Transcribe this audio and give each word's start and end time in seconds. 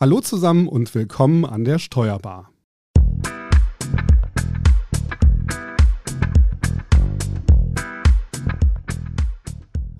Hallo 0.00 0.20
zusammen 0.20 0.68
und 0.68 0.94
willkommen 0.94 1.44
an 1.44 1.64
der 1.64 1.80
Steuerbar. 1.80 2.52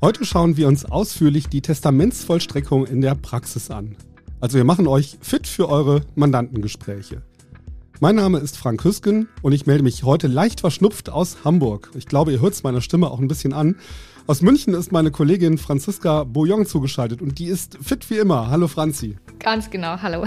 Heute 0.00 0.24
schauen 0.24 0.56
wir 0.56 0.68
uns 0.68 0.84
ausführlich 0.84 1.48
die 1.48 1.62
Testamentsvollstreckung 1.62 2.86
in 2.86 3.00
der 3.00 3.16
Praxis 3.16 3.72
an. 3.72 3.96
Also 4.38 4.56
wir 4.56 4.62
machen 4.62 4.86
euch 4.86 5.18
fit 5.20 5.48
für 5.48 5.68
eure 5.68 6.02
Mandantengespräche. 6.14 7.22
Mein 7.98 8.14
Name 8.14 8.38
ist 8.38 8.56
Frank 8.56 8.84
Hüsken 8.84 9.28
und 9.42 9.50
ich 9.50 9.66
melde 9.66 9.82
mich 9.82 10.04
heute 10.04 10.28
leicht 10.28 10.60
verschnupft 10.60 11.10
aus 11.10 11.38
Hamburg. 11.42 11.90
Ich 11.96 12.06
glaube, 12.06 12.30
ihr 12.30 12.40
hört 12.40 12.52
es 12.52 12.62
meiner 12.62 12.82
Stimme 12.82 13.10
auch 13.10 13.18
ein 13.18 13.26
bisschen 13.26 13.52
an. 13.52 13.74
Aus 14.28 14.42
München 14.42 14.74
ist 14.74 14.92
meine 14.92 15.10
Kollegin 15.10 15.56
Franziska 15.56 16.24
Bouillon 16.24 16.66
zugeschaltet 16.66 17.22
und 17.22 17.38
die 17.38 17.46
ist 17.46 17.78
fit 17.80 18.10
wie 18.10 18.18
immer. 18.18 18.50
Hallo 18.50 18.68
Franzi. 18.68 19.16
Ganz 19.38 19.70
genau, 19.70 20.02
hallo. 20.02 20.22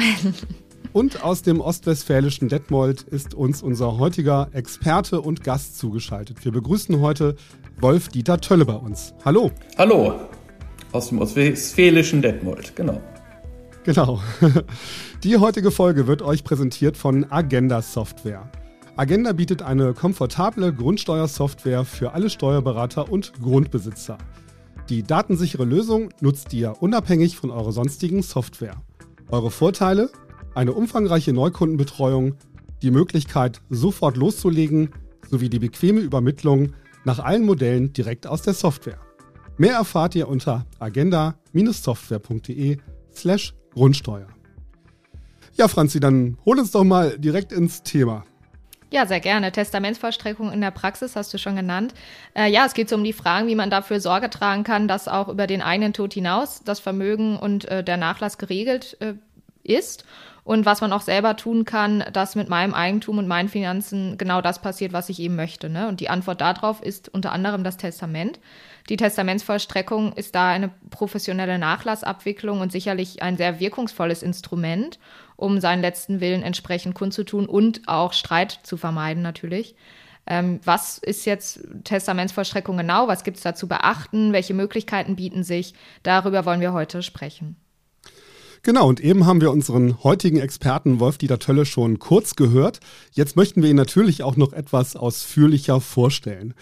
Und 0.92 1.24
aus 1.24 1.44
dem 1.44 1.62
ostwestfälischen 1.62 2.50
Detmold 2.50 3.04
ist 3.04 3.36
uns 3.36 3.62
unser 3.62 4.00
heutiger 4.00 4.50
Experte 4.54 5.22
und 5.22 5.44
Gast 5.44 5.78
zugeschaltet. 5.78 6.44
Wir 6.44 6.52
begrüßen 6.52 7.00
heute 7.00 7.36
Wolf-Dieter 7.80 8.42
Tölle 8.42 8.66
bei 8.66 8.74
uns. 8.74 9.14
Hallo. 9.24 9.52
Hallo. 9.78 10.20
Aus 10.92 11.10
dem 11.10 11.20
ostwestfälischen 11.20 12.24
Detmold, 12.24 12.76
genau. 12.76 13.00
Genau. 13.84 14.20
Die 15.24 15.38
heutige 15.38 15.70
Folge 15.70 16.08
wird 16.08 16.24
euch 16.24 16.44
präsentiert 16.44 16.98
von 16.98 17.32
Agenda 17.32 17.84
Software. 17.84 18.52
Agenda 19.02 19.34
bietet 19.34 19.64
eine 19.64 19.96
komfortable 19.96 20.72
Grundsteuersoftware 20.72 21.86
für 21.86 22.14
alle 22.14 22.30
Steuerberater 22.30 23.12
und 23.12 23.34
Grundbesitzer. 23.42 24.20
Die 24.90 25.02
datensichere 25.02 25.66
Lösung 25.66 26.10
nutzt 26.22 26.54
ihr 26.54 26.84
unabhängig 26.84 27.36
von 27.36 27.50
eurer 27.50 27.72
sonstigen 27.72 28.22
Software. 28.22 28.80
Eure 29.32 29.50
Vorteile? 29.50 30.12
Eine 30.54 30.74
umfangreiche 30.74 31.34
Neukundenbetreuung, 31.34 32.36
die 32.84 32.92
Möglichkeit, 32.92 33.64
sofort 33.72 34.18
loszulegen, 34.18 34.92
sowie 35.28 35.50
die 35.50 35.58
bequeme 35.58 36.02
Übermittlung 36.02 36.74
nach 37.04 37.18
allen 37.18 37.44
Modellen 37.44 37.94
direkt 37.94 38.28
aus 38.28 38.44
der 38.44 38.54
Software. 38.54 39.00
Mehr 39.58 39.74
erfahrt 39.74 40.14
ihr 40.14 40.28
unter 40.28 40.68
agenda-software.de 40.78 42.78
slash 43.16 43.56
Grundsteuer. 43.74 44.28
Ja, 45.56 45.68
Franzi, 45.68 46.00
dann 46.00 46.38
hol 46.46 46.60
uns 46.60 46.70
doch 46.70 46.84
mal 46.84 47.18
direkt 47.18 47.52
ins 47.52 47.82
Thema. 47.82 48.26
Ja, 48.94 49.06
sehr 49.06 49.22
gerne. 49.22 49.54
Testamentsvollstreckung 49.54 50.52
in 50.52 50.60
der 50.60 50.72
Praxis 50.72 51.16
hast 51.16 51.34
du 51.34 51.38
schon 51.38 51.56
genannt. 51.56 51.94
Äh, 52.34 52.52
ja, 52.52 52.66
es 52.66 52.74
geht 52.74 52.90
so 52.90 52.98
um 52.98 53.06
die 53.06 53.14
Fragen, 53.14 53.48
wie 53.48 53.56
man 53.56 53.70
dafür 53.70 54.02
Sorge 54.02 54.30
tragen 54.30 54.66
kann, 54.66 54.90
dass 54.90 55.08
auch 55.08 55.30
über 55.30 55.48
den 55.48 55.62
eigenen 55.62 55.94
Tod 55.94 56.14
hinaus 56.14 56.62
das 56.66 56.82
Vermögen 56.82 57.38
und 57.38 57.66
äh, 57.70 57.86
der 57.86 57.96
Nachlass 57.96 58.38
geregelt 58.38 58.98
äh, 59.00 59.14
ist 59.64 60.04
und 60.44 60.66
was 60.66 60.82
man 60.82 60.92
auch 60.92 61.02
selber 61.02 61.38
tun 61.38 61.66
kann, 61.66 62.04
dass 62.12 62.36
mit 62.36 62.50
meinem 62.50 62.74
Eigentum 62.74 63.20
und 63.20 63.28
meinen 63.28 63.48
Finanzen 63.48 64.18
genau 64.18 64.42
das 64.42 64.62
passiert, 64.62 64.92
was 64.92 65.10
ich 65.10 65.20
eben 65.20 65.36
möchte. 65.36 65.70
Ne? 65.70 65.88
Und 65.88 66.00
die 66.00 66.10
Antwort 66.10 66.42
darauf 66.42 66.82
ist 66.82 67.10
unter 67.10 67.32
anderem 67.32 67.64
das 67.64 67.78
Testament. 67.78 68.40
Die 68.90 68.98
Testamentsvollstreckung 68.98 70.14
ist 70.14 70.34
da 70.34 70.50
eine 70.50 70.72
professionelle 70.90 71.60
Nachlassabwicklung 71.60 72.60
und 72.60 72.72
sicherlich 72.72 73.22
ein 73.22 73.38
sehr 73.38 73.60
wirkungsvolles 73.60 74.24
Instrument 74.24 74.98
um 75.42 75.60
seinen 75.60 75.82
letzten 75.82 76.22
Willen 76.22 76.44
entsprechend 76.44 76.96
kundzutun 76.96 77.48
und 77.48 77.82
auch 77.88 78.14
Streit 78.14 78.60
zu 78.64 78.78
vermeiden 78.78 79.24
natürlich. 79.24 79.76
Ähm, 80.28 80.60
was 80.64 81.00
ist 81.00 81.26
jetzt 81.26 81.62
Testamentsvollstreckung 81.84 82.78
genau? 82.78 83.08
Was 83.08 83.24
gibt 83.24 83.38
es 83.38 83.44
da 83.44 83.56
zu 83.56 83.68
beachten? 83.68 84.34
Welche 84.34 84.54
Möglichkeiten 84.54 85.16
bieten 85.16 85.44
sich? 85.44 85.74
Darüber 86.04 86.46
wollen 86.46 86.62
wir 86.62 86.74
heute 86.74 87.02
sprechen. 87.02 87.56
Genau, 88.64 88.88
und 88.88 89.00
eben 89.00 89.26
haben 89.26 89.42
wir 89.42 89.50
unseren 89.50 90.04
heutigen 90.04 90.38
Experten 90.38 91.00
Wolf-Dieter 91.00 91.40
Tölle 91.40 91.66
schon 91.66 91.98
kurz 91.98 92.36
gehört. 92.36 92.80
Jetzt 93.12 93.36
möchten 93.36 93.64
wir 93.64 93.72
ihn 93.72 93.76
natürlich 93.76 94.22
auch 94.22 94.38
noch 94.38 94.54
etwas 94.54 94.96
ausführlicher 94.96 95.82
vorstellen. 95.82 96.54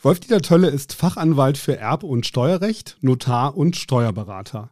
Wolf-Dieter 0.00 0.40
Tölle 0.40 0.68
ist 0.68 0.94
Fachanwalt 0.94 1.58
für 1.58 1.78
Erb- 1.78 2.04
und 2.04 2.24
Steuerrecht, 2.24 2.96
Notar 3.02 3.54
und 3.54 3.76
Steuerberater. 3.76 4.70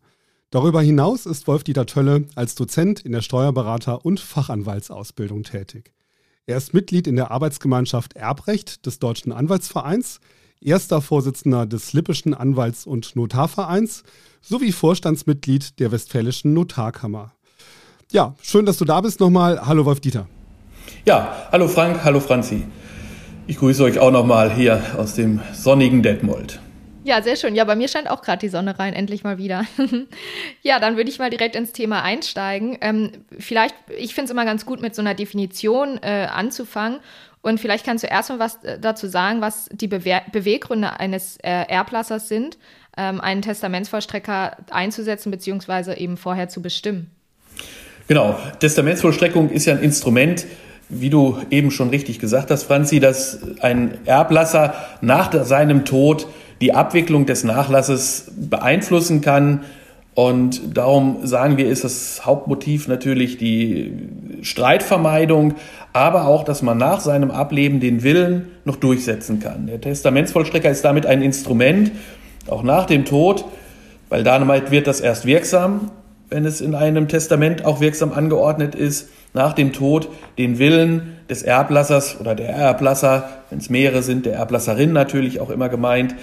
Darüber 0.53 0.83
hinaus 0.83 1.25
ist 1.25 1.47
Wolf-Dieter 1.47 1.87
Tölle 1.87 2.25
als 2.35 2.55
Dozent 2.55 3.01
in 3.01 3.13
der 3.13 3.23
Steuerberater- 3.23 4.05
und 4.05 4.21
Fachanwaltsausbildung 4.21 5.45
tätig. 5.45 5.95
Er 6.45 6.59
ist 6.59 6.75
Mitglied 6.75 7.07
in 7.07 7.17
der 7.17 7.31
Arbeitsgemeinschaft 7.31 8.17
Erbrecht 8.17 8.85
des 8.85 8.99
Deutschen 8.99 9.33
Anwaltsvereins, 9.33 10.21
erster 10.61 11.01
Vorsitzender 11.01 11.65
des 11.65 11.95
Lippischen 11.95 12.35
Anwalts- 12.35 12.85
und 12.85 13.17
Notarvereins 13.17 14.03
sowie 14.43 14.73
Vorstandsmitglied 14.73 15.81
der 15.81 15.91
Westfälischen 15.91 16.53
Notarkammer. 16.53 17.33
Ja, 18.11 18.35
schön, 18.43 18.67
dass 18.67 18.77
du 18.77 18.85
da 18.85 19.01
bist 19.01 19.21
nochmal. 19.21 19.67
Hallo 19.67 19.87
Wolf-Dieter. 19.87 20.29
Ja, 21.07 21.49
hallo 21.51 21.67
Frank, 21.67 22.05
hallo 22.05 22.21
Franzi. 22.21 22.65
Ich 23.47 23.57
grüße 23.57 23.83
euch 23.83 23.99
auch 23.99 24.11
nochmal 24.11 24.53
hier 24.55 24.83
aus 24.99 25.15
dem 25.15 25.41
sonnigen 25.55 26.03
Detmold. 26.03 26.61
Ja, 27.05 27.21
sehr 27.21 27.37
schön. 27.37 27.55
Ja, 27.55 27.65
bei 27.65 27.75
mir 27.75 27.89
scheint 27.89 28.09
auch 28.09 28.23
gerade 28.23 28.39
die 28.39 28.49
Sonne 28.49 28.79
rein, 28.79 28.95
endlich 28.95 29.25
mal 29.25 29.39
wieder. 29.39 29.65
ja, 30.63 30.79
dann 30.79 30.97
würde 30.97 31.11
ich 31.11 31.19
mal 31.19 31.31
direkt 31.31 31.57
ins 31.57 31.73
Thema 31.73 32.03
einsteigen. 32.03 32.79
Ähm, 32.81 33.11
vielleicht, 33.39 33.75
ich 33.99 34.15
finde 34.15 34.27
es 34.27 34.31
immer 34.31 34.45
ganz 34.45 34.65
gut, 34.67 34.81
mit 34.81 34.95
so 34.95 35.03
einer 35.03 35.15
Definition 35.15 35.99
äh, 36.03 36.29
anzufangen. 36.33 37.01
Und 37.41 37.59
vielleicht 37.59 37.85
kannst 37.85 38.05
du 38.05 38.09
erstmal 38.09 38.39
was 38.39 38.63
äh, 38.63 38.79
dazu 38.79 39.09
sagen, 39.09 39.41
was 39.41 39.69
die 39.73 39.89
Bewe 39.89 40.23
Beweggründe 40.31 40.99
eines 41.01 41.39
äh, 41.39 41.51
Erblassers 41.51 42.29
sind, 42.29 42.57
ähm, 42.97 43.21
einen 43.21 43.43
Testamentsvollstrecker 43.43 44.59
einzusetzen, 44.71 45.33
beziehungsweise 45.33 45.97
eben 45.97 46.17
vorher 46.17 46.49
zu 46.49 46.63
bestimmen. 46.63 47.11
Genau, 48.07 48.39
Testamentsvollstreckung 48.61 49.51
ist 49.51 49.67
ja 49.67 49.75
ein 49.75 49.83
Instrument, 49.83 50.47
wie 50.89 51.11
du 51.11 51.39
eben 51.51 51.71
schon 51.71 51.89
richtig 51.89 52.19
gesagt 52.21 52.51
hast, 52.51 52.65
Franzi, 52.65 53.01
dass 53.01 53.41
ein 53.61 53.99
Erblasser 54.05 54.75
nach 55.01 55.33
seinem 55.45 55.85
Tod 55.85 56.27
die 56.63 56.73
Abwicklung 56.73 57.27
des 57.27 57.43
Nachlasses 57.43 58.31
beeinflussen 58.37 59.21
kann. 59.21 59.65
Und 60.15 60.77
darum 60.77 61.27
sagen 61.27 61.57
wir, 61.57 61.69
ist 61.69 61.85
das 61.85 62.25
Hauptmotiv 62.25 62.87
natürlich 62.87 63.37
die 63.37 63.93
Streitvermeidung, 64.43 65.55
aber 65.93 66.27
auch, 66.27 66.45
dass 66.45 66.63
man 66.63 66.79
nach 66.79 67.01
seinem 67.01 67.31
Ableben 67.31 67.81
den 67.81 68.03
Willen 68.05 68.47
noch 68.65 68.77
durchsetzen 68.77 69.41
kann. 69.41 69.67
Der 69.67 69.81
Testamentsvollstrecker 69.81 70.71
ist 70.71 70.85
damit 70.85 71.05
ein 71.05 71.21
Instrument, 71.21 71.91
auch 72.49 72.63
nach 72.63 72.87
dem 72.87 73.05
Tod, 73.05 73.45
weil 74.09 74.23
damit 74.23 74.71
wird 74.71 74.87
das 74.87 75.01
erst 75.01 75.27
wirksam, 75.27 75.91
wenn 76.29 76.45
es 76.45 76.61
in 76.61 76.75
einem 76.75 77.09
Testament 77.09 77.65
auch 77.65 77.81
wirksam 77.81 78.13
angeordnet 78.13 78.75
ist, 78.75 79.09
nach 79.35 79.53
dem 79.55 79.73
Tod 79.73 80.09
den 80.39 80.59
Willen 80.59 81.17
des 81.31 81.43
Erblassers 81.43 82.21
oder 82.21 82.35
der 82.35 82.51
Erblasser, 82.51 83.29
wenn 83.51 83.59
es 83.59 83.71
mehrere 83.71 84.03
sind, 84.03 84.27
der 84.27 84.35
Erblasserin 84.35 84.93
natürlich 84.93 85.41
auch 85.41 85.51
immer 85.51 85.69
gemeint, 85.69 86.15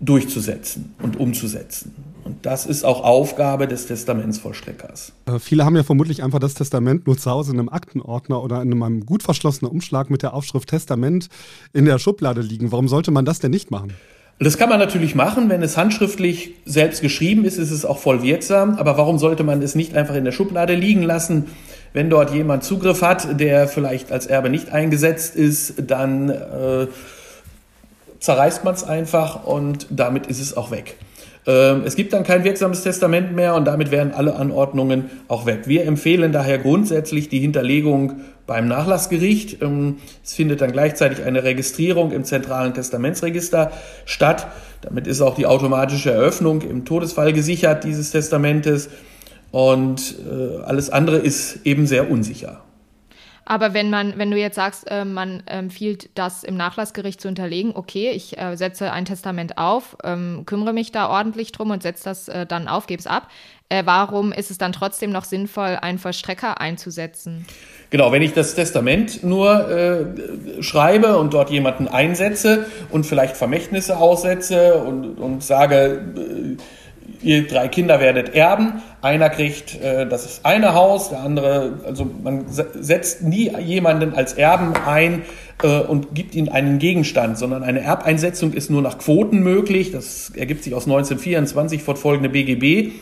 durchzusetzen 0.00 0.94
und 1.02 1.18
umzusetzen. 1.18 1.94
Und 2.24 2.44
das 2.44 2.66
ist 2.66 2.84
auch 2.84 3.02
Aufgabe 3.02 3.66
des 3.66 3.86
Testamentsvollstreckers. 3.86 5.12
Äh, 5.26 5.38
viele 5.38 5.64
haben 5.64 5.76
ja 5.76 5.82
vermutlich 5.82 6.22
einfach 6.22 6.38
das 6.38 6.54
Testament 6.54 7.06
nur 7.06 7.16
zu 7.16 7.30
Hause 7.30 7.52
in 7.52 7.58
einem 7.58 7.68
Aktenordner 7.70 8.42
oder 8.42 8.60
in 8.62 8.82
einem 8.82 9.06
gut 9.06 9.22
verschlossenen 9.22 9.72
Umschlag 9.72 10.10
mit 10.10 10.22
der 10.22 10.34
Aufschrift 10.34 10.68
Testament 10.68 11.28
in 11.72 11.86
der 11.86 11.98
Schublade 11.98 12.42
liegen. 12.42 12.70
Warum 12.70 12.86
sollte 12.86 13.10
man 13.10 13.24
das 13.24 13.38
denn 13.38 13.50
nicht 13.50 13.70
machen? 13.70 13.94
Das 14.40 14.56
kann 14.56 14.68
man 14.68 14.78
natürlich 14.78 15.16
machen, 15.16 15.48
wenn 15.48 15.62
es 15.62 15.76
handschriftlich 15.76 16.54
selbst 16.64 17.02
geschrieben 17.02 17.44
ist, 17.44 17.58
ist 17.58 17.72
es 17.72 17.84
auch 17.84 17.98
voll 17.98 18.22
wirksam. 18.22 18.76
Aber 18.76 18.96
warum 18.96 19.18
sollte 19.18 19.42
man 19.42 19.62
es 19.62 19.74
nicht 19.74 19.96
einfach 19.96 20.14
in 20.14 20.24
der 20.24 20.30
Schublade 20.30 20.74
liegen 20.74 21.02
lassen? 21.02 21.46
Wenn 21.92 22.08
dort 22.08 22.32
jemand 22.32 22.62
Zugriff 22.62 23.02
hat, 23.02 23.40
der 23.40 23.66
vielleicht 23.66 24.12
als 24.12 24.26
Erbe 24.26 24.48
nicht 24.48 24.70
eingesetzt 24.70 25.34
ist, 25.34 25.74
dann 25.88 26.28
äh, 26.28 26.86
zerreißt 28.20 28.64
man 28.64 28.74
es 28.74 28.84
einfach 28.84 29.44
und 29.44 29.86
damit 29.90 30.26
ist 30.26 30.40
es 30.40 30.56
auch 30.56 30.70
weg. 30.70 30.96
Ähm, 31.46 31.82
es 31.84 31.96
gibt 31.96 32.12
dann 32.12 32.24
kein 32.24 32.44
wirksames 32.44 32.82
Testament 32.82 33.34
mehr 33.34 33.54
und 33.54 33.64
damit 33.64 33.90
wären 33.90 34.12
alle 34.12 34.36
Anordnungen 34.36 35.10
auch 35.28 35.46
weg. 35.46 35.62
Wir 35.66 35.86
empfehlen 35.86 36.30
daher 36.30 36.58
grundsätzlich 36.58 37.30
die 37.30 37.40
Hinterlegung 37.40 38.20
beim 38.46 38.68
Nachlassgericht. 38.68 39.62
Ähm, 39.62 39.96
es 40.22 40.34
findet 40.34 40.60
dann 40.60 40.72
gleichzeitig 40.72 41.24
eine 41.24 41.44
Registrierung 41.44 42.12
im 42.12 42.24
zentralen 42.24 42.74
Testamentsregister 42.74 43.72
statt. 44.04 44.48
Damit 44.82 45.06
ist 45.06 45.22
auch 45.22 45.34
die 45.34 45.46
automatische 45.46 46.10
Eröffnung 46.10 46.60
im 46.60 46.84
Todesfall 46.84 47.32
gesichert 47.32 47.84
dieses 47.84 48.10
Testamentes 48.10 48.90
und 49.50 50.16
äh, 50.30 50.62
alles 50.62 50.90
andere 50.90 51.16
ist 51.16 51.60
eben 51.64 51.86
sehr 51.86 52.10
unsicher. 52.10 52.60
Aber 53.50 53.72
wenn 53.72 53.88
man, 53.88 54.18
wenn 54.18 54.30
du 54.30 54.36
jetzt 54.36 54.56
sagst, 54.56 54.90
äh, 54.90 55.06
man 55.06 55.42
empfiehlt, 55.46 56.10
das 56.14 56.44
im 56.44 56.58
Nachlassgericht 56.58 57.18
zu 57.18 57.28
hinterlegen, 57.28 57.72
okay, 57.74 58.10
ich 58.10 58.36
äh, 58.36 58.56
setze 58.56 58.92
ein 58.92 59.06
Testament 59.06 59.56
auf, 59.56 59.96
ähm, 60.04 60.42
kümmere 60.44 60.74
mich 60.74 60.92
da 60.92 61.08
ordentlich 61.08 61.50
drum 61.52 61.70
und 61.70 61.82
setze 61.82 62.04
das 62.04 62.28
äh, 62.28 62.44
dann 62.44 62.68
auf, 62.68 62.86
gebe 62.86 63.00
es 63.00 63.06
ab. 63.06 63.28
Äh, 63.70 63.84
warum 63.86 64.32
ist 64.32 64.50
es 64.50 64.58
dann 64.58 64.72
trotzdem 64.72 65.10
noch 65.10 65.24
sinnvoll, 65.24 65.78
einen 65.80 65.98
Vollstrecker 65.98 66.60
einzusetzen? 66.60 67.46
Genau, 67.88 68.12
wenn 68.12 68.20
ich 68.20 68.34
das 68.34 68.54
Testament 68.54 69.24
nur 69.24 69.70
äh, 69.70 70.62
schreibe 70.62 71.16
und 71.16 71.32
dort 71.32 71.48
jemanden 71.48 71.88
einsetze 71.88 72.66
und 72.90 73.06
vielleicht 73.06 73.38
Vermächtnisse 73.38 73.96
aussetze 73.96 74.74
und, 74.74 75.14
und 75.18 75.42
sage, 75.42 76.02
äh, 76.16 76.56
ihr 77.22 77.46
drei 77.46 77.68
Kinder 77.68 78.00
werdet 78.00 78.34
erben, 78.34 78.82
einer 79.02 79.30
kriegt 79.30 79.80
äh, 79.80 80.06
das 80.06 80.44
eine 80.44 80.74
Haus, 80.74 81.10
der 81.10 81.20
andere, 81.20 81.80
also 81.86 82.08
man 82.22 82.46
setzt 82.48 83.22
nie 83.22 83.52
jemanden 83.60 84.14
als 84.14 84.32
Erben 84.32 84.74
ein 84.86 85.22
äh, 85.62 85.80
und 85.80 86.14
gibt 86.14 86.34
ihnen 86.34 86.48
einen 86.48 86.78
Gegenstand, 86.78 87.38
sondern 87.38 87.62
eine 87.62 87.80
Erbeinsetzung 87.80 88.52
ist 88.52 88.70
nur 88.70 88.82
nach 88.82 88.98
Quoten 88.98 89.40
möglich. 89.40 89.92
Das 89.92 90.32
ergibt 90.34 90.64
sich 90.64 90.74
aus 90.74 90.84
1924 90.84 91.82
fortfolgende 91.82 92.28
BGB. 92.28 92.92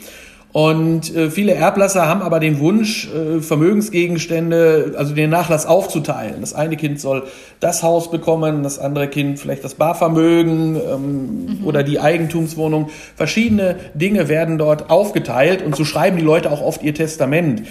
Und 0.56 1.14
äh, 1.14 1.30
viele 1.30 1.52
Erblasser 1.52 2.08
haben 2.08 2.22
aber 2.22 2.40
den 2.40 2.60
Wunsch, 2.60 3.10
äh, 3.12 3.42
Vermögensgegenstände, 3.42 4.94
also 4.96 5.14
den 5.14 5.28
Nachlass 5.28 5.66
aufzuteilen. 5.66 6.40
Das 6.40 6.54
eine 6.54 6.78
Kind 6.78 6.98
soll 6.98 7.24
das 7.60 7.82
Haus 7.82 8.10
bekommen, 8.10 8.62
das 8.62 8.78
andere 8.78 9.06
Kind 9.08 9.38
vielleicht 9.38 9.64
das 9.64 9.74
Barvermögen 9.74 10.76
ähm, 10.76 11.58
mhm. 11.58 11.66
oder 11.66 11.82
die 11.82 12.00
Eigentumswohnung. 12.00 12.88
Verschiedene 13.16 13.76
Dinge 13.92 14.30
werden 14.30 14.56
dort 14.56 14.88
aufgeteilt 14.88 15.60
und 15.60 15.76
so 15.76 15.84
schreiben 15.84 16.16
die 16.16 16.24
Leute 16.24 16.50
auch 16.50 16.62
oft 16.62 16.82
ihr 16.82 16.94
Testament. 16.94 17.64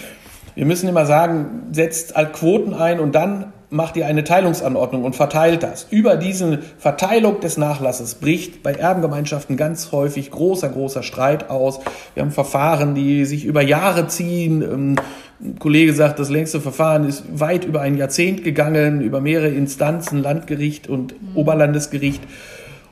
Wir 0.53 0.67
müssen 0.67 0.87
immer 0.87 1.07
sagen, 1.07 1.63
setzt 1.71 2.13
Quoten 2.33 2.75
ein 2.75 2.99
und 2.99 3.15
dann 3.15 3.51
macht 3.75 3.97
ihr 3.97 4.07
eine 4.07 4.23
Teilungsanordnung 4.23 5.03
und 5.03 5.15
verteilt 5.15 5.61
das. 5.61 5.85
Über 5.89 6.15
diese 6.15 6.59
Verteilung 6.77 7.41
des 7.41 7.57
Nachlasses 7.57 8.15
bricht 8.15 8.63
bei 8.63 8.73
Erbengemeinschaften 8.73 9.57
ganz 9.57 9.91
häufig 9.91 10.31
großer, 10.31 10.69
großer 10.69 11.03
Streit 11.03 11.49
aus. 11.49 11.79
Wir 12.13 12.23
haben 12.23 12.31
Verfahren, 12.31 12.95
die 12.95 13.25
sich 13.25 13.45
über 13.45 13.61
Jahre 13.61 14.07
ziehen. 14.07 14.61
Ähm, 14.61 14.95
ein 15.41 15.59
Kollege 15.59 15.93
sagt, 15.93 16.19
das 16.19 16.29
längste 16.29 16.61
Verfahren 16.61 17.07
ist 17.07 17.23
weit 17.37 17.65
über 17.65 17.81
ein 17.81 17.97
Jahrzehnt 17.97 18.43
gegangen, 18.43 19.01
über 19.01 19.19
mehrere 19.19 19.49
Instanzen, 19.49 20.23
Landgericht 20.23 20.87
und 20.87 21.11
mhm. 21.11 21.35
Oberlandesgericht. 21.37 22.21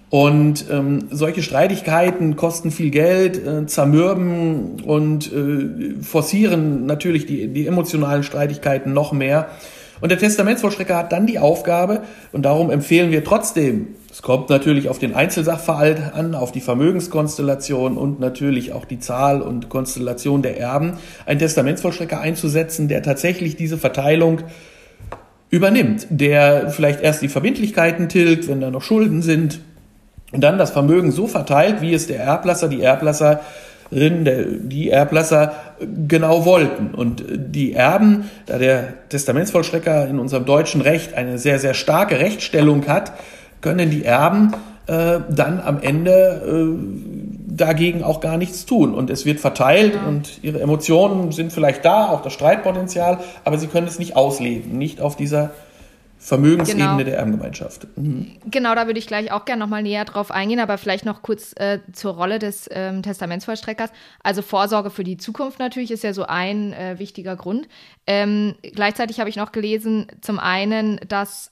Und 0.09 0.65
ähm, 0.69 1.06
solche 1.09 1.41
Streitigkeiten 1.41 2.36
kosten 2.36 2.69
viel 2.69 2.91
Geld, 2.91 3.47
äh, 3.47 3.65
zermürben 3.65 4.81
und 4.83 5.31
äh, 5.31 6.03
forcieren 6.03 6.86
natürlich 6.86 7.25
die, 7.25 7.47
die 7.47 7.65
emotionalen 7.65 8.24
Streitigkeiten 8.24 8.94
noch 8.94 9.13
mehr. 9.13 9.47
Und 10.01 10.09
der 10.09 10.17
Testamentsvollstrecker 10.17 10.97
hat 10.97 11.11
dann 11.11 11.27
die 11.27 11.39
Aufgabe, 11.39 12.01
und 12.31 12.43
darum 12.43 12.69
empfehlen 12.71 13.11
wir 13.11 13.23
trotzdem, 13.23 13.95
es 14.11 14.21
kommt 14.21 14.49
natürlich 14.49 14.89
auf 14.89 14.99
den 14.99 15.15
Einzelsachverhalt 15.15 16.13
an, 16.13 16.35
auf 16.35 16.51
die 16.51 16.61
Vermögenskonstellation 16.61 17.97
und 17.97 18.19
natürlich 18.19 18.73
auch 18.73 18.85
die 18.85 18.99
Zahl 18.99 19.41
und 19.41 19.69
Konstellation 19.69 20.41
der 20.41 20.59
Erben, 20.59 20.97
einen 21.25 21.39
Testamentsvollstrecker 21.39 22.19
einzusetzen, 22.19 22.87
der 22.87 23.01
tatsächlich 23.01 23.55
diese 23.55 23.77
Verteilung 23.77 24.41
übernimmt, 25.49 26.07
der 26.09 26.69
vielleicht 26.69 27.01
erst 27.01 27.21
die 27.21 27.27
Verbindlichkeiten 27.27 28.09
tilgt, 28.09 28.47
wenn 28.47 28.61
da 28.61 28.71
noch 28.71 28.81
Schulden 28.81 29.21
sind, 29.21 29.59
und 30.31 30.41
dann 30.41 30.57
das 30.57 30.71
Vermögen 30.71 31.11
so 31.11 31.27
verteilt, 31.27 31.81
wie 31.81 31.93
es 31.93 32.07
der 32.07 32.19
Erblasser, 32.19 32.67
die 32.67 32.81
Erblasser 32.81 33.41
die 33.93 34.89
Erblasser 34.89 35.53
genau 36.07 36.45
wollten. 36.45 36.93
Und 36.93 37.23
die 37.29 37.73
Erben, 37.73 38.29
da 38.45 38.57
der 38.57 39.07
Testamentsvollstrecker 39.09 40.07
in 40.07 40.19
unserem 40.19 40.45
deutschen 40.45 40.81
Recht 40.81 41.13
eine 41.13 41.37
sehr, 41.37 41.59
sehr 41.59 41.73
starke 41.73 42.19
Rechtsstellung 42.19 42.87
hat, 42.87 43.13
können 43.61 43.89
die 43.89 44.03
Erben 44.03 44.53
äh, 44.87 45.19
dann 45.29 45.61
am 45.61 45.79
Ende 45.81 46.41
äh, 46.45 47.55
dagegen 47.55 48.03
auch 48.03 48.19
gar 48.19 48.37
nichts 48.37 48.65
tun. 48.65 48.93
Und 48.93 49.09
es 49.09 49.25
wird 49.25 49.39
verteilt 49.39 49.95
ja. 49.95 50.07
und 50.07 50.43
ihre 50.43 50.59
Emotionen 50.59 51.31
sind 51.31 51.53
vielleicht 51.53 51.85
da, 51.85 52.09
auch 52.09 52.21
das 52.21 52.33
Streitpotenzial, 52.33 53.19
aber 53.45 53.57
sie 53.57 53.67
können 53.67 53.87
es 53.87 53.99
nicht 53.99 54.15
ausleben, 54.15 54.77
nicht 54.77 54.99
auf 54.99 55.15
dieser 55.15 55.51
Vermögensebene 56.23 56.85
genau. 56.85 57.03
der 57.03 57.17
Erbengemeinschaft. 57.17 57.85
Mhm. 57.97 58.37
Genau, 58.49 58.73
da 58.75 58.85
würde 58.85 58.97
ich 58.97 59.07
gleich 59.07 59.29
auch 59.33 59.43
gerne 59.43 59.59
nochmal 59.59 59.83
näher 59.83 60.05
drauf 60.05 60.31
eingehen, 60.31 60.61
aber 60.61 60.77
vielleicht 60.77 61.03
noch 61.03 61.21
kurz 61.21 61.53
äh, 61.57 61.79
zur 61.91 62.13
Rolle 62.13 62.39
des 62.39 62.69
ähm, 62.71 63.03
Testamentsvollstreckers. 63.03 63.91
Also 64.23 64.41
Vorsorge 64.41 64.89
für 64.89 65.03
die 65.03 65.17
Zukunft 65.17 65.59
natürlich 65.59 65.91
ist 65.91 66.01
ja 66.01 66.13
so 66.13 66.23
ein 66.23 66.71
äh, 66.71 66.97
wichtiger 66.97 67.35
Grund. 67.35 67.67
Ähm, 68.07 68.55
gleichzeitig 68.61 69.19
habe 69.19 69.29
ich 69.29 69.35
noch 69.35 69.51
gelesen, 69.51 70.07
zum 70.21 70.39
einen, 70.39 70.97
dass 71.09 71.51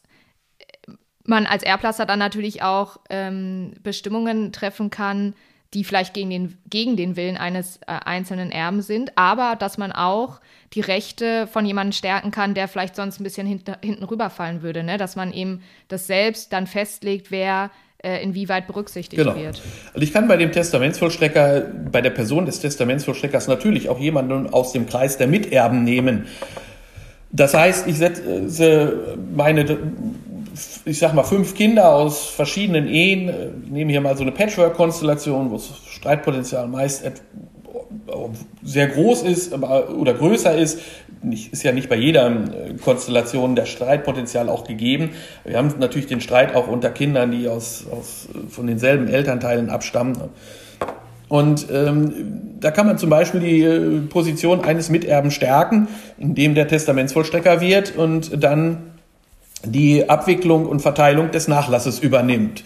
man 1.26 1.48
als 1.48 1.64
Erblasser 1.64 2.06
dann 2.06 2.20
natürlich 2.20 2.64
auch 2.64 2.98
ähm, 3.10 3.74
Bestimmungen 3.84 4.54
treffen 4.54 4.90
kann, 4.90 5.34
die 5.74 5.84
vielleicht 5.84 6.14
gegen 6.14 6.30
den, 6.30 6.58
gegen 6.70 6.98
den 6.98 7.16
Willen 7.16 7.38
eines 7.38 7.78
äh, 7.78 7.82
einzelnen 7.88 8.52
Erben 8.52 8.82
sind, 8.82 9.18
aber 9.18 9.56
dass 9.58 9.78
man 9.78 9.92
auch 9.92 10.42
die 10.74 10.82
Rechte 10.82 11.48
von 11.48 11.66
jemandem 11.66 11.94
stärken 11.94 12.32
kann, 12.32 12.54
der 12.54 12.68
vielleicht 12.68 12.96
sonst 12.96 13.20
ein 13.20 13.24
bisschen 13.24 13.48
hinter, 13.48 13.78
hinten 13.82 14.04
rüberfallen 14.04 14.62
würde, 14.62 14.84
ne? 14.84 14.98
dass 14.98 15.16
man 15.16 15.32
eben 15.34 15.62
das 15.88 16.08
selbst 16.08 16.52
dann 16.52 16.68
festlegt, 16.68 17.32
wer 17.32 17.72
äh, 18.04 18.22
inwieweit 18.22 18.68
berücksichtigt 18.68 19.22
genau. 19.22 19.36
wird. 19.36 19.62
Also 19.94 20.02
ich 20.02 20.12
kann 20.12 20.28
bei 20.28 20.38
dem 20.38 20.52
Testamentsvollstrecker, 20.52 21.68
bei 21.92 22.02
der 22.02 22.10
Person 22.10 22.46
des 22.46 22.60
Testamentsvollstreckers 22.60 23.48
natürlich 23.48 23.90
auch 23.90 24.00
jemanden 24.00 24.52
aus 24.52 24.74
dem 24.74 24.88
Kreis 24.88 25.18
der 25.18 25.28
Miterben 25.28 25.84
nehmen. 25.84 26.26
Das 27.32 27.54
heißt, 27.54 27.88
ich 27.88 27.98
setze 27.98 29.18
meine 29.34 29.64
ich 30.86 31.00
sag 31.00 31.14
mal, 31.14 31.24
fünf 31.24 31.56
Kinder 31.56 31.94
aus 31.94 32.26
verschiedenen 32.28 32.88
Ehen. 32.88 33.30
Ich 33.66 33.72
nehme 33.72 33.92
hier 33.92 34.02
mal 34.02 34.16
so 34.16 34.24
eine 34.24 34.32
Patchwork-Konstellation, 34.32 35.50
wo 35.52 35.56
das 35.56 35.70
Streitpotenzial 35.88 36.68
meist 36.68 37.04
sehr 38.64 38.88
groß 38.88 39.24
ist 39.24 39.54
oder 39.54 40.14
größer 40.14 40.58
ist. 40.58 40.80
Ist 41.52 41.64
ja 41.64 41.72
nicht 41.72 41.88
bei 41.88 41.98
jeder 41.98 42.28
äh, 42.30 42.74
Konstellation 42.84 43.56
der 43.56 43.66
Streitpotenzial 43.66 44.50
auch 44.50 44.64
gegeben. 44.64 45.12
Wir 45.46 45.58
haben 45.58 45.72
natürlich 45.78 46.08
den 46.08 46.20
Streit 46.20 46.56
auch 46.56 46.68
unter 46.68 46.90
Kindern, 46.90 47.32
die 47.32 47.48
aus, 47.48 47.86
aus 47.92 48.28
von 48.50 48.66
denselben 48.66 49.08
Elternteilen 49.08 49.70
abstammen. 49.70 50.18
Und 51.28 51.68
ähm, 51.72 52.58
da 52.60 52.72
kann 52.72 52.88
man 52.88 52.98
zum 52.98 53.12
Beispiel 53.12 53.40
die 53.40 53.62
äh, 53.62 54.00
Position 54.02 54.62
eines 54.62 54.90
Miterben 54.90 55.30
stärken, 55.30 55.88
indem 56.18 56.56
der 56.56 56.68
Testamentsvollstrecker 56.68 57.62
wird 57.62 57.96
und 57.96 58.44
dann 58.44 58.91
die 59.66 60.10
Abwicklung 60.10 60.66
und 60.66 60.82
Verteilung 60.82 61.32
des 61.32 61.48
Nachlasses 61.48 62.00
übernimmt. 62.00 62.64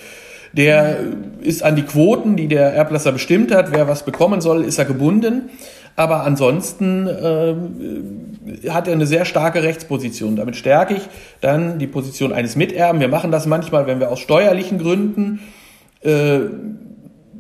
Der 0.54 0.98
ist 1.42 1.64
an 1.64 1.76
die 1.76 1.84
Quoten, 1.84 2.38
die 2.38 2.48
der 2.48 2.74
Erblasser 2.74 3.12
bestimmt 3.12 3.54
hat, 3.54 3.74
wer 3.74 3.88
was 3.88 4.06
bekommen 4.06 4.40
soll, 4.40 4.64
ist 4.64 4.78
er 4.78 4.86
gebunden. 4.86 5.50
Aber 5.98 6.24
ansonsten 6.24 7.08
äh, 7.08 8.70
hat 8.70 8.88
er 8.88 8.94
eine 8.94 9.06
sehr 9.06 9.26
starke 9.26 9.64
Rechtsposition. 9.64 10.36
Damit 10.36 10.56
stärke 10.56 10.96
ich 10.96 11.04
dann 11.42 11.80
die 11.80 11.88
Position 11.88 12.34
eines 12.34 12.56
Miterben. 12.56 13.00
Wir 13.00 13.08
machen 13.08 13.32
das 13.32 13.46
manchmal, 13.46 13.88
wenn 13.88 14.00
wir 14.00 14.12
aus 14.12 14.20
steuerlichen 14.20 14.78
Gründen 14.78 15.40
äh, 16.02 16.40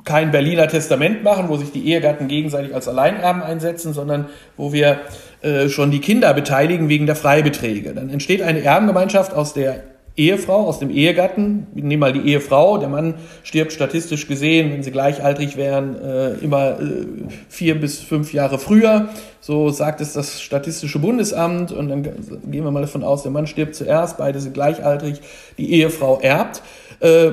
kein 0.05 0.31
Berliner 0.31 0.67
Testament 0.67 1.23
machen, 1.23 1.49
wo 1.49 1.57
sich 1.57 1.71
die 1.71 1.87
Ehegatten 1.87 2.27
gegenseitig 2.27 2.73
als 2.75 2.87
Alleinerben 2.87 3.41
einsetzen, 3.41 3.93
sondern 3.93 4.27
wo 4.55 4.71
wir 4.71 4.99
äh, 5.45 5.69
schon 5.69 5.91
die 5.91 5.99
Kinder 5.99 6.33
beteiligen 6.33 6.89
wegen 6.89 7.05
der 7.05 7.15
Freibeträge. 7.15 7.93
Dann 7.93 8.09
entsteht 8.09 8.41
eine 8.41 8.63
Erbengemeinschaft 8.63 9.31
aus 9.35 9.53
der 9.53 9.83
Ehefrau, 10.17 10.65
aus 10.65 10.79
dem 10.79 10.89
Ehegatten. 10.89 11.67
Wir 11.75 11.83
nehmen 11.83 11.99
mal 11.99 12.13
die 12.13 12.27
Ehefrau. 12.31 12.79
Der 12.79 12.89
Mann 12.89 13.13
stirbt 13.43 13.71
statistisch 13.71 14.27
gesehen, 14.27 14.71
wenn 14.71 14.81
sie 14.81 14.89
gleichaltrig 14.89 15.55
wären, 15.55 16.01
äh, 16.01 16.31
immer 16.43 16.79
äh, 16.79 17.05
vier 17.47 17.79
bis 17.79 17.99
fünf 17.99 18.33
Jahre 18.33 18.57
früher. 18.57 19.09
So 19.39 19.69
sagt 19.69 20.01
es 20.01 20.13
das 20.13 20.41
Statistische 20.41 20.97
Bundesamt. 20.97 21.71
Und 21.71 21.89
dann 21.89 22.01
gehen 22.01 22.63
wir 22.63 22.71
mal 22.71 22.81
davon 22.81 23.03
aus, 23.03 23.21
der 23.21 23.31
Mann 23.31 23.45
stirbt 23.45 23.75
zuerst, 23.75 24.17
beide 24.17 24.39
sind 24.39 24.55
gleichaltrig. 24.55 25.19
Die 25.59 25.73
Ehefrau 25.73 26.19
erbt 26.21 26.63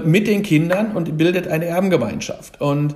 mit 0.05 0.27
den 0.27 0.43
Kindern 0.43 0.97
und 0.97 1.17
bildet 1.17 1.47
eine 1.49 1.67
Erbengemeinschaft. 1.67 2.61
Und 2.61 2.95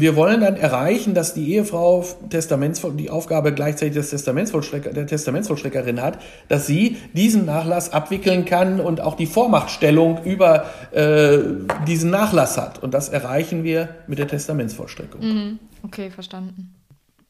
wir 0.00 0.16
wollen 0.16 0.40
dann 0.40 0.56
erreichen, 0.56 1.14
dass 1.14 1.34
die 1.34 1.52
Ehefrau 1.52 2.04
Testaments, 2.30 2.80
die 2.96 3.10
Aufgabe 3.10 3.52
gleichzeitig 3.52 3.94
des 3.94 4.10
Testamentsvollstrecker, 4.10 4.92
der 4.92 5.06
Testamentsvollstreckerin 5.06 6.00
hat, 6.00 6.18
dass 6.48 6.66
sie 6.66 6.96
diesen 7.12 7.44
Nachlass 7.44 7.92
abwickeln 7.92 8.44
kann 8.44 8.80
und 8.80 9.00
auch 9.00 9.16
die 9.16 9.26
Vormachtstellung 9.26 10.24
über 10.24 10.64
äh, 10.92 11.38
diesen 11.86 12.10
Nachlass 12.10 12.56
hat. 12.56 12.82
Und 12.82 12.94
das 12.94 13.10
erreichen 13.10 13.64
wir 13.64 13.90
mit 14.06 14.18
der 14.18 14.28
Testamentsvollstreckung. 14.28 15.20
Mhm. 15.20 15.58
Okay, 15.82 16.10
verstanden. 16.10 16.74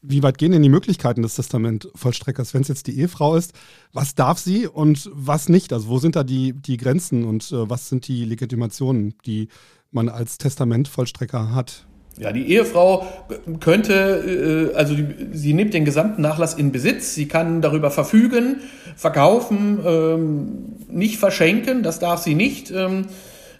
Wie 0.01 0.21
weit 0.21 0.37
gehen 0.37 0.51
denn 0.51 0.61
die 0.61 0.69
Möglichkeiten 0.69 1.21
des 1.21 1.35
Testamentvollstreckers, 1.35 2.53
wenn 2.53 2.61
es 2.61 2.67
jetzt 2.67 2.87
die 2.87 2.99
Ehefrau 2.99 3.35
ist? 3.35 3.53
Was 3.93 4.15
darf 4.15 4.37
sie 4.37 4.67
und 4.67 5.09
was 5.13 5.47
nicht? 5.47 5.71
Also 5.71 5.87
wo 5.87 5.97
sind 5.97 6.15
da 6.17 6.23
die, 6.23 6.53
die 6.53 6.77
Grenzen 6.77 7.23
und 7.23 7.51
äh, 7.51 7.69
was 7.69 7.89
sind 7.89 8.07
die 8.07 8.25
Legitimationen, 8.25 9.15
die 9.25 9.47
man 9.91 10.09
als 10.09 10.37
Testamentvollstrecker 10.37 11.55
hat? 11.55 11.87
Ja, 12.17 12.31
die 12.31 12.47
Ehefrau 12.49 13.07
könnte, 13.59 14.71
äh, 14.73 14.75
also 14.75 14.95
sie 15.31 15.53
nimmt 15.53 15.73
den 15.73 15.83
gesamten 15.83 16.21
Nachlass 16.21 16.53
in 16.53 16.71
Besitz, 16.71 17.15
sie 17.15 17.27
kann 17.27 17.61
darüber 17.61 17.89
verfügen, 17.89 18.57
verkaufen, 18.95 19.79
ähm, 19.85 20.75
nicht 20.89 21.17
verschenken, 21.17 21.81
das 21.81 21.99
darf 21.99 22.21
sie 22.21 22.35
nicht. 22.35 22.71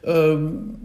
Ähm, 0.06 0.80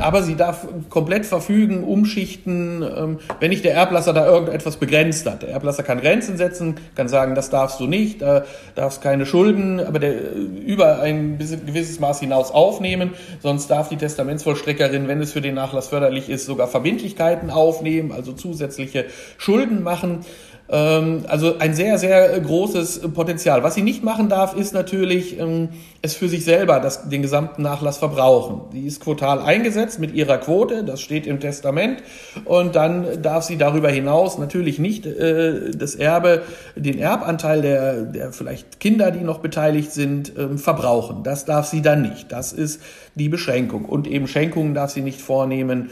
aber 0.00 0.22
sie 0.22 0.34
darf 0.34 0.66
komplett 0.90 1.24
verfügen, 1.24 1.84
umschichten, 1.84 2.82
ähm, 2.82 3.18
wenn 3.38 3.50
nicht 3.50 3.64
der 3.64 3.74
Erblasser 3.74 4.12
da 4.12 4.26
irgendetwas 4.26 4.76
begrenzt 4.76 5.26
hat. 5.26 5.42
Der 5.42 5.50
Erblasser 5.50 5.82
kann 5.82 6.00
Grenzen 6.00 6.36
setzen, 6.36 6.76
kann 6.94 7.08
sagen, 7.08 7.34
das 7.34 7.50
darfst 7.50 7.78
du 7.78 7.86
nicht, 7.86 8.22
da 8.22 8.44
darfst 8.74 9.02
keine 9.02 9.24
Schulden, 9.24 9.78
aber 9.80 9.98
der, 9.98 10.14
äh, 10.14 10.38
über 10.66 11.00
ein 11.00 11.38
gewisses 11.38 12.00
Maß 12.00 12.20
hinaus 12.20 12.50
aufnehmen. 12.50 13.14
Sonst 13.40 13.68
darf 13.68 13.88
die 13.88 13.96
Testamentsvollstreckerin, 13.96 15.06
wenn 15.06 15.20
es 15.20 15.32
für 15.32 15.40
den 15.40 15.54
Nachlass 15.54 15.88
förderlich 15.88 16.28
ist, 16.28 16.46
sogar 16.46 16.66
Verbindlichkeiten 16.66 17.50
aufnehmen, 17.50 18.10
also 18.12 18.32
zusätzliche 18.32 19.06
Schulden 19.38 19.82
machen. 19.82 20.24
Ähm, 20.68 21.24
also 21.28 21.58
ein 21.58 21.74
sehr, 21.74 21.98
sehr 21.98 22.38
großes 22.40 23.12
Potenzial. 23.14 23.62
Was 23.62 23.74
sie 23.74 23.82
nicht 23.82 24.02
machen 24.02 24.28
darf, 24.28 24.56
ist 24.56 24.74
natürlich 24.74 25.38
ähm, 25.38 25.68
es 26.02 26.14
für 26.14 26.28
sich 26.28 26.44
selber 26.44 26.80
das, 26.80 27.08
den 27.08 27.22
gesamten 27.22 27.62
Nachlass 27.62 27.98
verbrauchen. 27.98 28.62
Die 28.72 28.86
ist 28.86 29.00
quotal 29.00 29.40
eingesetzt 29.40 30.00
mit 30.00 30.14
ihrer 30.14 30.38
Quote, 30.38 30.84
das 30.84 31.00
steht 31.00 31.26
im 31.26 31.40
Testament. 31.40 32.02
Und 32.44 32.74
dann 32.74 33.22
darf 33.22 33.44
sie 33.44 33.58
darüber 33.58 33.90
hinaus 33.90 34.38
natürlich 34.38 34.78
nicht 34.78 35.06
äh, 35.06 35.70
das 35.70 35.94
Erbe, 35.94 36.42
den 36.74 36.98
Erbanteil 36.98 37.62
der, 37.62 38.02
der 38.02 38.32
vielleicht 38.32 38.80
Kinder, 38.80 39.10
die 39.10 39.24
noch 39.24 39.38
beteiligt 39.38 39.92
sind, 39.92 40.32
ähm, 40.36 40.58
verbrauchen. 40.58 41.22
Das 41.22 41.44
darf 41.44 41.66
sie 41.66 41.82
dann 41.82 42.02
nicht. 42.02 42.32
Das 42.32 42.52
ist 42.52 42.80
die 43.14 43.28
Beschränkung. 43.28 43.84
Und 43.84 44.06
eben 44.06 44.26
Schenkungen 44.26 44.74
darf 44.74 44.90
sie 44.90 45.02
nicht 45.02 45.20
vornehmen 45.20 45.90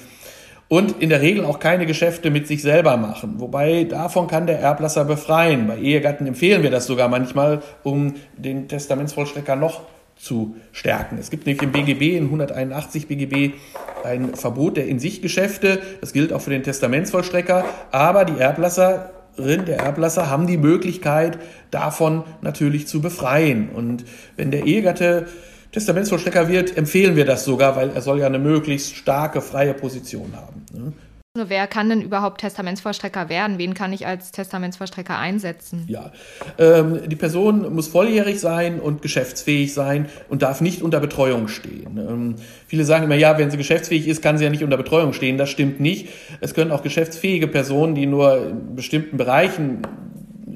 und 0.75 1.01
in 1.01 1.09
der 1.09 1.21
Regel 1.21 1.45
auch 1.45 1.61
keine 1.61 1.87
Geschäfte 1.87 2.33
mit 2.33 2.49
sich 2.49 2.61
selber 2.61 2.97
machen. 2.97 3.35
Wobei 3.39 3.85
davon 3.85 4.27
kann 4.27 4.49
der 4.49 4.59
Erblasser 4.59 5.05
befreien. 5.05 5.69
Bei 5.69 5.79
Ehegatten 5.79 6.27
empfehlen 6.27 6.65
wir 6.65 6.71
das 6.73 6.87
sogar 6.87 7.07
manchmal, 7.09 7.63
um 7.85 8.15
den 8.37 8.67
Testamentsvollstrecker 8.67 9.55
noch 9.55 9.83
zu 10.17 10.57
stärken. 10.73 11.17
Es 11.21 11.31
gibt 11.31 11.47
nämlich 11.47 11.63
im 11.63 11.71
BGB, 11.71 12.17
in 12.17 12.25
181 12.25 13.07
BGB, 13.07 13.55
ein 14.03 14.35
Verbot 14.35 14.77
der 14.77 14.89
In-sich-Geschäfte. 14.89 15.81
Das 16.01 16.13
gilt 16.13 16.33
auch 16.33 16.41
für 16.41 16.51
den 16.51 16.65
Testamentsvollstrecker. 16.65 17.65
Aber 17.93 18.25
die 18.25 18.37
Erblasserin, 18.37 19.67
der 19.67 19.79
Erblasser 19.79 20.29
haben 20.29 20.49
die 20.49 20.59
Möglichkeit, 20.59 21.39
davon 21.71 22.25
natürlich 22.43 22.89
zu 22.89 23.01
befreien. 23.01 23.69
Und 23.69 24.05
wenn 24.37 24.51
der 24.51 24.67
Ehegatte 24.67 25.29
Testamentsvollstrecker 25.75 26.49
wird, 26.49 26.77
empfehlen 26.77 27.17
wir 27.17 27.25
das 27.25 27.45
sogar, 27.45 27.75
weil 27.75 27.91
er 27.91 28.01
soll 28.01 28.21
ja 28.21 28.27
eine 28.27 28.39
möglichst 28.39 28.95
starke 28.95 29.41
freie 29.41 29.75
Position 29.75 30.33
haben. 30.37 30.65
Ne? 30.73 30.93
Wer 31.37 31.67
kann 31.67 31.89
denn 31.89 32.01
überhaupt 32.01 32.43
Testamentsvollstrecker 32.43 33.29
werden? 33.29 33.59
Wen 33.59 33.75
kann 33.75 33.93
ich 33.93 34.07
als 34.07 34.31
Testamentsvollstrecker 34.31 35.19
einsetzen? 35.19 35.83
Ja, 35.89 36.13
ähm, 36.59 37.01
die 37.09 37.17
Person 37.17 37.75
muss 37.75 37.89
volljährig 37.89 38.39
sein 38.39 38.79
und 38.79 39.03
geschäftsfähig 39.03 39.75
sein 39.75 40.09
und 40.29 40.43
darf 40.43 40.61
nicht 40.61 40.81
unter 40.81 41.01
Betreuung 41.01 41.49
stehen. 41.49 41.99
Ähm, 41.99 42.35
viele 42.69 42.85
sagen 42.85 43.03
immer, 43.07 43.17
ja, 43.17 43.37
wenn 43.37 43.51
sie 43.51 43.57
geschäftsfähig 43.57 44.07
ist, 44.07 44.23
kann 44.23 44.39
sie 44.39 44.45
ja 44.45 44.51
nicht 44.51 44.63
unter 44.63 44.77
Betreuung 44.77 45.13
stehen. 45.13 45.37
Das 45.37 45.51
stimmt 45.51 45.81
nicht. 45.81 46.09
Es 46.41 46.55
können 46.55 46.71
auch 46.71 46.85
geschäftsfähige 46.85 47.49
Personen, 47.49 47.97
die 47.97 48.07
nur 48.07 48.51
in 48.51 48.77
bestimmten 48.77 49.17
Bereichen 49.17 49.83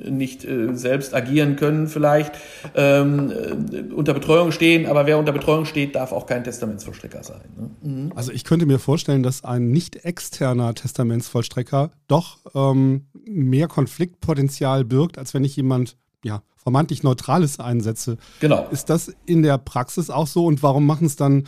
nicht 0.04 0.44
äh, 0.44 0.74
selbst 0.74 1.14
agieren 1.14 1.56
können 1.56 1.86
vielleicht, 1.86 2.32
ähm, 2.74 3.30
äh, 3.30 3.92
unter 3.92 4.14
Betreuung 4.14 4.52
stehen, 4.52 4.86
aber 4.86 5.06
wer 5.06 5.18
unter 5.18 5.32
Betreuung 5.32 5.64
steht, 5.64 5.94
darf 5.94 6.12
auch 6.12 6.26
kein 6.26 6.44
Testamentsvollstrecker 6.44 7.22
sein. 7.22 7.40
Ne? 7.56 7.70
Mhm. 7.82 8.12
Also 8.14 8.32
ich 8.32 8.44
könnte 8.44 8.66
mir 8.66 8.78
vorstellen, 8.78 9.22
dass 9.22 9.44
ein 9.44 9.70
nicht 9.70 10.04
externer 10.04 10.74
Testamentsvollstrecker 10.74 11.90
doch 12.06 12.38
ähm, 12.54 13.06
mehr 13.24 13.68
Konfliktpotenzial 13.68 14.84
birgt, 14.84 15.18
als 15.18 15.34
wenn 15.34 15.44
ich 15.44 15.56
jemand 15.56 15.96
ja, 16.24 16.42
vermeintlich 16.56 17.02
Neutrales 17.02 17.60
einsetze. 17.60 18.18
Genau. 18.40 18.68
Ist 18.70 18.90
das 18.90 19.14
in 19.26 19.42
der 19.42 19.58
Praxis 19.58 20.10
auch 20.10 20.26
so 20.26 20.46
und 20.46 20.62
warum 20.62 20.86
machen 20.86 21.06
es 21.06 21.16
dann 21.16 21.44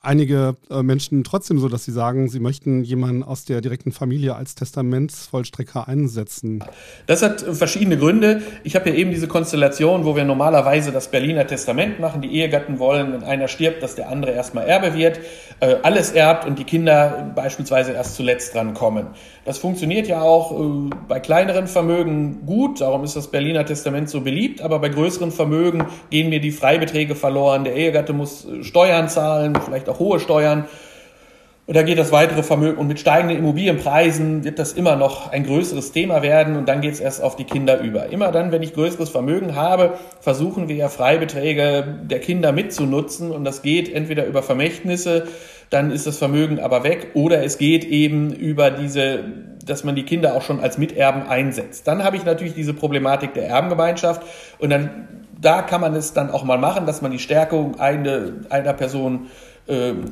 einige 0.00 0.56
äh, 0.70 0.82
Menschen 0.82 1.24
trotzdem 1.24 1.58
so, 1.58 1.68
dass 1.68 1.84
sie 1.84 1.92
sagen, 1.92 2.28
sie 2.28 2.40
möchten 2.40 2.84
jemanden 2.84 3.22
aus 3.22 3.44
der 3.44 3.60
direkten 3.60 3.92
Familie 3.92 4.34
als 4.34 4.54
Testamentsvollstrecker 4.54 5.88
einsetzen? 5.88 6.64
Das 7.06 7.22
hat 7.22 7.40
verschiedene 7.40 7.96
Gründe. 7.96 8.42
Ich 8.64 8.76
habe 8.76 8.90
ja 8.90 8.96
eben 8.96 9.10
diese 9.10 9.28
Konstellation, 9.28 10.04
wo 10.04 10.16
wir 10.16 10.24
normalerweise 10.24 10.92
das 10.92 11.08
Berliner 11.08 11.46
Testament 11.46 12.00
machen. 12.00 12.22
Die 12.22 12.32
Ehegatten 12.32 12.78
wollen, 12.78 13.12
wenn 13.12 13.22
einer 13.24 13.48
stirbt, 13.48 13.82
dass 13.82 13.94
der 13.94 14.08
andere 14.08 14.32
erstmal 14.32 14.66
Erbe 14.66 14.94
wird, 14.94 15.20
äh, 15.60 15.76
alles 15.82 16.12
erbt 16.12 16.46
und 16.46 16.58
die 16.58 16.64
Kinder 16.64 17.32
beispielsweise 17.34 17.92
erst 17.92 18.16
zuletzt 18.16 18.54
dran 18.54 18.74
kommen. 18.74 19.08
Das 19.44 19.58
funktioniert 19.58 20.06
ja 20.06 20.22
auch 20.22 20.52
äh, 20.52 20.90
bei 21.08 21.18
kleineren 21.18 21.66
Vermögen 21.66 22.46
gut, 22.46 22.80
darum 22.80 23.02
ist 23.04 23.16
das 23.16 23.28
Berliner 23.28 23.64
Testament 23.64 24.08
so 24.08 24.20
beliebt, 24.20 24.60
aber 24.60 24.78
bei 24.78 24.88
größeren 24.88 25.32
Vermögen 25.32 25.86
gehen 26.10 26.28
mir 26.28 26.40
die 26.40 26.52
Freibeträge 26.52 27.14
verloren. 27.14 27.64
Der 27.64 27.74
Ehegatte 27.74 28.12
muss 28.12 28.46
Steuern 28.62 29.08
zahlen, 29.08 29.54
vielleicht 29.72 29.88
auch 29.88 29.98
hohe 29.98 30.20
Steuern. 30.20 30.66
Und 31.64 31.76
da 31.76 31.82
geht 31.82 31.96
das 31.96 32.10
weitere 32.10 32.42
Vermögen 32.42 32.76
und 32.76 32.88
mit 32.88 32.98
steigenden 32.98 33.38
Immobilienpreisen 33.38 34.42
wird 34.42 34.58
das 34.58 34.72
immer 34.72 34.96
noch 34.96 35.30
ein 35.30 35.44
größeres 35.44 35.92
Thema 35.92 36.20
werden 36.20 36.56
und 36.56 36.68
dann 36.68 36.80
geht 36.80 36.92
es 36.92 37.00
erst 37.00 37.22
auf 37.22 37.36
die 37.36 37.44
Kinder 37.44 37.80
über. 37.80 38.06
Immer 38.06 38.32
dann, 38.32 38.50
wenn 38.50 38.64
ich 38.64 38.74
größeres 38.74 39.10
Vermögen 39.10 39.54
habe, 39.54 39.94
versuchen 40.20 40.68
wir 40.68 40.74
ja 40.74 40.88
Freibeträge 40.88 42.00
der 42.02 42.18
Kinder 42.18 42.50
mitzunutzen 42.50 43.30
und 43.30 43.44
das 43.44 43.62
geht 43.62 43.94
entweder 43.94 44.26
über 44.26 44.42
Vermächtnisse, 44.42 45.28
dann 45.70 45.92
ist 45.92 46.06
das 46.06 46.18
Vermögen 46.18 46.58
aber 46.58 46.82
weg 46.82 47.12
oder 47.14 47.44
es 47.44 47.58
geht 47.58 47.84
eben 47.84 48.32
über 48.32 48.72
diese, 48.72 49.20
dass 49.64 49.84
man 49.84 49.94
die 49.94 50.02
Kinder 50.02 50.34
auch 50.34 50.42
schon 50.42 50.58
als 50.58 50.78
Miterben 50.78 51.22
einsetzt. 51.28 51.86
Dann 51.86 52.02
habe 52.02 52.16
ich 52.16 52.24
natürlich 52.24 52.54
diese 52.54 52.74
Problematik 52.74 53.34
der 53.34 53.46
Erbengemeinschaft 53.46 54.22
und 54.58 54.70
dann 54.70 55.22
da 55.42 55.62
kann 55.62 55.80
man 55.80 55.94
es 55.94 56.12
dann 56.12 56.30
auch 56.30 56.44
mal 56.44 56.58
machen, 56.58 56.86
dass 56.86 57.02
man 57.02 57.10
die 57.10 57.18
Stärkung 57.18 57.80
eine, 57.80 58.44
einer 58.48 58.72
Person 58.72 59.26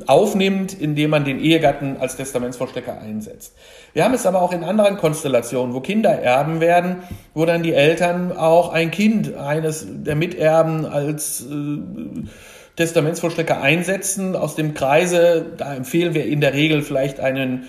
aufnimmt, 0.07 0.73
indem 0.73 1.09
man 1.09 1.25
den 1.25 1.39
Ehegatten 1.39 1.97
als 1.99 2.15
Testamentsvollstrecker 2.15 3.01
einsetzt. 3.01 3.53
Wir 3.93 4.05
haben 4.05 4.13
es 4.13 4.25
aber 4.25 4.41
auch 4.41 4.53
in 4.53 4.63
anderen 4.63 4.95
Konstellationen, 4.95 5.75
wo 5.75 5.81
Kinder 5.81 6.09
erben 6.09 6.61
werden, 6.61 7.03
wo 7.33 7.45
dann 7.45 7.61
die 7.61 7.73
Eltern 7.73 8.31
auch 8.31 8.71
ein 8.71 8.91
Kind 8.91 9.35
eines 9.35 9.85
der 9.89 10.15
Miterben 10.15 10.85
als 10.85 11.41
äh, 11.41 12.25
Testamentsvollstrecker 12.77 13.61
einsetzen. 13.61 14.37
Aus 14.37 14.55
dem 14.55 14.73
Kreise, 14.73 15.45
da 15.57 15.75
empfehlen 15.75 16.13
wir 16.13 16.25
in 16.25 16.39
der 16.39 16.53
Regel 16.53 16.81
vielleicht 16.81 17.19
einen 17.19 17.67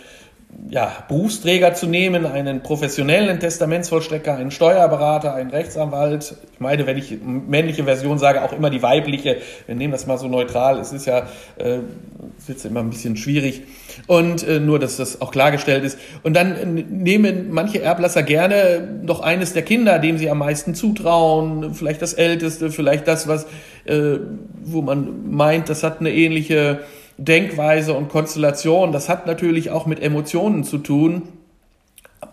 ja, 0.68 1.04
Berufsträger 1.08 1.74
zu 1.74 1.86
nehmen, 1.86 2.26
einen 2.26 2.62
professionellen 2.62 3.40
Testamentsvollstrecker, 3.40 4.36
einen 4.36 4.50
Steuerberater, 4.50 5.34
einen 5.34 5.50
Rechtsanwalt. 5.50 6.36
Ich 6.52 6.60
meine, 6.60 6.86
wenn 6.86 6.98
ich 6.98 7.18
männliche 7.22 7.84
Version 7.84 8.18
sage, 8.18 8.42
auch 8.42 8.52
immer 8.52 8.70
die 8.70 8.82
weibliche. 8.82 9.38
Wir 9.66 9.74
nehmen 9.74 9.92
das 9.92 10.06
mal 10.06 10.18
so 10.18 10.28
neutral. 10.28 10.78
Es 10.78 10.92
ist 10.92 11.06
ja, 11.06 11.26
äh, 11.56 11.78
wird 12.46 12.64
immer 12.64 12.80
ein 12.80 12.90
bisschen 12.90 13.16
schwierig. 13.16 13.62
Und 14.06 14.46
äh, 14.46 14.60
nur, 14.60 14.78
dass 14.78 14.96
das 14.96 15.20
auch 15.20 15.30
klargestellt 15.30 15.84
ist. 15.84 15.98
Und 16.22 16.34
dann 16.34 16.56
äh, 16.56 16.66
nehmen 16.66 17.50
manche 17.50 17.82
Erblasser 17.82 18.22
gerne 18.22 19.00
noch 19.02 19.20
eines 19.20 19.52
der 19.54 19.62
Kinder, 19.62 19.98
dem 19.98 20.18
sie 20.18 20.30
am 20.30 20.38
meisten 20.38 20.74
zutrauen. 20.74 21.74
Vielleicht 21.74 22.02
das 22.02 22.12
Älteste, 22.12 22.70
vielleicht 22.70 23.08
das, 23.08 23.26
was, 23.26 23.46
äh, 23.84 24.18
wo 24.62 24.82
man 24.82 25.30
meint, 25.30 25.68
das 25.68 25.82
hat 25.82 26.00
eine 26.00 26.12
ähnliche 26.12 26.80
Denkweise 27.18 27.94
und 27.94 28.08
Konstellation. 28.08 28.92
Das 28.92 29.08
hat 29.08 29.26
natürlich 29.26 29.70
auch 29.70 29.86
mit 29.86 30.00
Emotionen 30.00 30.64
zu 30.64 30.78
tun, 30.78 31.22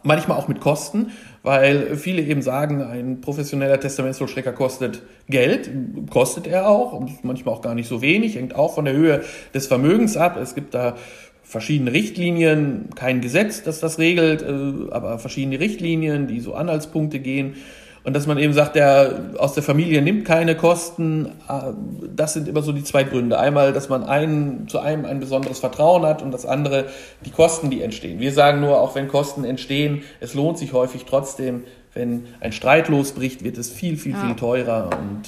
manchmal 0.04 0.38
auch 0.38 0.48
mit 0.48 0.60
Kosten, 0.60 1.12
weil 1.44 1.96
viele 1.96 2.22
eben 2.22 2.42
sagen, 2.42 2.82
ein 2.82 3.22
professioneller 3.22 3.80
Testamentsvollstrecker 3.80 4.54
kostet 4.54 5.02
Geld, 5.28 5.70
kostet 6.10 6.48
er 6.48 6.68
auch, 6.68 7.02
manchmal 7.24 7.54
auch 7.54 7.62
gar 7.62 7.76
nicht 7.76 7.88
so 7.88 8.02
wenig, 8.02 8.36
hängt 8.36 8.56
auch 8.56 8.76
von 8.76 8.86
der 8.86 8.94
Höhe 8.94 9.24
des 9.54 9.68
Vermögens 9.68 10.18
ab. 10.18 10.38
Es 10.38 10.56
gibt 10.56 10.74
da 10.74 10.96
verschiedene 11.44 11.92
Richtlinien, 11.92 12.90
kein 12.94 13.22
Gesetz, 13.22 13.64
das 13.64 13.80
das 13.80 13.98
regelt, 13.98 14.44
äh, 14.44 14.92
aber 14.92 15.18
verschiedene 15.18 15.60
Richtlinien, 15.60 16.28
die 16.28 16.42
so 16.42 16.54
Anhaltspunkte 16.54 17.20
gehen. 17.20 17.56
Und 18.04 18.16
dass 18.16 18.28
man 18.28 18.38
eben 18.38 18.54
sagt, 18.54 18.76
der 18.76 19.34
aus 19.38 19.54
der 19.54 19.64
Familie 19.64 20.02
nimmt 20.02 20.26
keine 20.26 20.56
Kosten, 20.56 21.28
äh, 21.48 21.74
das 22.16 22.34
sind 22.34 22.48
immer 22.48 22.62
so 22.62 22.72
die 22.72 22.84
zwei 22.84 23.04
Gründe. 23.04 23.40
Einmal, 23.40 23.74
dass 23.74 23.90
man 23.90 24.04
einen, 24.04 24.68
zu 24.68 24.80
einem 24.80 25.06
ein 25.06 25.20
besonderes 25.20 25.60
Vertrauen 25.60 26.06
hat 26.06 26.22
und 26.22 26.32
das 26.32 26.46
andere, 26.46 26.86
die 27.26 27.32
Kosten, 27.32 27.70
die 27.70 27.82
entstehen. 27.82 28.20
Wir 28.20 28.32
sagen 28.32 28.62
nur, 28.62 28.80
auch 28.80 28.96
wenn 28.96 29.08
Kosten 29.08 29.44
entstehen, 29.44 30.04
es 30.20 30.34
lohnt 30.34 30.58
sich 30.58 30.74
häufig 30.74 31.06
trotzdem, 31.06 31.64
wenn 31.94 32.28
ein 32.40 32.52
Streit 32.52 32.88
losbricht, 32.88 33.44
wird 33.44 33.58
es 33.58 33.70
viel, 33.72 33.98
viel, 33.98 34.14
ja. 34.14 34.26
viel 34.26 34.36
teurer 34.36 34.90
und 35.00 35.24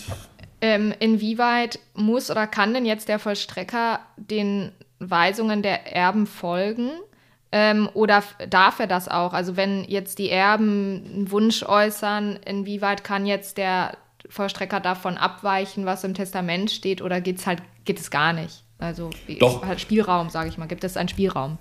ähm, 0.61 0.93
inwieweit 0.99 1.79
muss 1.95 2.29
oder 2.29 2.45
kann 2.45 2.73
denn 2.73 2.85
jetzt 2.85 3.09
der 3.09 3.17
Vollstrecker 3.17 3.99
den 4.15 4.71
Weisungen 4.99 5.63
der 5.63 5.91
Erben 5.95 6.27
folgen? 6.27 6.91
Ähm, 7.51 7.89
oder 7.93 8.23
darf 8.49 8.79
er 8.79 8.87
das 8.87 9.07
auch? 9.07 9.33
Also 9.33 9.57
wenn 9.57 9.83
jetzt 9.83 10.19
die 10.19 10.29
Erben 10.29 11.03
einen 11.13 11.31
Wunsch 11.31 11.63
äußern, 11.63 12.39
inwieweit 12.45 13.03
kann 13.03 13.25
jetzt 13.25 13.57
der 13.57 13.97
Vollstrecker 14.29 14.79
davon 14.79 15.17
abweichen, 15.17 15.85
was 15.85 16.03
im 16.03 16.13
Testament 16.13 16.71
steht, 16.71 17.01
oder 17.01 17.19
geht's 17.19 17.45
halt, 17.45 17.61
geht 17.83 17.99
es 17.99 18.09
gar 18.09 18.31
nicht? 18.31 18.63
Also 18.79 19.09
Doch. 19.39 19.65
halt 19.65 19.81
Spielraum, 19.81 20.29
sage 20.29 20.49
ich 20.49 20.57
mal. 20.57 20.67
Gibt 20.67 20.83
es 20.83 20.97
einen 20.97 21.09
Spielraum? 21.09 21.57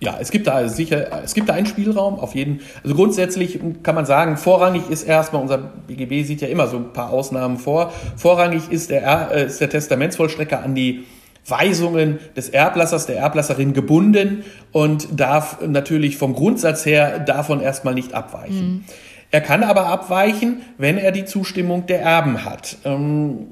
Ja, 0.00 0.16
es 0.20 0.30
gibt 0.30 0.46
da 0.46 0.68
sicher, 0.68 1.22
es 1.24 1.34
gibt 1.34 1.48
da 1.48 1.54
einen 1.54 1.66
Spielraum, 1.66 2.20
auf 2.20 2.34
jeden. 2.34 2.60
Also 2.84 2.94
grundsätzlich 2.94 3.58
kann 3.82 3.96
man 3.96 4.06
sagen, 4.06 4.36
vorrangig 4.36 4.88
ist 4.88 5.02
erstmal, 5.02 5.42
unser 5.42 5.58
BGB 5.58 6.24
sieht 6.24 6.40
ja 6.40 6.48
immer 6.48 6.68
so 6.68 6.76
ein 6.76 6.92
paar 6.92 7.10
Ausnahmen 7.10 7.56
vor, 7.56 7.92
vorrangig 8.16 8.70
ist 8.70 8.90
der, 8.90 9.30
äh, 9.32 9.46
ist 9.46 9.60
der 9.60 9.68
Testamentsvollstrecker 9.68 10.62
an 10.62 10.76
die 10.76 11.04
Weisungen 11.50 12.18
des 12.36 12.48
Erblassers, 12.48 13.06
der 13.06 13.18
Erblasserin 13.18 13.72
gebunden 13.72 14.44
und 14.72 15.08
darf 15.18 15.58
natürlich 15.66 16.16
vom 16.16 16.34
Grundsatz 16.34 16.84
her 16.86 17.18
davon 17.18 17.60
erstmal 17.60 17.94
nicht 17.94 18.14
abweichen. 18.14 18.68
Mhm. 18.68 18.84
Er 19.30 19.40
kann 19.40 19.62
aber 19.62 19.86
abweichen, 19.86 20.62
wenn 20.78 20.96
er 20.96 21.12
die 21.12 21.24
Zustimmung 21.24 21.86
der 21.86 22.00
Erben 22.00 22.44
hat. 22.44 22.78
Ähm, 22.84 23.48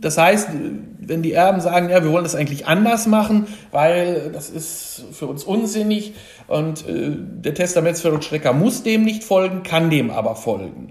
das 0.00 0.16
heißt, 0.16 0.48
wenn 1.00 1.22
die 1.22 1.32
Erben 1.32 1.60
sagen, 1.60 1.90
ja, 1.90 2.02
wir 2.04 2.12
wollen 2.12 2.24
das 2.24 2.34
eigentlich 2.34 2.66
anders 2.66 3.06
machen, 3.06 3.46
weil 3.72 4.30
das 4.32 4.48
ist 4.48 5.04
für 5.12 5.26
uns 5.26 5.44
unsinnig 5.44 6.14
und 6.46 6.86
äh, 6.88 7.10
der 7.16 7.54
Testamentsvollstrecker 7.54 8.52
muss 8.52 8.82
dem 8.82 9.02
nicht 9.02 9.24
folgen, 9.24 9.62
kann 9.64 9.90
dem 9.90 10.10
aber 10.10 10.36
folgen. 10.36 10.90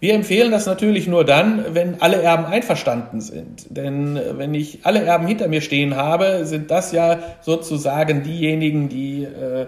Wir 0.00 0.14
empfehlen 0.14 0.52
das 0.52 0.66
natürlich 0.66 1.08
nur 1.08 1.24
dann, 1.24 1.74
wenn 1.74 2.00
alle 2.00 2.22
Erben 2.22 2.44
einverstanden 2.44 3.20
sind. 3.20 3.66
Denn 3.70 4.16
äh, 4.16 4.38
wenn 4.38 4.54
ich 4.54 4.80
alle 4.84 5.02
Erben 5.02 5.26
hinter 5.26 5.48
mir 5.48 5.60
stehen 5.60 5.96
habe, 5.96 6.46
sind 6.46 6.70
das 6.70 6.92
ja 6.92 7.18
sozusagen 7.40 8.22
diejenigen, 8.22 8.88
die 8.88 9.24
äh, 9.24 9.66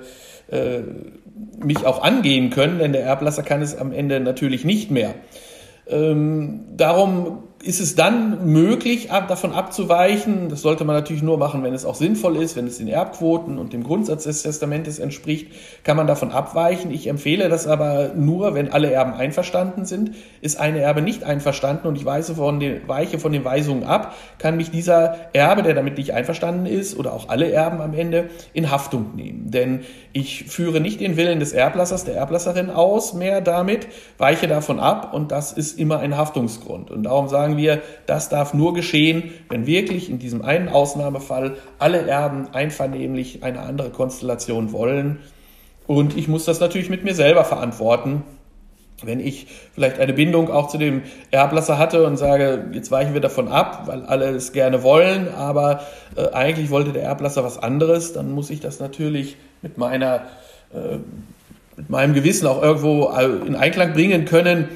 äh, 0.55 0.83
mich 1.65 1.85
auch 1.85 2.03
angehen 2.03 2.51
können, 2.51 2.79
denn 2.79 2.93
der 2.93 3.03
Erblasser 3.03 3.43
kann 3.43 3.61
es 3.61 3.77
am 3.77 3.93
Ende 3.93 4.21
natürlich 4.21 4.65
nicht 4.65 4.91
mehr. 4.91 5.15
Ähm, 5.89 6.65
darum 6.77 7.45
ist 7.62 7.79
es 7.79 7.95
dann 7.95 8.50
möglich, 8.50 9.12
ab, 9.12 9.29
davon 9.29 9.52
abzuweichen. 9.52 10.49
Das 10.49 10.62
sollte 10.62 10.85
man 10.85 10.97
natürlich 10.97 11.23
nur 11.23 11.37
machen, 11.37 11.62
wenn 11.62 11.75
es 11.75 11.85
auch 11.85 11.95
sinnvoll 11.95 12.37
ist, 12.37 12.57
wenn 12.57 12.67
es 12.67 12.79
den 12.79 12.88
Erbquoten 12.88 13.59
und 13.59 13.75
dem 13.75 13.85
Grundsatz 13.85 14.25
des 14.25 14.43
Testamentes 14.43 14.99
entspricht, 14.99 15.49
kann 15.85 15.97
man 15.97 16.07
davon 16.07 16.31
abweichen. 16.31 16.90
Ich 16.90 17.07
empfehle 17.07 17.50
das 17.50 17.67
aber 17.67 18.12
nur, 18.17 18.55
wenn 18.55 18.73
alle 18.73 18.90
Erben 18.90 19.12
einverstanden 19.12 19.85
sind. 19.85 20.12
Ist 20.40 20.59
eine 20.59 20.81
Erbe 20.81 21.02
nicht 21.02 21.25
einverstanden 21.25 21.87
und 21.87 21.97
ich 21.97 22.05
weise 22.07 22.35
von 22.35 22.61
den, 22.61 22.88
weiche 22.88 23.19
von 23.19 23.33
den 23.33 23.45
Weisungen 23.45 23.85
ab, 23.85 24.14
kann 24.38 24.57
mich 24.57 24.71
dieser 24.71 25.17
Erbe, 25.35 25.62
der 25.62 25.75
damit 25.75 25.99
nicht 25.99 26.14
einverstanden 26.14 26.64
ist, 26.64 26.99
oder 26.99 27.12
auch 27.12 27.29
alle 27.29 27.52
Erben 27.52 27.83
am 27.83 27.93
Ende, 27.93 28.31
in 28.55 28.71
Haftung 28.71 29.14
nehmen. 29.14 29.50
Denn 29.50 29.81
ich 30.12 30.45
führe 30.45 30.81
nicht 30.81 31.00
den 31.00 31.17
Willen 31.17 31.40
des 31.40 31.52
Erblassers, 31.52 32.05
der 32.05 32.17
Erblasserin 32.17 32.71
aus 32.71 33.12
mehr 33.12 33.43
damit, 33.43 33.87
weiche 34.19 34.49
davon 34.49 34.81
ab 34.81 35.12
und 35.12 35.31
das 35.31 35.52
ist 35.52 35.79
immer 35.79 36.00
ein 36.00 36.17
Haftungsgrund. 36.17 36.90
Und 36.90 37.02
darum 37.02 37.29
sagen 37.29 37.50
sagen 37.50 37.57
wir, 37.57 37.83
das 38.07 38.28
darf 38.28 38.54
nur 38.54 38.75
geschehen, 38.75 39.33
wenn 39.49 39.66
wirklich 39.66 40.09
in 40.09 40.19
diesem 40.19 40.42
einen 40.42 40.69
Ausnahmefall 40.69 41.57
alle 41.78 42.07
Erben 42.07 42.49
einvernehmlich 42.52 43.42
eine 43.42 43.61
andere 43.61 43.90
Konstellation 43.90 44.73
wollen. 44.73 45.19
Und 45.87 46.16
ich 46.16 46.28
muss 46.28 46.45
das 46.45 46.61
natürlich 46.61 46.90
mit 46.90 47.02
mir 47.02 47.14
selber 47.14 47.45
verantworten. 47.45 48.23
Wenn 49.02 49.19
ich 49.19 49.47
vielleicht 49.75 49.99
eine 49.99 50.12
Bindung 50.12 50.50
auch 50.50 50.69
zu 50.69 50.78
dem 50.78 51.02
Erblasser 51.30 51.78
hatte 51.78 52.07
und 52.07 52.19
sage, 52.19 52.66
jetzt 52.73 52.90
weichen 52.90 53.14
wir 53.14 53.21
davon 53.21 53.49
ab, 53.49 53.85
weil 53.87 54.04
alle 54.04 54.28
es 54.28 54.52
gerne 54.52 54.83
wollen, 54.83 55.28
aber 55.35 55.80
äh, 56.16 56.28
eigentlich 56.33 56.71
wollte 56.71 56.92
der 56.92 57.02
Erblasser 57.02 57.42
was 57.42 57.59
anderes, 57.59 58.12
dann 58.12 58.30
muss 58.30 58.50
ich 58.50 58.61
das 58.61 58.78
natürlich 58.78 59.37
mit 59.62 59.78
meiner, 59.78 60.26
äh, 60.75 60.99
mit 61.76 61.88
meinem 61.88 62.12
Gewissen 62.12 62.47
auch 62.47 62.62
irgendwo 62.62 63.11
äh, 63.11 63.25
in 63.47 63.57
Einklang 63.57 63.95
bringen 63.95 64.26
können. 64.26 64.69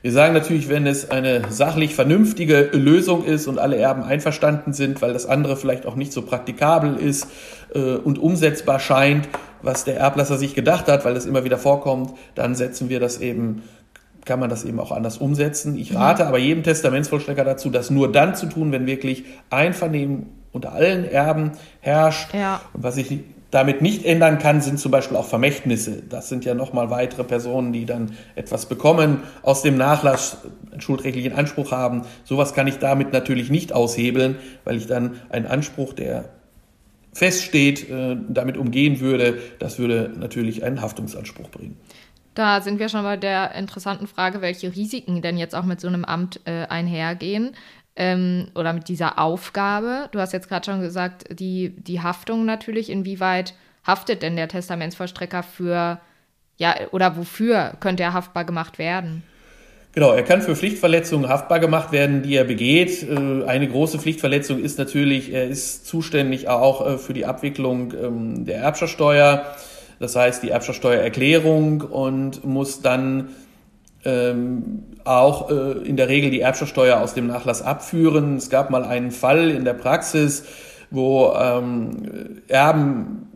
Wir 0.00 0.12
sagen 0.12 0.32
natürlich, 0.32 0.68
wenn 0.68 0.86
es 0.86 1.10
eine 1.10 1.42
sachlich 1.50 1.94
vernünftige 1.94 2.70
Lösung 2.72 3.24
ist 3.24 3.48
und 3.48 3.58
alle 3.58 3.76
Erben 3.76 4.04
einverstanden 4.04 4.72
sind, 4.72 5.02
weil 5.02 5.12
das 5.12 5.26
andere 5.26 5.56
vielleicht 5.56 5.86
auch 5.86 5.96
nicht 5.96 6.12
so 6.12 6.22
praktikabel 6.22 6.96
ist 6.96 7.26
äh, 7.74 7.96
und 7.96 8.18
umsetzbar 8.18 8.78
scheint, 8.78 9.28
was 9.60 9.84
der 9.84 9.98
Erblasser 9.98 10.38
sich 10.38 10.54
gedacht 10.54 10.86
hat, 10.86 11.04
weil 11.04 11.16
es 11.16 11.26
immer 11.26 11.44
wieder 11.44 11.58
vorkommt, 11.58 12.12
dann 12.36 12.54
setzen 12.54 12.88
wir 12.88 13.00
das 13.00 13.20
eben 13.20 13.62
kann 14.24 14.40
man 14.40 14.50
das 14.50 14.64
eben 14.66 14.78
auch 14.78 14.92
anders 14.92 15.16
umsetzen. 15.16 15.78
Ich 15.78 15.94
rate 15.94 16.26
aber 16.26 16.36
jedem 16.36 16.62
Testamentsvollstrecker 16.62 17.44
dazu, 17.44 17.70
das 17.70 17.88
nur 17.88 18.12
dann 18.12 18.36
zu 18.36 18.44
tun, 18.44 18.72
wenn 18.72 18.86
wirklich 18.86 19.24
Einvernehmen 19.48 20.26
unter 20.52 20.72
allen 20.72 21.10
Erben 21.10 21.52
herrscht. 21.80 22.34
Ja. 22.34 22.60
Und 22.74 22.82
was 22.82 22.98
ich 22.98 23.20
damit 23.50 23.80
nicht 23.80 24.04
ändern 24.04 24.38
kann, 24.38 24.60
sind 24.60 24.78
zum 24.78 24.92
Beispiel 24.92 25.16
auch 25.16 25.24
Vermächtnisse. 25.24 26.02
Das 26.08 26.28
sind 26.28 26.44
ja 26.44 26.54
nochmal 26.54 26.90
weitere 26.90 27.24
Personen, 27.24 27.72
die 27.72 27.86
dann 27.86 28.12
etwas 28.34 28.66
bekommen 28.66 29.22
aus 29.42 29.62
dem 29.62 29.76
Nachlass, 29.76 30.38
einen 30.70 30.80
schuldrechtlichen 30.80 31.32
Anspruch 31.32 31.72
haben. 31.72 32.02
Sowas 32.24 32.52
kann 32.54 32.66
ich 32.66 32.78
damit 32.78 33.12
natürlich 33.12 33.50
nicht 33.50 33.72
aushebeln, 33.72 34.36
weil 34.64 34.76
ich 34.76 34.86
dann 34.86 35.20
einen 35.30 35.46
Anspruch, 35.46 35.94
der 35.94 36.26
feststeht, 37.14 37.88
äh, 37.88 38.16
damit 38.28 38.56
umgehen 38.56 39.00
würde. 39.00 39.38
Das 39.58 39.78
würde 39.78 40.12
natürlich 40.18 40.62
einen 40.62 40.82
Haftungsanspruch 40.82 41.48
bringen. 41.50 41.76
Da 42.34 42.60
sind 42.60 42.78
wir 42.78 42.88
schon 42.88 43.02
bei 43.02 43.16
der 43.16 43.56
interessanten 43.56 44.06
Frage, 44.06 44.40
welche 44.40 44.76
Risiken 44.76 45.22
denn 45.22 45.38
jetzt 45.38 45.56
auch 45.56 45.64
mit 45.64 45.80
so 45.80 45.88
einem 45.88 46.04
Amt 46.04 46.40
äh, 46.44 46.66
einhergehen 46.66 47.56
ähm, 47.98 48.48
oder 48.54 48.72
mit 48.72 48.88
dieser 48.88 49.18
Aufgabe. 49.18 50.08
Du 50.12 50.20
hast 50.20 50.32
jetzt 50.32 50.48
gerade 50.48 50.64
schon 50.64 50.80
gesagt, 50.80 51.24
die, 51.38 51.74
die 51.76 52.00
Haftung 52.00 52.46
natürlich. 52.46 52.90
Inwieweit 52.90 53.54
haftet 53.84 54.22
denn 54.22 54.36
der 54.36 54.48
Testamentsvollstrecker 54.48 55.42
für, 55.42 56.00
ja, 56.56 56.74
oder 56.92 57.16
wofür 57.16 57.72
könnte 57.80 58.04
er 58.04 58.14
haftbar 58.14 58.44
gemacht 58.44 58.78
werden? 58.78 59.24
Genau, 59.92 60.12
er 60.12 60.22
kann 60.22 60.42
für 60.42 60.54
Pflichtverletzungen 60.54 61.28
haftbar 61.28 61.58
gemacht 61.58 61.90
werden, 61.90 62.22
die 62.22 62.36
er 62.36 62.44
begeht. 62.44 63.02
Äh, 63.02 63.44
eine 63.46 63.66
große 63.68 63.98
Pflichtverletzung 63.98 64.62
ist 64.62 64.78
natürlich, 64.78 65.32
er 65.32 65.48
ist 65.48 65.86
zuständig 65.86 66.48
auch 66.48 66.86
äh, 66.86 66.98
für 66.98 67.14
die 67.14 67.26
Abwicklung 67.26 67.92
ähm, 68.00 68.44
der 68.44 68.58
Erbschaftssteuer, 68.58 69.44
das 69.98 70.14
heißt 70.14 70.44
die 70.44 70.50
Erbschaftssteuererklärung 70.50 71.80
und 71.80 72.44
muss 72.44 72.80
dann 72.80 73.30
ähm, 74.04 74.84
auch 75.04 75.50
äh, 75.50 75.86
in 75.86 75.96
der 75.96 76.08
Regel 76.08 76.30
die 76.30 76.40
Erbschaftssteuer 76.40 77.00
aus 77.00 77.14
dem 77.14 77.26
Nachlass 77.26 77.62
abführen. 77.62 78.36
Es 78.36 78.50
gab 78.50 78.70
mal 78.70 78.84
einen 78.84 79.10
Fall 79.10 79.50
in 79.50 79.64
der 79.64 79.74
Praxis, 79.74 80.44
wo 80.90 81.32
ähm, 81.34 82.42
Erben 82.48 83.28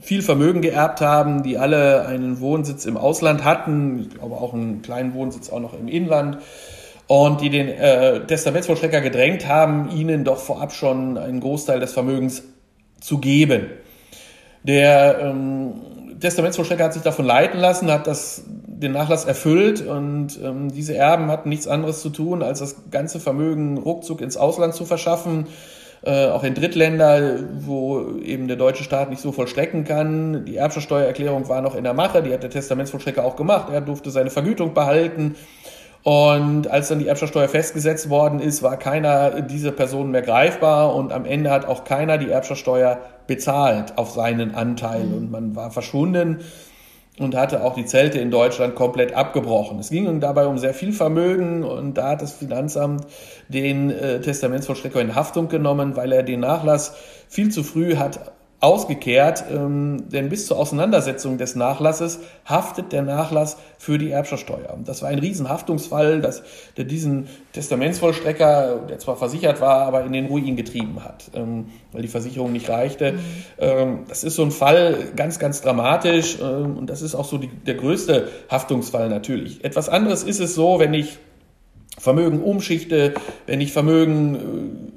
viel 0.00 0.22
Vermögen 0.22 0.62
geerbt 0.62 1.00
haben, 1.00 1.42
die 1.42 1.58
alle 1.58 2.06
einen 2.06 2.40
Wohnsitz 2.40 2.86
im 2.86 2.96
Ausland 2.96 3.44
hatten, 3.44 4.10
aber 4.20 4.40
auch 4.40 4.52
einen 4.52 4.82
kleinen 4.82 5.14
Wohnsitz 5.14 5.48
auch 5.50 5.60
noch 5.60 5.78
im 5.78 5.86
Inland 5.86 6.38
und 7.06 7.40
die 7.40 7.50
den 7.50 7.68
äh, 7.68 8.26
Testamentsvollstrecker 8.26 9.00
gedrängt 9.00 9.46
haben, 9.46 9.90
ihnen 9.90 10.24
doch 10.24 10.38
vorab 10.38 10.72
schon 10.72 11.18
einen 11.18 11.40
Großteil 11.40 11.78
des 11.78 11.92
Vermögens 11.92 12.42
zu 13.00 13.18
geben. 13.18 13.66
Der 14.62 15.18
ähm, 15.20 15.74
Testamentsvollstrecker 16.20 16.84
hat 16.84 16.94
sich 16.94 17.02
davon 17.02 17.24
leiten 17.24 17.60
lassen, 17.60 17.90
hat 17.90 18.06
das, 18.06 18.44
den 18.82 18.92
Nachlass 18.92 19.24
erfüllt 19.24 19.86
und 19.86 20.38
ähm, 20.42 20.72
diese 20.72 20.96
Erben 20.96 21.30
hatten 21.30 21.48
nichts 21.48 21.68
anderes 21.68 22.02
zu 22.02 22.10
tun, 22.10 22.42
als 22.42 22.58
das 22.58 22.90
ganze 22.90 23.20
Vermögen 23.20 23.78
ruckzuck 23.78 24.20
ins 24.20 24.36
Ausland 24.36 24.74
zu 24.74 24.84
verschaffen, 24.84 25.46
äh, 26.04 26.26
auch 26.26 26.42
in 26.42 26.54
Drittländer, 26.54 27.38
wo 27.60 28.18
eben 28.22 28.48
der 28.48 28.56
deutsche 28.56 28.82
Staat 28.82 29.10
nicht 29.10 29.22
so 29.22 29.32
vollstrecken 29.32 29.84
kann. 29.84 30.44
Die 30.44 30.56
Erbschaftssteuererklärung 30.56 31.48
war 31.48 31.62
noch 31.62 31.76
in 31.76 31.84
der 31.84 31.94
Mache, 31.94 32.22
die 32.22 32.32
hat 32.32 32.42
der 32.42 32.50
Testamentsvollstrecker 32.50 33.24
auch 33.24 33.36
gemacht, 33.36 33.68
er 33.72 33.80
durfte 33.80 34.10
seine 34.10 34.30
Vergütung 34.30 34.74
behalten. 34.74 35.36
Und 36.02 36.66
als 36.66 36.88
dann 36.88 36.98
die 36.98 37.06
Erbschaftssteuer 37.06 37.46
festgesetzt 37.46 38.10
worden 38.10 38.40
ist, 38.40 38.64
war 38.64 38.76
keiner 38.76 39.40
dieser 39.42 39.70
Personen 39.70 40.10
mehr 40.10 40.22
greifbar 40.22 40.96
und 40.96 41.12
am 41.12 41.24
Ende 41.24 41.50
hat 41.50 41.64
auch 41.64 41.84
keiner 41.84 42.18
die 42.18 42.28
Erbschaftssteuer 42.28 42.98
bezahlt 43.28 43.96
auf 43.96 44.10
seinen 44.10 44.52
Anteil 44.52 45.04
mhm. 45.04 45.14
und 45.14 45.30
man 45.30 45.54
war 45.54 45.70
verschwunden 45.70 46.40
und 47.18 47.34
hatte 47.34 47.62
auch 47.62 47.74
die 47.74 47.84
Zelte 47.84 48.18
in 48.18 48.30
Deutschland 48.30 48.74
komplett 48.74 49.12
abgebrochen. 49.14 49.78
Es 49.78 49.90
ging 49.90 50.20
dabei 50.20 50.46
um 50.46 50.58
sehr 50.58 50.74
viel 50.74 50.92
Vermögen 50.92 51.62
und 51.62 51.94
da 51.94 52.10
hat 52.10 52.22
das 52.22 52.32
Finanzamt 52.32 53.06
den 53.48 53.90
äh, 53.90 54.20
Testamentsvollstrecker 54.20 55.00
in 55.00 55.14
Haftung 55.14 55.48
genommen, 55.48 55.96
weil 55.96 56.12
er 56.12 56.22
den 56.22 56.40
Nachlass 56.40 56.94
viel 57.28 57.50
zu 57.50 57.62
früh 57.62 57.96
hat 57.96 58.32
ausgekehrt, 58.62 59.44
ähm, 59.50 60.08
denn 60.10 60.28
bis 60.28 60.46
zur 60.46 60.56
Auseinandersetzung 60.56 61.36
des 61.36 61.56
Nachlasses 61.56 62.20
haftet 62.46 62.92
der 62.92 63.02
Nachlass 63.02 63.56
für 63.76 63.98
die 63.98 64.12
Erbschaftssteuer. 64.12 64.78
Das 64.84 65.02
war 65.02 65.08
ein 65.08 65.18
Riesenhaftungsfall, 65.18 66.20
dass 66.20 66.44
der 66.76 66.84
diesen 66.84 67.26
Testamentsvollstrecker, 67.54 68.86
der 68.88 69.00
zwar 69.00 69.16
versichert 69.16 69.60
war, 69.60 69.84
aber 69.86 70.04
in 70.04 70.12
den 70.12 70.26
Ruin 70.26 70.54
getrieben 70.54 71.02
hat, 71.04 71.32
ähm, 71.34 71.66
weil 71.90 72.02
die 72.02 72.08
Versicherung 72.08 72.52
nicht 72.52 72.68
reichte. 72.68 73.12
Mhm. 73.12 73.18
Ähm, 73.58 73.98
das 74.08 74.22
ist 74.22 74.36
so 74.36 74.44
ein 74.44 74.52
Fall 74.52 75.08
ganz, 75.16 75.40
ganz 75.40 75.60
dramatisch 75.60 76.38
ähm, 76.40 76.76
und 76.76 76.88
das 76.88 77.02
ist 77.02 77.16
auch 77.16 77.24
so 77.24 77.38
die, 77.38 77.48
der 77.48 77.74
größte 77.74 78.28
Haftungsfall 78.48 79.08
natürlich. 79.08 79.64
Etwas 79.64 79.88
anderes 79.88 80.22
ist 80.22 80.38
es 80.38 80.54
so, 80.54 80.78
wenn 80.78 80.94
ich 80.94 81.18
Vermögen 81.98 82.40
umschichte, 82.40 83.14
wenn 83.46 83.60
ich 83.60 83.72
Vermögen 83.72 84.92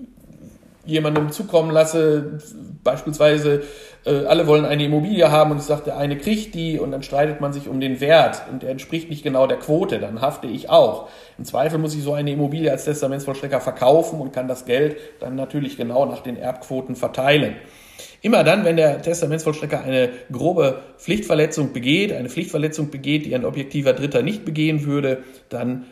äh, 0.86 0.92
jemandem 0.92 1.32
zukommen 1.32 1.72
lasse, 1.72 2.40
beispielsweise 2.86 3.64
äh, 4.06 4.26
alle 4.26 4.48
wollen 4.48 4.64
eine 4.64 4.86
Immobilie 4.86 5.30
haben 5.30 5.52
und 5.52 5.58
ich 5.58 5.64
sage, 5.64 5.82
der 5.86 5.98
eine 5.98 6.18
kriegt 6.18 6.56
die 6.56 6.80
und 6.80 6.92
dann 6.92 7.04
streitet 7.04 7.42
man 7.42 7.52
sich 7.52 7.68
um 7.68 7.82
den 7.82 8.00
Wert 8.00 8.44
und 8.50 8.64
der 8.64 8.70
entspricht 8.70 9.10
nicht 9.10 9.24
genau 9.24 9.48
der 9.48 9.58
Quote, 9.58 10.00
dann 10.00 10.22
hafte 10.22 10.48
ich 10.48 10.70
auch. 10.70 11.10
Im 11.38 11.44
Zweifel 11.44 11.80
muss 11.80 11.94
ich 11.94 12.04
so 12.04 12.14
eine 12.14 12.32
Immobilie 12.32 12.72
als 12.72 12.86
Testamentsvollstrecker 12.86 13.60
verkaufen 13.60 14.22
und 14.22 14.32
kann 14.32 14.48
das 14.48 14.64
Geld 14.66 14.96
dann 15.20 15.36
natürlich 15.36 15.76
genau 15.76 16.06
nach 16.06 16.22
den 16.22 16.38
Erbquoten 16.38 16.96
verteilen. 16.96 17.56
Immer 18.22 18.44
dann, 18.44 18.66
wenn 18.66 18.78
der 18.78 19.02
Testamentsvollstrecker 19.02 19.84
eine 19.84 20.10
grobe 20.32 20.82
Pflichtverletzung 20.98 21.74
begeht, 21.74 22.12
eine 22.14 22.30
Pflichtverletzung 22.30 22.90
begeht, 22.90 23.26
die 23.26 23.36
ein 23.36 23.46
objektiver 23.46 23.94
Dritter 23.94 24.22
nicht 24.22 24.46
begehen 24.46 24.86
würde, 24.86 25.24
dann 25.50 25.86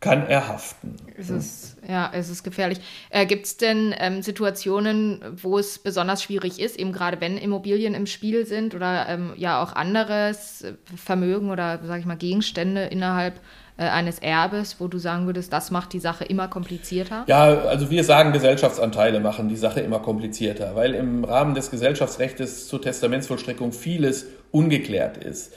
kann 0.00 0.26
er 0.28 0.46
haften. 0.46 0.96
Es 1.16 1.28
ist, 1.28 1.76
ja, 1.88 2.10
es 2.14 2.28
ist 2.30 2.44
gefährlich. 2.44 2.78
Äh, 3.10 3.26
Gibt 3.26 3.46
es 3.46 3.56
denn 3.56 3.92
ähm, 3.98 4.22
Situationen, 4.22 5.20
wo 5.42 5.58
es 5.58 5.78
besonders 5.78 6.22
schwierig 6.22 6.60
ist, 6.60 6.78
eben 6.78 6.92
gerade 6.92 7.20
wenn 7.20 7.36
Immobilien 7.36 7.94
im 7.94 8.06
Spiel 8.06 8.46
sind 8.46 8.74
oder 8.76 9.08
ähm, 9.08 9.32
ja 9.36 9.60
auch 9.60 9.72
anderes 9.72 10.64
Vermögen 10.94 11.50
oder, 11.50 11.80
sage 11.84 12.00
ich 12.00 12.06
mal, 12.06 12.16
Gegenstände 12.16 12.84
innerhalb 12.84 13.40
äh, 13.76 13.84
eines 13.84 14.20
Erbes, 14.20 14.76
wo 14.78 14.86
du 14.86 14.98
sagen 14.98 15.26
würdest, 15.26 15.52
das 15.52 15.72
macht 15.72 15.92
die 15.92 16.00
Sache 16.00 16.24
immer 16.24 16.46
komplizierter? 16.46 17.24
Ja, 17.26 17.44
also 17.44 17.90
wir 17.90 18.04
sagen, 18.04 18.32
Gesellschaftsanteile 18.32 19.18
machen 19.18 19.48
die 19.48 19.56
Sache 19.56 19.80
immer 19.80 19.98
komplizierter, 19.98 20.76
weil 20.76 20.94
im 20.94 21.24
Rahmen 21.24 21.54
des 21.54 21.70
Gesellschaftsrechts 21.70 22.68
zur 22.68 22.80
Testamentsvollstreckung 22.82 23.72
vieles 23.72 24.26
ungeklärt 24.52 25.16
ist. 25.16 25.52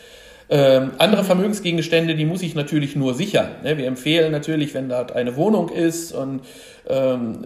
Ähm, 0.53 0.91
andere 0.97 1.23
Vermögensgegenstände, 1.23 2.13
die 2.13 2.25
muss 2.25 2.41
ich 2.41 2.55
natürlich 2.55 2.97
nur 2.97 3.13
sichern. 3.13 3.51
Ne? 3.63 3.77
Wir 3.77 3.87
empfehlen 3.87 4.33
natürlich, 4.33 4.73
wenn 4.73 4.89
dort 4.89 5.13
eine 5.13 5.37
Wohnung 5.37 5.69
ist 5.69 6.11
und 6.11 6.41
ähm, 6.89 7.37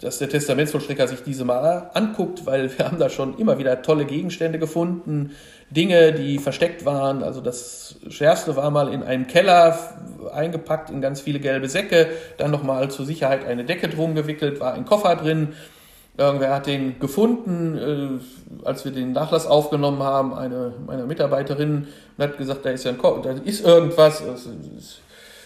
dass 0.00 0.18
der 0.18 0.28
Testamentsvollstrecker 0.28 1.06
sich 1.06 1.22
diese 1.22 1.44
mal 1.44 1.90
anguckt, 1.94 2.46
weil 2.46 2.76
wir 2.76 2.84
haben 2.84 2.98
da 2.98 3.10
schon 3.10 3.38
immer 3.38 3.58
wieder 3.58 3.82
tolle 3.82 4.06
Gegenstände 4.06 4.58
gefunden, 4.58 5.36
Dinge, 5.70 6.12
die 6.12 6.38
versteckt 6.38 6.84
waren. 6.84 7.22
Also 7.22 7.40
das 7.40 8.00
Schärfste 8.08 8.56
war 8.56 8.72
mal 8.72 8.92
in 8.92 9.04
einem 9.04 9.28
Keller 9.28 9.78
eingepackt 10.34 10.90
in 10.90 11.00
ganz 11.00 11.20
viele 11.20 11.38
gelbe 11.38 11.68
Säcke, 11.68 12.08
dann 12.38 12.50
nochmal 12.50 12.90
zur 12.90 13.06
Sicherheit 13.06 13.46
eine 13.46 13.64
Decke 13.64 13.88
drum 13.88 14.16
gewickelt, 14.16 14.58
war 14.58 14.74
ein 14.74 14.84
Koffer 14.84 15.14
drin. 15.14 15.50
Irgendwer 16.20 16.54
hat 16.54 16.66
den 16.66 17.00
gefunden, 17.00 17.78
äh, 17.78 18.66
als 18.66 18.84
wir 18.84 18.92
den 18.92 19.12
Nachlass 19.12 19.46
aufgenommen 19.46 20.02
haben, 20.02 20.34
eine 20.34 20.74
meiner 20.86 21.06
Mitarbeiterinnen, 21.06 21.88
und 22.18 22.22
hat 22.22 22.36
gesagt, 22.36 22.66
da 22.66 22.70
ist 22.70 22.84
ja 22.84 22.90
ein 22.90 22.98
Ko 22.98 23.20
da 23.22 23.30
ist 23.30 23.64
irgendwas. 23.64 24.22
Das 24.22 24.44
ist, 24.44 25.00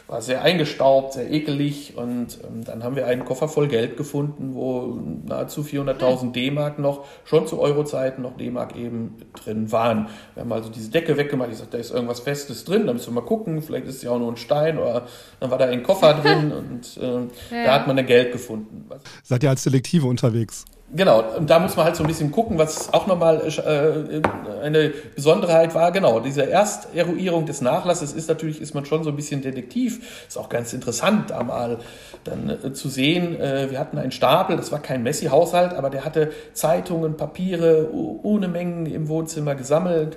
war 0.07 0.21
sehr 0.21 0.43
eingestaubt, 0.43 1.15
sehr 1.15 1.31
ekelig 1.31 1.95
und 1.97 2.39
ähm, 2.45 2.65
dann 2.65 2.85
haben 2.85 2.95
wir 2.95 3.07
einen 3.07 3.25
Koffer 3.25 3.49
voll 3.49 3.69
Geld 3.69 3.97
gefunden, 3.97 4.55
wo 4.55 4.99
nahezu 5.27 5.63
400.000 5.63 6.33
D-Mark 6.33 6.79
noch, 6.79 7.05
schon 7.25 7.47
zu 7.47 7.59
Euro-Zeiten 7.59 8.23
noch 8.23 8.37
D-Mark 8.37 8.77
eben 8.77 9.17
drin 9.35 9.73
waren. 9.73 10.09
Wir 10.35 10.43
haben 10.43 10.53
also 10.53 10.69
diese 10.69 10.91
Decke 10.91 11.17
weggemacht, 11.17 11.51
ich 11.51 11.59
sagte, 11.59 11.73
da 11.73 11.79
ist 11.79 11.91
irgendwas 11.91 12.21
Festes 12.21 12.65
drin, 12.65 12.87
da 12.87 12.93
müssen 12.93 13.15
wir 13.15 13.23
mal 13.23 13.27
gucken, 13.27 13.63
vielleicht 13.63 13.87
ist 13.87 13.97
es 13.97 14.03
ja 14.03 14.11
auch 14.11 14.19
nur 14.19 14.31
ein 14.31 14.37
Stein 14.37 14.79
oder 14.79 15.07
dann 15.41 15.51
war 15.51 15.59
da 15.59 15.67
ein 15.67 15.83
Koffer 15.83 16.15
drin 16.23 16.53
und 16.53 16.99
äh, 17.03 17.57
ja. 17.57 17.65
da 17.65 17.75
hat 17.75 17.87
man 17.87 17.97
dann 17.97 18.07
Geld 18.07 18.33
gefunden. 18.33 18.87
Seid 19.23 19.43
ihr 19.43 19.51
als 19.51 19.65
Detektive 19.65 20.07
unterwegs? 20.07 20.67
Genau, 20.95 21.25
und 21.37 21.51
da 21.51 21.59
muss 21.59 21.77
man 21.77 21.87
halt 21.87 21.97
so 21.97 22.05
ein 22.05 22.07
bisschen 22.07 22.31
gucken, 22.31 22.57
was 22.57 22.93
auch 22.93 23.07
nochmal 23.07 23.41
äh, 23.41 24.17
eine 24.65 24.93
Besonderheit 25.15 25.75
war. 25.75 25.93
Genau, 25.93 26.21
diese 26.21 26.51
Ersteruierung 26.51 27.47
des 27.47 27.61
Nachlasses 27.61 28.13
ist 28.13 28.29
natürlich, 28.29 28.61
ist 28.61 28.75
man 28.75 28.85
schon 28.85 29.05
so 29.05 29.11
ein 29.11 29.17
bisschen 29.17 29.43
Detektiv. 29.43 30.27
Ist 30.27 30.39
auch 30.39 30.49
ganz 30.49 30.73
interessant, 30.73 31.31
da 31.31 31.43
mal 31.43 31.79
dann 32.25 32.51
äh, 32.51 32.73
zu 32.73 32.89
sehen. 32.89 33.41
Äh, 33.41 33.71
wir 33.71 33.79
hatten 33.79 33.99
einen 33.99 34.13
Stapel, 34.13 34.57
das 34.57 34.73
war 34.73 34.81
kein 34.81 35.03
Messi-Haushalt, 35.03 35.75
aber 35.75 35.91
der 35.91 36.05
hatte 36.05 36.33
Zeitungen, 36.53 37.17
Papiere 37.17 37.89
ohne 37.93 38.49
Mengen 38.49 38.87
im 38.87 39.09
Wohnzimmer 39.09 39.55
gesammelt. 39.55 40.17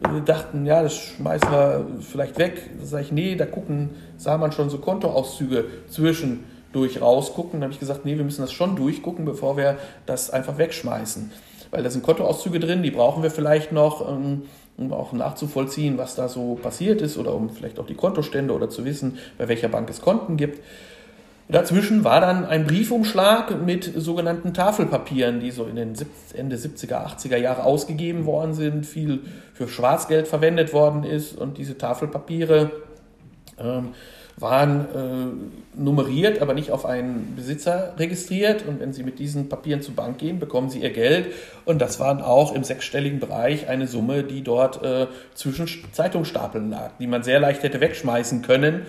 Wir 0.00 0.20
dachten, 0.20 0.66
ja, 0.66 0.82
das 0.82 0.94
schmeißen 0.96 1.50
wir 1.50 1.86
vielleicht 2.00 2.38
weg. 2.38 2.70
Da 2.80 2.86
sage 2.86 3.04
ich, 3.04 3.12
nee, 3.12 3.36
da 3.36 3.46
gucken, 3.46 3.90
sah 4.18 4.36
man 4.36 4.52
schon 4.52 4.68
so 4.68 4.78
Kontoauszüge 4.78 5.64
zwischen 5.88 6.44
durch 6.72 7.00
rausgucken. 7.00 7.60
Dann 7.60 7.68
habe 7.68 7.72
ich 7.72 7.80
gesagt, 7.80 8.04
nee, 8.04 8.16
wir 8.16 8.24
müssen 8.24 8.42
das 8.42 8.52
schon 8.52 8.76
durchgucken, 8.76 9.24
bevor 9.24 9.56
wir 9.56 9.78
das 10.06 10.30
einfach 10.30 10.58
wegschmeißen. 10.58 11.30
Weil 11.74 11.82
da 11.82 11.90
sind 11.90 12.04
Kontoauszüge 12.04 12.60
drin, 12.60 12.84
die 12.84 12.92
brauchen 12.92 13.24
wir 13.24 13.32
vielleicht 13.32 13.72
noch, 13.72 14.08
ähm, 14.08 14.42
um 14.76 14.92
auch 14.92 15.12
nachzuvollziehen, 15.12 15.98
was 15.98 16.14
da 16.14 16.28
so 16.28 16.54
passiert 16.54 17.02
ist 17.02 17.18
oder 17.18 17.34
um 17.34 17.50
vielleicht 17.50 17.80
auch 17.80 17.86
die 17.86 17.96
Kontostände 17.96 18.54
oder 18.54 18.70
zu 18.70 18.84
wissen, 18.84 19.18
bei 19.38 19.48
welcher 19.48 19.66
Bank 19.66 19.90
es 19.90 20.00
Konten 20.00 20.36
gibt. 20.36 20.62
Dazwischen 21.48 22.04
war 22.04 22.20
dann 22.20 22.44
ein 22.44 22.64
Briefumschlag 22.64 23.60
mit 23.60 23.92
sogenannten 23.96 24.54
Tafelpapieren, 24.54 25.40
die 25.40 25.50
so 25.50 25.64
in 25.64 25.74
den 25.74 25.94
Ende 26.32 26.56
70er, 26.56 27.04
80er 27.06 27.36
Jahre 27.38 27.64
ausgegeben 27.64 28.24
worden 28.24 28.54
sind, 28.54 28.86
viel 28.86 29.24
für 29.52 29.66
Schwarzgeld 29.66 30.28
verwendet 30.28 30.72
worden 30.72 31.02
ist 31.02 31.36
und 31.36 31.58
diese 31.58 31.76
Tafelpapiere 31.76 32.70
ähm, 33.58 33.88
waren 34.36 34.80
äh, 35.74 35.78
nummeriert, 35.80 36.42
aber 36.42 36.54
nicht 36.54 36.70
auf 36.70 36.86
einen 36.86 37.34
Besitzer 37.36 37.94
registriert. 37.98 38.66
Und 38.66 38.80
wenn 38.80 38.92
Sie 38.92 39.02
mit 39.02 39.18
diesen 39.18 39.48
Papieren 39.48 39.82
zur 39.82 39.94
Bank 39.94 40.18
gehen, 40.18 40.38
bekommen 40.38 40.70
Sie 40.70 40.80
Ihr 40.80 40.90
Geld. 40.90 41.32
Und 41.64 41.80
das 41.80 42.00
waren 42.00 42.20
auch 42.20 42.54
im 42.54 42.64
sechsstelligen 42.64 43.20
Bereich 43.20 43.68
eine 43.68 43.86
Summe, 43.86 44.24
die 44.24 44.42
dort 44.42 44.82
äh, 44.82 45.06
zwischen 45.34 45.68
Zeitungsstapeln 45.92 46.70
lag, 46.70 46.92
die 46.98 47.06
man 47.06 47.22
sehr 47.22 47.40
leicht 47.40 47.62
hätte 47.62 47.80
wegschmeißen 47.80 48.42
können 48.42 48.86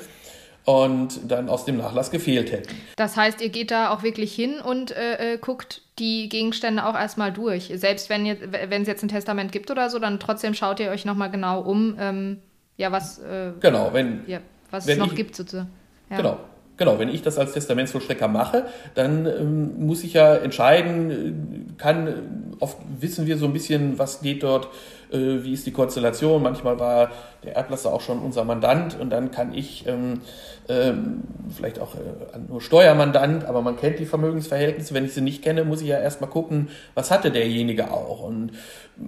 und 0.65 1.31
dann 1.31 1.47
aus 1.47 1.65
dem 1.65 1.77
Nachlass 1.77 2.10
gefehlt 2.10 2.51
hätten. 2.51 2.75
Das 2.95 3.15
heißt, 3.15 3.39
ihr 3.41 3.49
geht 3.49 3.69
da 3.69 3.91
auch 3.91 4.01
wirklich 4.01 4.34
hin 4.34 4.55
und 4.60 4.91
äh, 4.91 5.34
äh 5.34 5.38
guckt 5.38 5.84
die 5.99 6.27
Gegenstände 6.27 6.86
auch 6.86 6.95
erstmal 6.95 7.31
durch. 7.31 7.71
Selbst 7.75 8.10
wenn, 8.10 8.25
wenn 8.25 8.81
es 8.81 8.88
jetzt 8.88 9.03
ein 9.03 9.10
Testament 9.10 9.51
gibt 9.51 9.69
oder 9.69 9.91
so, 9.91 9.99
dann 9.99 10.19
trotzdem 10.19 10.55
schaut 10.55 10.79
ihr 10.79 10.89
euch 10.89 11.05
nochmal 11.05 11.29
genau 11.29 11.62
um, 11.62 11.95
ähm, 11.99 12.41
ja, 12.77 12.91
was. 12.91 13.19
Äh, 13.19 13.51
genau, 13.60 13.91
wenn. 13.93 14.23
Ja 14.25 14.39
was 14.71 14.88
es 14.88 14.97
noch 14.97 15.12
ich, 15.12 15.15
gibt 15.15 15.36
sozusagen. 15.36 15.69
Ja. 16.10 16.17
Genau. 16.17 16.38
Genau, 16.78 16.99
wenn 16.99 17.08
ich 17.08 17.21
das 17.21 17.38
als 17.38 17.54
Testamentsvollstrecker 17.54 18.28
mache, 18.28 18.65
dann 18.95 19.25
ähm, 19.25 19.86
muss 19.86 20.04
ich 20.04 20.13
ja 20.13 20.36
entscheiden, 20.36 21.12
äh, 21.12 21.73
kann, 21.78 22.08
äh, 22.08 22.13
oft 22.60 22.78
wissen 22.99 23.25
wir 23.25 23.38
so 23.38 23.45
ein 23.45 23.54
bisschen, 23.54 23.97
was 23.97 24.21
geht 24.21 24.43
dort, 24.43 24.67
äh, 25.10 25.43
wie 25.43 25.54
ist 25.54 25.65
die 25.65 25.71
Konstellation. 25.71 26.43
Manchmal 26.43 26.78
war 26.78 27.12
der 27.45 27.56
Erblasser 27.56 27.93
auch 27.93 28.01
schon 28.01 28.19
unser 28.19 28.43
Mandant 28.43 28.99
und 28.99 29.10
dann 29.10 29.32
kann 29.32 29.54
ich 29.54 29.88
ähm, 29.88 30.19
ähm, 30.67 31.23
vielleicht 31.56 31.80
auch 31.80 31.95
äh, 31.95 32.39
nur 32.49 32.60
Steuermandant, 32.60 33.45
aber 33.45 33.62
man 33.62 33.78
kennt 33.78 33.99
die 33.99 34.06
Vermögensverhältnisse. 34.06 34.93
Wenn 34.93 35.06
ich 35.06 35.13
sie 35.13 35.21
nicht 35.21 35.43
kenne, 35.43 35.63
muss 35.63 35.82
ich 35.82 35.88
ja 35.88 35.99
erstmal 35.99 36.30
gucken, 36.30 36.67
was 36.93 37.10
hatte 37.10 37.32
derjenige 37.32 37.89
auch. 37.89 38.21
Und 38.21 38.51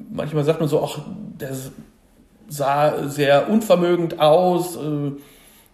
manchmal 0.09 0.45
sagt 0.45 0.61
man 0.61 0.69
so, 0.69 0.81
ach, 0.81 0.99
der 1.39 1.51
sah 2.47 3.09
sehr 3.09 3.49
unvermögend 3.49 4.21
aus, 4.21 4.77
äh, 4.77 5.11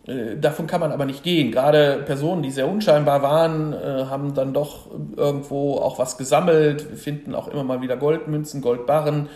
davon 0.05 0.67
kann 0.67 0.81
man 0.81 0.91
aber 0.91 1.05
nicht 1.05 1.23
gehen. 1.23 1.51
Gerade 1.51 2.03
Personen, 2.05 2.43
die 2.43 2.51
sehr 2.51 2.67
unscheinbar 2.67 3.21
waren, 3.21 3.73
äh, 3.73 4.05
haben 4.09 4.33
dann 4.33 4.53
doch 4.53 4.87
irgendwo 5.15 5.77
auch 5.77 5.97
was 5.97 6.17
gesammelt, 6.17 6.81
finden 6.81 7.33
auch 7.33 7.47
immer 7.47 7.63
mal 7.63 7.81
wieder 7.81 7.95
Goldmünzen, 7.95 8.61
Goldbarren. 8.61 9.29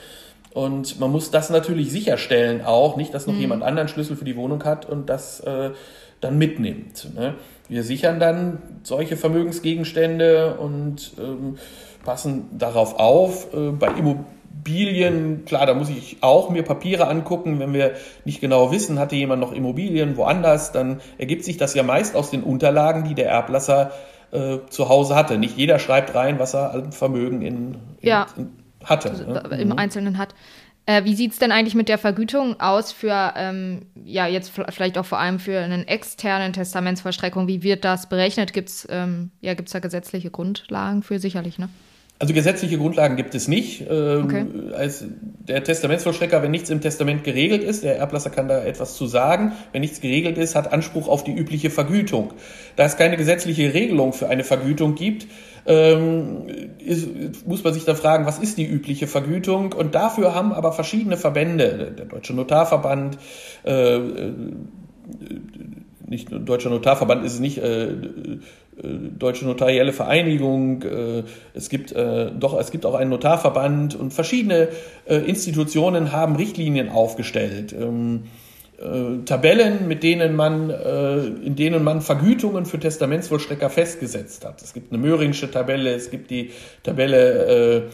Und 0.54 1.00
man 1.00 1.12
muss 1.12 1.32
das 1.32 1.50
natürlich 1.50 1.92
sicherstellen 1.92 2.66
auch, 2.66 2.98
nicht, 2.98 3.14
dass 3.14 3.28
noch 3.28 3.36
mhm. 3.36 3.42
jemand 3.42 3.64
anderen 3.64 3.88
Schlüssel 3.88 4.18
für 4.18 4.26
die 4.26 4.36
Wohnung 4.36 4.64
hat 4.66 4.88
und 4.88 5.10
das 5.10 5.40
äh, 5.42 5.72
dann 6.20 6.38
mitnimmt. 6.38 7.16
Ne? 7.16 7.36
Wir 7.70 7.84
sichern 7.84 8.20
dann 8.20 8.58
solche 8.84 9.18
Vermögensgegenstände 9.18 10.56
und 10.56 11.14
ähm, 11.20 11.58
passen 12.04 12.46
darauf 12.58 13.00
auf. 13.00 13.54
Äh, 13.54 13.72
bei 13.72 13.88
Immobilien 13.88 14.37
Immobilien, 14.58 15.46
klar, 15.46 15.66
da 15.66 15.74
muss 15.74 15.90
ich 15.90 16.18
auch 16.22 16.50
mir 16.50 16.64
Papiere 16.64 17.08
angucken. 17.08 17.60
Wenn 17.60 17.74
wir 17.74 17.94
nicht 18.26 18.42
genau 18.42 18.72
wissen, 18.72 19.00
hatte 19.00 19.16
jemand 19.16 19.42
noch 19.42 19.54
Immobilien 19.54 20.18
woanders, 20.18 20.72
dann 20.72 21.00
ergibt 21.18 21.46
sich 21.46 21.58
das 21.58 21.74
ja 21.74 21.84
meist 21.84 22.16
aus 22.16 22.32
den 22.32 22.44
Unterlagen, 22.44 23.04
die 23.04 23.16
der 23.16 23.30
Erblasser 23.30 23.92
äh, 24.32 24.58
zu 24.70 24.90
Hause 24.90 25.16
hatte. 25.16 25.38
Nicht 25.38 25.58
jeder 25.58 25.80
schreibt 25.80 26.16
rein, 26.16 26.40
was 26.40 26.54
er 26.54 26.74
an 26.74 26.92
Vermögen 26.92 27.42
in, 27.42 27.74
in, 28.02 28.10
ja. 28.10 28.28
in 28.36 28.52
hatte. 28.84 29.10
Also, 29.12 29.24
ne? 29.26 29.42
Im 29.60 29.70
mhm. 29.70 29.78
Einzelnen 29.78 30.18
hat. 30.18 30.34
Äh, 30.86 31.04
wie 31.04 31.16
sieht 31.16 31.34
es 31.34 31.40
denn 31.40 31.52
eigentlich 31.52 31.76
mit 31.76 31.90
der 31.90 31.98
Vergütung 31.98 32.60
aus 32.60 32.94
für, 32.94 33.34
ähm, 33.36 33.88
ja, 34.06 34.26
jetzt 34.26 34.54
vielleicht 34.70 34.98
auch 34.98 35.06
vor 35.06 35.20
allem 35.20 35.40
für 35.40 35.60
einen 35.60 35.86
externen 35.88 36.54
Testamentsvollstreckung? 36.54 37.48
Wie 37.48 37.62
wird 37.62 37.84
das 37.84 38.08
berechnet? 38.08 38.54
Gibt 38.54 38.70
es 38.70 38.88
ähm, 38.90 39.32
ja, 39.42 39.54
da 39.54 39.80
gesetzliche 39.80 40.32
Grundlagen 40.32 41.04
für? 41.04 41.20
Sicherlich, 41.20 41.60
ne? 41.60 41.70
Also 42.20 42.34
gesetzliche 42.34 42.80
Grundlagen 42.80 43.16
gibt 43.16 43.36
es 43.36 43.48
nicht. 43.48 43.86
Ähm, 43.88 44.24
okay. 44.26 44.46
Als 44.76 45.06
der 45.48 45.64
Testamentsvollstrecker, 45.64 46.42
wenn 46.42 46.50
nichts 46.50 46.72
im 46.72 46.82
Testament 46.82 47.24
geregelt 47.24 47.62
ist, 47.64 47.84
der 47.84 47.98
Erblasser 47.98 48.32
kann 48.32 48.48
da 48.48 48.64
etwas 48.64 48.96
zu 48.96 49.06
sagen, 49.06 49.52
wenn 49.72 49.82
nichts 49.82 50.02
geregelt 50.02 50.38
ist, 50.40 50.56
hat 50.56 50.74
Anspruch 50.74 51.08
auf 51.08 51.24
die 51.24 51.32
übliche 51.32 51.70
Vergütung. 51.70 52.34
Da 52.76 52.86
es 52.86 52.98
keine 52.98 53.18
gesetzliche 53.18 53.74
Regelung 53.74 54.14
für 54.14 54.30
eine 54.30 54.44
Vergütung 54.44 54.96
gibt, 54.96 55.28
ähm, 55.68 56.48
ist, 56.80 57.46
muss 57.46 57.64
man 57.64 57.74
sich 57.74 57.86
dann 57.86 57.96
fragen, 57.96 58.26
was 58.26 58.40
ist 58.40 58.58
die 58.58 58.66
übliche 58.66 59.06
Vergütung? 59.06 59.74
Und 59.74 59.94
dafür 59.94 60.34
haben 60.34 60.54
aber 60.54 60.72
verschiedene 60.72 61.18
Verbände, 61.18 61.94
der 61.96 62.06
Deutsche 62.06 62.34
Notarverband, 62.34 63.20
äh, 63.64 63.96
äh 63.96 64.34
nicht 66.10 66.30
Deutscher 66.32 66.70
Notarverband 66.70 67.26
ist 67.26 67.34
es 67.34 67.40
nicht, 67.42 67.58
äh, 67.58 67.90
Deutsche 68.84 69.46
Notarielle 69.46 69.92
Vereinigung, 69.92 70.84
äh, 70.84 71.24
es 71.54 71.70
gibt 71.70 71.92
äh, 71.94 72.32
doch, 72.32 72.60
es 72.60 72.72
gibt 72.72 72.86
auch 72.86 72.94
einen 72.94 73.10
Notarverband 73.10 73.96
und 73.96 74.14
verschiedene 74.14 74.70
Institutionen 75.06 76.12
haben 76.12 76.36
Richtlinien 76.36 76.90
aufgestellt. 76.90 77.74
Ähm, 77.74 78.24
Tabellen, 79.26 79.88
mit 79.88 80.04
denen 80.04 80.36
man, 80.36 80.70
in 80.70 81.56
denen 81.56 81.84
man 81.84 82.02
Vergütungen 82.02 82.68
für 82.68 82.78
Testamentsvollstrecker 82.78 83.72
festgesetzt 83.72 84.46
hat. 84.46 84.62
Es 84.62 84.72
gibt 84.74 84.94
eine 84.94 85.02
Möhringsche 85.02 85.50
Tabelle, 85.50 85.96
es 85.96 86.12
gibt 86.12 86.30
die 86.30 86.52
Tabelle 86.84 87.90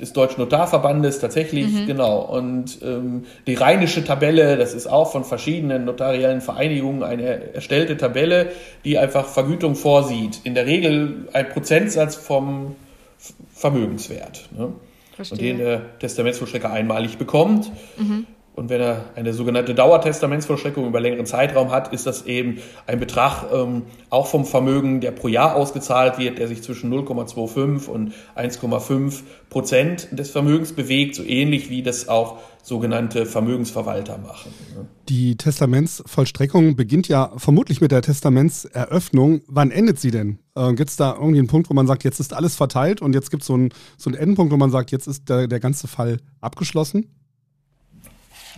des 0.00 0.12
Deutschen 0.12 0.40
Notarverbandes 0.40 1.18
tatsächlich, 1.18 1.68
mhm. 1.68 1.86
genau. 1.86 2.20
Und 2.20 2.78
ähm, 2.82 3.24
die 3.46 3.54
rheinische 3.54 4.04
Tabelle, 4.04 4.56
das 4.56 4.74
ist 4.74 4.86
auch 4.86 5.12
von 5.12 5.24
verschiedenen 5.24 5.84
notariellen 5.84 6.40
Vereinigungen 6.40 7.02
eine 7.02 7.54
erstellte 7.54 7.96
Tabelle, 7.96 8.50
die 8.84 8.98
einfach 8.98 9.26
Vergütung 9.26 9.74
vorsieht. 9.74 10.40
In 10.44 10.54
der 10.54 10.66
Regel 10.66 11.28
ein 11.32 11.48
Prozentsatz 11.48 12.16
vom 12.16 12.76
Vermögenswert. 13.52 14.48
Ne? 14.56 14.72
Und 15.18 15.40
den 15.40 15.58
der 15.58 15.98
Testamentsvollstrecker 15.98 16.70
einmalig 16.70 17.18
bekommt. 17.18 17.72
Mhm. 17.96 18.26
Und 18.58 18.70
wenn 18.70 18.80
er 18.80 19.04
eine 19.14 19.32
sogenannte 19.32 19.72
Dauertestamentsvollstreckung 19.72 20.84
über 20.84 20.98
längeren 20.98 21.26
Zeitraum 21.26 21.70
hat, 21.70 21.92
ist 21.92 22.06
das 22.06 22.26
eben 22.26 22.58
ein 22.88 22.98
Betrag 22.98 23.44
ähm, 23.52 23.82
auch 24.10 24.26
vom 24.26 24.44
Vermögen, 24.44 25.00
der 25.00 25.12
pro 25.12 25.28
Jahr 25.28 25.54
ausgezahlt 25.54 26.18
wird, 26.18 26.40
der 26.40 26.48
sich 26.48 26.60
zwischen 26.62 26.92
0,25 26.92 27.86
und 27.86 28.12
1,5 28.36 29.20
Prozent 29.48 30.08
des 30.10 30.30
Vermögens 30.30 30.72
bewegt, 30.72 31.14
so 31.14 31.22
ähnlich 31.22 31.70
wie 31.70 31.84
das 31.84 32.08
auch 32.08 32.38
sogenannte 32.64 33.26
Vermögensverwalter 33.26 34.18
machen. 34.18 34.52
Ne? 34.74 34.88
Die 35.08 35.36
Testamentsvollstreckung 35.36 36.74
beginnt 36.74 37.06
ja 37.06 37.30
vermutlich 37.36 37.80
mit 37.80 37.92
der 37.92 38.02
Testamentseröffnung. 38.02 39.42
Wann 39.46 39.70
endet 39.70 40.00
sie 40.00 40.10
denn? 40.10 40.40
Äh, 40.56 40.74
gibt 40.74 40.90
es 40.90 40.96
da 40.96 41.14
irgendwie 41.14 41.38
einen 41.38 41.46
Punkt, 41.46 41.70
wo 41.70 41.74
man 41.74 41.86
sagt, 41.86 42.02
jetzt 42.02 42.18
ist 42.18 42.34
alles 42.34 42.56
verteilt 42.56 43.00
und 43.02 43.14
jetzt 43.14 43.30
gibt 43.30 43.44
so 43.44 43.56
es 43.56 43.72
so 43.96 44.10
einen 44.10 44.18
Endpunkt, 44.18 44.52
wo 44.52 44.56
man 44.56 44.72
sagt, 44.72 44.90
jetzt 44.90 45.06
ist 45.06 45.28
der, 45.28 45.46
der 45.46 45.60
ganze 45.60 45.86
Fall 45.86 46.18
abgeschlossen? 46.40 47.06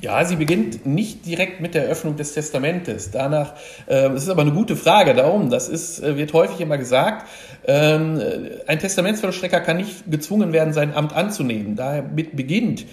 Ja, 0.01 0.25
sie 0.25 0.37
beginnt 0.37 0.87
nicht 0.87 1.27
direkt 1.27 1.61
mit 1.61 1.75
der 1.75 1.85
Eröffnung 1.85 2.17
des 2.17 2.33
Testamentes. 2.33 3.11
Danach, 3.11 3.55
äh, 3.87 4.09
das 4.09 4.23
ist 4.23 4.29
aber 4.29 4.43
eine 4.43 4.53
gute 4.53 4.77
Frage, 4.77 5.15
darum, 5.15 5.51
das 5.51 5.69
ist, 5.69 6.01
äh, 6.03 6.17
wird 6.17 6.33
häufig 6.33 6.61
immer 6.61 6.79
gesagt, 6.79 7.27
ähm, 7.67 8.21
ein 8.67 8.79
Testamentsvollstrecker 8.79 9.61
kann 9.61 9.77
nicht 9.77 10.11
gezwungen 10.11 10.53
werden, 10.53 10.73
sein 10.73 10.95
Amt 10.95 11.13
anzunehmen. 11.13 11.77
Damit 11.77 12.35
beginnt 12.35 12.87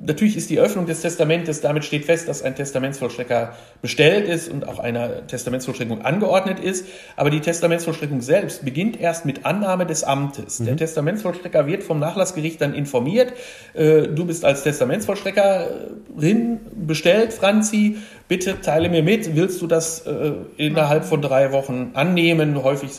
natürlich 0.00 0.36
ist 0.36 0.50
die 0.50 0.58
Öffnung 0.60 0.86
des 0.86 1.02
Testamentes, 1.02 1.60
damit 1.60 1.84
steht 1.84 2.04
fest, 2.04 2.28
dass 2.28 2.42
ein 2.42 2.54
Testamentsvollstrecker 2.54 3.54
bestellt 3.82 4.28
ist 4.28 4.48
und 4.48 4.66
auch 4.66 4.78
einer 4.78 5.26
Testamentsvollstreckung 5.26 6.02
angeordnet 6.02 6.60
ist. 6.60 6.86
Aber 7.16 7.30
die 7.30 7.40
Testamentsvollstreckung 7.40 8.20
selbst 8.20 8.64
beginnt 8.64 9.00
erst 9.00 9.24
mit 9.24 9.44
Annahme 9.44 9.86
des 9.86 10.04
Amtes. 10.04 10.60
Mhm. 10.60 10.66
Der 10.66 10.76
Testamentsvollstrecker 10.76 11.66
wird 11.66 11.82
vom 11.82 11.98
Nachlassgericht 11.98 12.60
dann 12.60 12.74
informiert. 12.74 13.32
Äh, 13.74 14.08
du 14.08 14.24
bist 14.24 14.44
als 14.44 14.62
Testamentsvollstreckerin 14.62 16.60
bestellt, 16.74 17.32
Franzi. 17.32 17.96
Bitte 18.28 18.60
teile 18.60 18.90
mir 18.90 19.02
mit. 19.02 19.34
Willst 19.34 19.60
du 19.62 19.66
das 19.66 20.06
äh, 20.06 20.32
innerhalb 20.56 21.04
von 21.04 21.22
drei 21.22 21.50
Wochen 21.52 21.90
annehmen? 21.94 22.62
Häufig, 22.62 22.90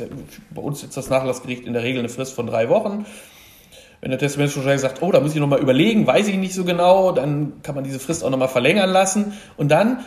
bei 0.50 0.62
uns 0.62 0.84
ist 0.84 0.98
das 0.98 1.10
Nachlassgericht 1.10 1.66
in 1.66 1.74
der 1.74 1.84
Regel 1.84 2.00
eine 2.00 2.10
Frist 2.10 2.34
von 2.34 2.48
drei 2.48 2.68
Wochen. 2.70 3.06
Wenn 4.02 4.12
der 4.12 4.20
Testamentsvollstrecker 4.20 4.80
sagt, 4.80 5.02
oh, 5.02 5.12
da 5.12 5.20
muss 5.20 5.34
ich 5.34 5.42
nochmal 5.42 5.60
überlegen, 5.60 6.08
weiß 6.08 6.30
ich 6.30 6.38
nicht 6.38 6.54
so 6.54 6.64
genau, 6.64 7.12
dann 7.12 7.62
kann 7.64 7.76
man 7.76 7.84
diese 7.84 8.00
Frist 8.00 8.24
auch 8.24 8.30
nochmal 8.30 8.48
verlängern 8.48 8.90
lassen. 8.90 9.34
Und 9.58 9.70
dann 9.70 10.00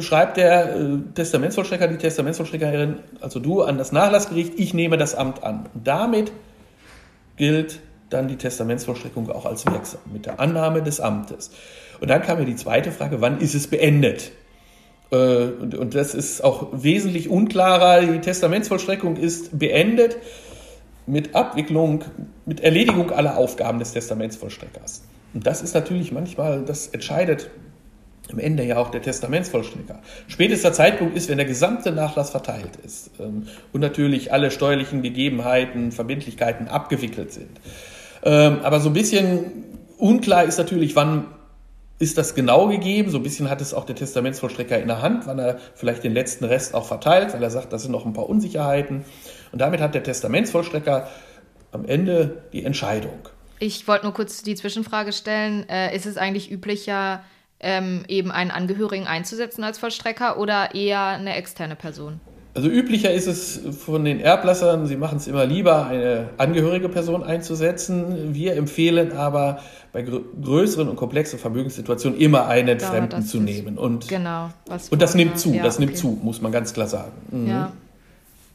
schreibt 0.00 0.36
der 0.36 0.76
äh, 0.76 0.98
Testamentsvollstrecker, 1.14 1.88
die 1.88 1.96
Testamentsvollstreckerin, 1.96 2.96
also 3.20 3.40
du, 3.40 3.62
an 3.62 3.78
das 3.78 3.92
Nachlassgericht, 3.92 4.58
ich 4.58 4.74
nehme 4.74 4.98
das 4.98 5.14
Amt 5.14 5.42
an. 5.42 5.68
Und 5.72 5.86
damit 5.86 6.32
gilt 7.36 7.80
dann 8.10 8.28
die 8.28 8.36
Testamentsvollstreckung 8.36 9.30
auch 9.30 9.46
als 9.46 9.64
wirksam, 9.64 10.00
mit 10.12 10.26
der 10.26 10.38
Annahme 10.38 10.82
des 10.82 11.00
Amtes. 11.00 11.50
Und 12.00 12.10
dann 12.10 12.20
kam 12.20 12.40
ja 12.40 12.44
die 12.44 12.56
zweite 12.56 12.92
Frage, 12.92 13.22
wann 13.22 13.40
ist 13.40 13.54
es 13.54 13.68
beendet? 13.68 14.32
Äh, 15.10 15.16
und 15.16 15.94
das 15.94 16.14
ist 16.14 16.44
auch 16.44 16.68
wesentlich 16.72 17.30
unklarer. 17.30 18.02
Die 18.02 18.20
Testamentsvollstreckung 18.20 19.16
ist 19.16 19.58
beendet 19.58 20.18
mit 21.10 21.34
Abwicklung, 21.34 22.04
mit 22.46 22.60
Erledigung 22.60 23.10
aller 23.10 23.36
Aufgaben 23.36 23.78
des 23.78 23.92
Testamentsvollstreckers. 23.92 25.02
Und 25.34 25.46
das 25.46 25.62
ist 25.62 25.74
natürlich 25.74 26.12
manchmal, 26.12 26.64
das 26.64 26.88
entscheidet 26.88 27.50
am 28.32 28.38
Ende 28.38 28.64
ja 28.64 28.76
auch 28.76 28.90
der 28.90 29.02
Testamentsvollstrecker. 29.02 29.98
Spätester 30.28 30.72
Zeitpunkt 30.72 31.16
ist, 31.16 31.28
wenn 31.28 31.38
der 31.38 31.46
gesamte 31.46 31.90
Nachlass 31.90 32.30
verteilt 32.30 32.76
ist 32.84 33.10
ähm, 33.18 33.48
und 33.72 33.80
natürlich 33.80 34.32
alle 34.32 34.52
steuerlichen 34.52 35.02
Gegebenheiten, 35.02 35.90
Verbindlichkeiten 35.90 36.68
abgewickelt 36.68 37.32
sind. 37.32 37.50
Ähm, 38.22 38.58
aber 38.62 38.78
so 38.78 38.90
ein 38.90 38.92
bisschen 38.92 39.64
unklar 39.98 40.44
ist 40.44 40.58
natürlich, 40.58 40.94
wann 40.94 41.26
ist 41.98 42.16
das 42.16 42.34
genau 42.34 42.68
gegeben. 42.68 43.10
So 43.10 43.18
ein 43.18 43.22
bisschen 43.22 43.50
hat 43.50 43.60
es 43.60 43.74
auch 43.74 43.84
der 43.84 43.94
Testamentsvollstrecker 43.94 44.80
in 44.80 44.88
der 44.88 45.02
Hand, 45.02 45.26
wann 45.26 45.38
er 45.38 45.58
vielleicht 45.74 46.02
den 46.02 46.14
letzten 46.14 46.46
Rest 46.46 46.74
auch 46.74 46.86
verteilt, 46.86 47.34
weil 47.34 47.42
er 47.42 47.50
sagt, 47.50 47.72
das 47.72 47.82
sind 47.82 47.92
noch 47.92 48.06
ein 48.06 48.14
paar 48.14 48.28
Unsicherheiten. 48.28 49.04
Und 49.52 49.60
damit 49.60 49.80
hat 49.80 49.94
der 49.94 50.02
Testamentsvollstrecker 50.02 51.08
am 51.72 51.84
Ende 51.84 52.42
die 52.52 52.64
Entscheidung. 52.64 53.18
Ich 53.58 53.86
wollte 53.86 54.04
nur 54.04 54.14
kurz 54.14 54.42
die 54.42 54.54
Zwischenfrage 54.54 55.12
stellen. 55.12 55.68
Äh, 55.68 55.94
ist 55.94 56.06
es 56.06 56.16
eigentlich 56.16 56.50
üblicher, 56.50 57.22
ähm, 57.60 58.04
eben 58.08 58.30
einen 58.30 58.50
Angehörigen 58.50 59.06
einzusetzen 59.06 59.62
als 59.64 59.78
Vollstrecker 59.78 60.38
oder 60.38 60.74
eher 60.74 61.04
eine 61.04 61.36
externe 61.36 61.76
Person? 61.76 62.20
Also 62.52 62.68
üblicher 62.68 63.12
ist 63.12 63.28
es 63.28 63.60
von 63.78 64.04
den 64.04 64.18
Erblassern, 64.18 64.86
sie 64.86 64.96
machen 64.96 65.18
es 65.18 65.28
immer 65.28 65.46
lieber, 65.46 65.86
eine 65.86 66.30
angehörige 66.36 66.88
Person 66.88 67.22
einzusetzen. 67.22 68.34
Wir 68.34 68.56
empfehlen 68.56 69.12
aber 69.12 69.60
bei 69.92 70.02
größeren 70.02 70.88
und 70.88 70.96
komplexen 70.96 71.38
Vermögenssituationen 71.38 72.18
immer 72.18 72.46
einen 72.48 72.78
Dauert 72.78 72.90
Fremden 72.90 73.22
zu 73.22 73.38
nehmen. 73.38 73.78
Und, 73.78 74.08
genau, 74.08 74.50
und 74.90 75.00
das 75.00 75.14
nimmt 75.14 75.38
zu, 75.38 75.52
ja, 75.52 75.62
das 75.62 75.76
okay. 75.76 75.86
nimmt 75.86 75.98
zu, 75.98 76.18
muss 76.22 76.40
man 76.40 76.50
ganz 76.50 76.72
klar 76.72 76.88
sagen. 76.88 77.12
Mhm. 77.30 77.48
Ja. 77.48 77.72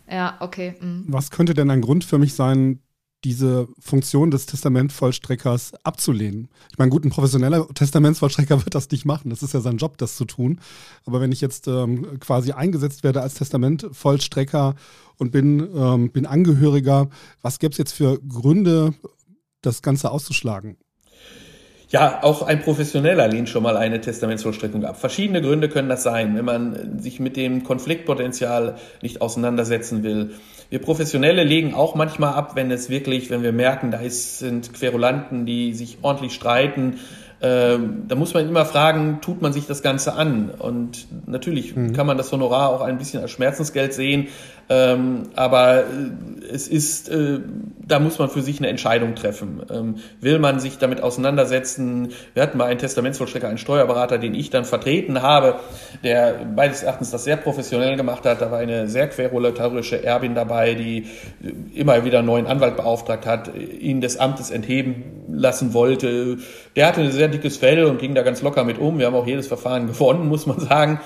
Ja, 0.09 0.37
okay. 0.39 0.75
Mhm. 0.79 1.05
Was 1.07 1.31
könnte 1.31 1.53
denn 1.53 1.69
ein 1.69 1.81
Grund 1.81 2.03
für 2.03 2.17
mich 2.17 2.33
sein, 2.33 2.79
diese 3.25 3.67
Funktion 3.79 4.29
des 4.29 4.45
Testamentvollstreckers 4.45 5.73
abzulehnen. 5.83 6.47
Ich 6.71 6.77
meine, 6.77 6.91
gut, 6.91 7.03
ein 7.03 7.09
professioneller 7.09 7.67
Testamentsvollstrecker 7.73 8.59
wird 8.65 8.75
das 8.75 8.89
nicht 8.91 9.03
machen. 9.03 9.31
Das 9.31 9.41
ist 9.41 9.53
ja 9.53 9.61
sein 9.61 9.77
Job, 9.77 9.97
das 9.97 10.15
zu 10.15 10.25
tun. 10.25 10.61
Aber 11.05 11.19
wenn 11.19 11.31
ich 11.31 11.41
jetzt 11.41 11.67
ähm, 11.67 12.19
quasi 12.19 12.51
eingesetzt 12.51 13.03
werde 13.03 13.21
als 13.21 13.33
Testamentvollstrecker 13.33 14.75
und 15.17 15.31
bin, 15.31 15.67
ähm, 15.75 16.11
bin 16.11 16.27
Angehöriger, 16.27 17.09
was 17.41 17.57
gäbe 17.57 17.71
es 17.71 17.79
jetzt 17.79 17.93
für 17.93 18.19
Gründe, 18.19 18.93
das 19.61 19.81
Ganze 19.81 20.11
auszuschlagen? 20.11 20.77
Ja, 21.95 22.19
auch 22.23 22.41
ein 22.41 22.61
Professioneller 22.61 23.25
lehnt 23.29 23.47
schon 23.47 23.63
mal 23.63 23.77
eine 23.77 24.01
Testamentsvollstreckung 24.01 24.83
ab. 24.83 24.99
Verschiedene 24.99 25.41
Gründe 25.41 25.69
können 25.69 25.87
das 25.87 26.03
sein, 26.03 26.35
wenn 26.35 26.43
man 26.43 26.99
sich 26.99 27.21
mit 27.21 27.37
dem 27.37 27.63
Konfliktpotenzial 27.63 28.75
nicht 29.01 29.21
auseinandersetzen 29.21 30.03
will. 30.03 30.31
Wir 30.75 30.81
Professionelle 30.81 31.45
legen 31.45 31.73
auch 31.73 31.95
manchmal 31.95 32.33
ab, 32.33 32.57
wenn 32.57 32.69
es 32.69 32.89
wirklich, 32.89 33.29
wenn 33.29 33.43
wir 33.43 33.53
merken, 33.53 33.91
da 33.91 33.99
ist, 33.99 34.39
sind 34.39 34.73
Querulanten, 34.73 35.45
die 35.45 35.73
sich 35.73 35.99
ordentlich 36.01 36.33
streiten. 36.33 36.99
Ähm, 37.41 38.03
da 38.09 38.15
muss 38.15 38.33
man 38.33 38.45
immer 38.45 38.65
fragen, 38.65 39.19
tut 39.21 39.41
man 39.41 39.53
sich 39.53 39.67
das 39.67 39.83
Ganze 39.83 40.15
an? 40.15 40.49
Und 40.49 41.07
natürlich 41.27 41.77
mhm. 41.77 41.93
kann 41.93 42.05
man 42.05 42.17
das 42.17 42.29
Honorar 42.33 42.71
auch 42.71 42.81
ein 42.81 42.97
bisschen 42.97 43.21
als 43.21 43.31
Schmerzensgeld 43.31 43.93
sehen, 43.93 44.27
ähm, 44.67 45.29
aber 45.35 45.81
äh, 45.81 45.83
es 46.51 46.67
ist, 46.67 47.09
äh, 47.09 47.39
da 47.87 47.99
muss 47.99 48.17
man 48.17 48.29
für 48.29 48.41
sich 48.41 48.57
eine 48.57 48.69
Entscheidung 48.69 49.13
treffen. 49.13 49.61
Ähm, 49.71 49.95
will 50.21 50.39
man 50.39 50.59
sich 50.59 50.79
damit 50.79 51.01
auseinandersetzen? 51.01 52.13
Wir 52.33 52.41
hatten 52.41 52.57
mal 52.57 52.65
einen 52.65 52.79
Testamentsvollstrecker, 52.79 53.47
einen 53.47 53.59
Steuerberater, 53.59 54.17
den 54.17 54.33
ich 54.33 54.49
dann 54.49 54.65
vertreten 54.65 55.21
habe, 55.21 55.59
der 56.03 56.47
meines 56.55 56.81
Erachtens 56.81 57.11
das 57.11 57.25
sehr 57.25 57.37
professionell 57.37 57.95
gemacht 57.95 58.25
hat. 58.25 58.41
Da 58.41 58.49
war 58.49 58.57
eine 58.57 58.87
sehr 58.87 59.07
querulatorische 59.07 60.03
Erbin 60.03 60.33
dabei, 60.33 60.64
die 60.73 61.05
immer 61.75 62.03
wieder 62.05 62.19
einen 62.19 62.27
neuen 62.27 62.47
Anwalt 62.47 62.75
beauftragt 62.77 63.27
hat, 63.27 63.51
ihn 63.55 64.01
des 64.01 64.17
Amtes 64.17 64.49
entheben 64.49 65.03
lassen 65.29 65.73
wollte. 65.73 66.37
Der 66.75 66.87
hatte 66.87 67.01
ein 67.01 67.11
sehr 67.11 67.27
dickes 67.27 67.57
Fell 67.57 67.85
und 67.85 67.99
ging 67.99 68.15
da 68.15 68.23
ganz 68.23 68.41
locker 68.41 68.63
mit 68.63 68.79
um. 68.79 68.97
Wir 68.97 69.05
haben 69.05 69.15
auch 69.15 69.27
jedes 69.27 69.47
Verfahren 69.47 69.85
gewonnen, 69.87 70.27
muss 70.27 70.47
man 70.47 70.59
sagen. 70.59 70.99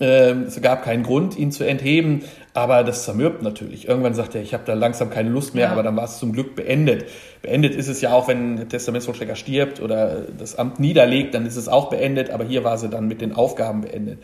Ähm, 0.00 0.44
es 0.44 0.60
gab 0.62 0.84
keinen 0.84 1.02
Grund, 1.02 1.36
ihn 1.36 1.50
zu 1.50 1.64
entheben, 1.64 2.22
aber 2.54 2.84
das 2.84 3.04
zermürbt 3.04 3.42
natürlich. 3.42 3.88
Irgendwann 3.88 4.14
sagt 4.14 4.34
er, 4.36 4.42
ich 4.42 4.54
habe 4.54 4.62
da 4.64 4.74
langsam 4.74 5.10
keine 5.10 5.28
Lust 5.28 5.54
mehr, 5.54 5.66
ja. 5.66 5.72
aber 5.72 5.82
dann 5.82 5.96
war 5.96 6.04
es 6.04 6.18
zum 6.18 6.32
Glück 6.32 6.54
beendet. 6.54 7.06
Beendet 7.42 7.74
ist 7.74 7.88
es 7.88 8.00
ja 8.00 8.12
auch, 8.12 8.28
wenn 8.28 8.56
der 8.56 8.68
Testamentsvollstrecker 8.68 9.34
stirbt 9.34 9.80
oder 9.80 10.22
das 10.38 10.56
Amt 10.56 10.78
niederlegt, 10.78 11.34
dann 11.34 11.46
ist 11.46 11.56
es 11.56 11.68
auch 11.68 11.90
beendet, 11.90 12.30
aber 12.30 12.44
hier 12.44 12.62
war 12.62 12.78
sie 12.78 12.88
dann 12.88 13.08
mit 13.08 13.20
den 13.20 13.32
Aufgaben 13.32 13.80
beendet. 13.80 14.20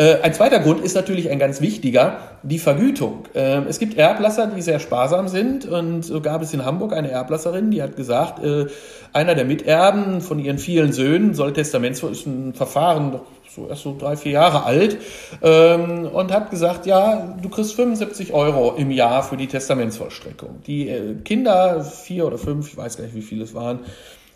Äh, 0.00 0.22
ein 0.22 0.32
zweiter 0.32 0.60
Grund 0.60 0.80
ist 0.80 0.94
natürlich 0.94 1.28
ein 1.28 1.38
ganz 1.38 1.60
wichtiger, 1.60 2.16
die 2.42 2.58
Vergütung. 2.58 3.24
Ähm, 3.34 3.66
es 3.68 3.78
gibt 3.78 3.98
Erblasser, 3.98 4.46
die 4.46 4.62
sehr 4.62 4.80
sparsam 4.80 5.28
sind 5.28 5.66
und 5.66 6.06
so 6.06 6.22
gab 6.22 6.40
es 6.40 6.54
in 6.54 6.64
Hamburg 6.64 6.94
eine 6.94 7.10
Erblasserin, 7.10 7.70
die 7.70 7.82
hat 7.82 7.96
gesagt, 7.96 8.42
äh, 8.42 8.64
einer 9.12 9.34
der 9.34 9.44
Miterben 9.44 10.22
von 10.22 10.38
ihren 10.38 10.56
vielen 10.56 10.94
Söhnen 10.94 11.34
soll 11.34 11.52
Testamentsverfahren 11.52 13.20
so 13.54 13.66
erst 13.68 13.82
so 13.82 13.94
drei, 13.98 14.16
vier 14.16 14.32
Jahre 14.32 14.64
alt, 14.64 14.96
ähm, 15.42 16.06
und 16.06 16.32
hat 16.32 16.50
gesagt, 16.50 16.86
ja, 16.86 17.36
du 17.42 17.50
kriegst 17.50 17.74
75 17.74 18.32
Euro 18.32 18.76
im 18.76 18.90
Jahr 18.90 19.22
für 19.22 19.36
die 19.36 19.48
Testamentsvollstreckung. 19.48 20.62
Die 20.66 20.88
äh, 20.88 21.16
Kinder, 21.24 21.84
vier 21.84 22.26
oder 22.26 22.38
fünf, 22.38 22.68
ich 22.68 22.76
weiß 22.76 22.96
gar 22.96 23.04
nicht, 23.04 23.16
wie 23.16 23.22
viele 23.22 23.44
es 23.44 23.52
waren, 23.52 23.80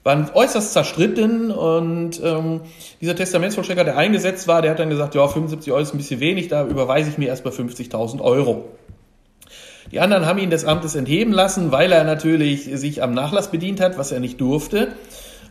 waren 0.04 0.30
äußerst 0.32 0.72
zerstritten 0.74 1.50
und 1.50 2.20
ähm, 2.22 2.60
dieser 3.00 3.16
Testamentsvollstrecker, 3.16 3.84
der 3.84 3.96
eingesetzt 3.96 4.46
war, 4.46 4.62
der 4.62 4.70
hat 4.70 4.78
dann 4.78 4.90
gesagt, 4.90 5.14
ja, 5.14 5.26
75 5.26 5.72
Euro 5.72 5.82
ist 5.82 5.94
ein 5.94 5.98
bisschen 5.98 6.20
wenig, 6.20 6.48
da 6.48 6.66
überweise 6.66 7.08
ich 7.10 7.18
mir 7.18 7.28
erst 7.28 7.42
bei 7.42 7.50
50.000 7.50 8.20
Euro. 8.20 8.66
Die 9.90 10.00
anderen 10.00 10.26
haben 10.26 10.38
ihn 10.38 10.50
des 10.50 10.64
Amtes 10.64 10.94
entheben 10.94 11.32
lassen, 11.32 11.72
weil 11.72 11.92
er 11.92 12.04
natürlich 12.04 12.64
sich 12.64 13.02
am 13.02 13.14
Nachlass 13.14 13.50
bedient 13.50 13.80
hat, 13.80 13.96
was 13.96 14.12
er 14.12 14.20
nicht 14.20 14.40
durfte. 14.40 14.88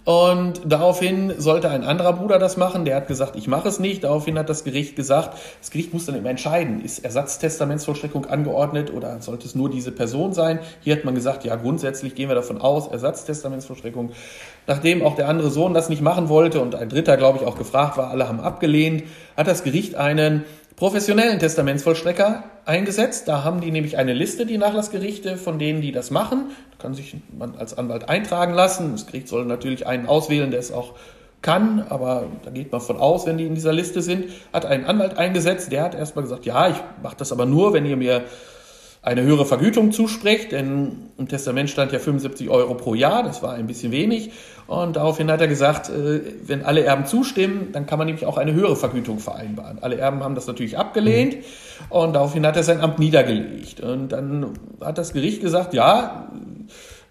Und 0.05 0.59
daraufhin 0.65 1.33
sollte 1.37 1.69
ein 1.69 1.85
anderer 1.85 2.11
Bruder 2.11 2.37
das 2.37 2.57
machen. 2.57 2.83
Der 2.83 2.97
hat 2.97 3.07
gesagt, 3.07 3.37
ich 3.37 3.47
mache 3.47 3.69
es 3.69 3.79
nicht. 3.79 4.03
Daraufhin 4.03 4.37
hat 4.37 4.49
das 4.49 4.65
Gericht 4.65 4.97
gesagt, 4.97 5.37
das 5.61 5.71
Gericht 5.71 5.93
muss 5.93 6.05
dann 6.05 6.15
immer 6.15 6.29
entscheiden, 6.29 6.83
ist 6.83 7.05
Ersatztestamentsvollstreckung 7.05 8.25
angeordnet 8.25 8.91
oder 8.91 9.21
sollte 9.21 9.47
es 9.47 9.55
nur 9.55 9.69
diese 9.69 9.93
Person 9.93 10.33
sein? 10.33 10.59
Hier 10.81 10.95
hat 10.95 11.05
man 11.05 11.15
gesagt, 11.15 11.45
ja, 11.45 11.55
grundsätzlich 11.55 12.15
gehen 12.15 12.27
wir 12.27 12.35
davon 12.35 12.59
aus, 12.59 12.87
Ersatztestamentsvollstreckung. 12.87 14.11
Nachdem 14.67 15.05
auch 15.05 15.15
der 15.15 15.29
andere 15.29 15.49
Sohn 15.49 15.73
das 15.73 15.87
nicht 15.87 16.01
machen 16.01 16.27
wollte 16.27 16.59
und 16.59 16.75
ein 16.75 16.89
dritter, 16.89 17.15
glaube 17.15 17.39
ich, 17.39 17.47
auch 17.47 17.57
gefragt 17.57 17.95
war, 17.95 18.09
alle 18.09 18.27
haben 18.27 18.41
abgelehnt, 18.41 19.03
hat 19.37 19.47
das 19.47 19.63
Gericht 19.63 19.95
einen 19.95 20.43
professionellen 20.75 21.39
Testamentsvollstrecker 21.39 22.43
eingesetzt. 22.65 23.27
Da 23.27 23.43
haben 23.43 23.61
die 23.61 23.71
nämlich 23.71 23.97
eine 23.97 24.13
Liste, 24.13 24.45
die 24.45 24.57
Nachlassgerichte, 24.57 25.37
von 25.37 25.59
denen 25.59 25.81
die 25.81 25.91
das 25.91 26.11
machen. 26.11 26.51
Da 26.71 26.77
kann 26.81 26.93
sich 26.93 27.15
man 27.37 27.55
als 27.55 27.77
Anwalt 27.77 28.09
eintragen 28.09 28.53
lassen. 28.53 28.91
Das 28.93 29.05
Gericht 29.05 29.27
soll 29.27 29.45
natürlich 29.45 29.87
einen 29.87 30.07
auswählen, 30.07 30.51
der 30.51 30.59
es 30.59 30.71
auch 30.71 30.93
kann, 31.41 31.85
aber 31.89 32.27
da 32.43 32.51
geht 32.51 32.71
man 32.71 32.81
von 32.81 32.97
aus, 32.97 33.25
wenn 33.25 33.37
die 33.37 33.45
in 33.45 33.53
dieser 33.53 33.73
Liste 33.73 34.01
sind, 34.01 34.29
hat 34.53 34.65
einen 34.65 34.85
Anwalt 34.85 35.17
eingesetzt, 35.17 35.71
der 35.73 35.83
hat 35.83 35.93
erstmal 35.93 36.23
gesagt, 36.23 36.45
ja, 36.45 36.69
ich 36.69 36.77
mache 37.03 37.17
das 37.17 37.33
aber 37.33 37.45
nur, 37.45 37.73
wenn 37.73 37.85
ihr 37.85 37.97
mir 37.97 38.23
eine 39.03 39.21
höhere 39.23 39.45
Vergütung 39.45 39.91
zuspricht, 39.91 40.53
denn 40.53 41.09
im 41.17 41.27
Testament 41.27 41.69
stand 41.69 41.91
ja 41.91 41.99
75 41.99 42.49
Euro 42.49 42.73
pro 42.73 42.95
Jahr, 42.95 43.21
das 43.21 43.43
war 43.43 43.53
ein 43.53 43.67
bisschen 43.67 43.91
wenig. 43.91 44.31
Und 44.65 44.95
daraufhin 44.95 45.29
hat 45.29 45.41
er 45.41 45.49
gesagt, 45.49 45.89
äh, 45.89 46.21
wenn 46.47 46.63
alle 46.63 46.85
Erben 46.85 47.05
zustimmen, 47.05 47.73
dann 47.73 47.85
kann 47.85 47.97
man 47.97 48.07
nämlich 48.07 48.25
auch 48.25 48.37
eine 48.37 48.53
höhere 48.53 48.77
Vergütung 48.77 49.19
vereinbaren. 49.19 49.79
Alle 49.81 49.97
Erben 49.97 50.23
haben 50.23 50.35
das 50.35 50.47
natürlich 50.47 50.77
abgelehnt 50.77 51.35
und 51.89 52.13
daraufhin 52.13 52.47
hat 52.47 52.55
er 52.55 52.63
sein 52.63 52.79
Amt 52.79 52.97
niedergelegt. 52.97 53.81
Und 53.81 54.13
dann 54.13 54.51
hat 54.79 54.97
das 54.97 55.11
Gericht 55.11 55.41
gesagt, 55.41 55.73
ja, 55.73 56.29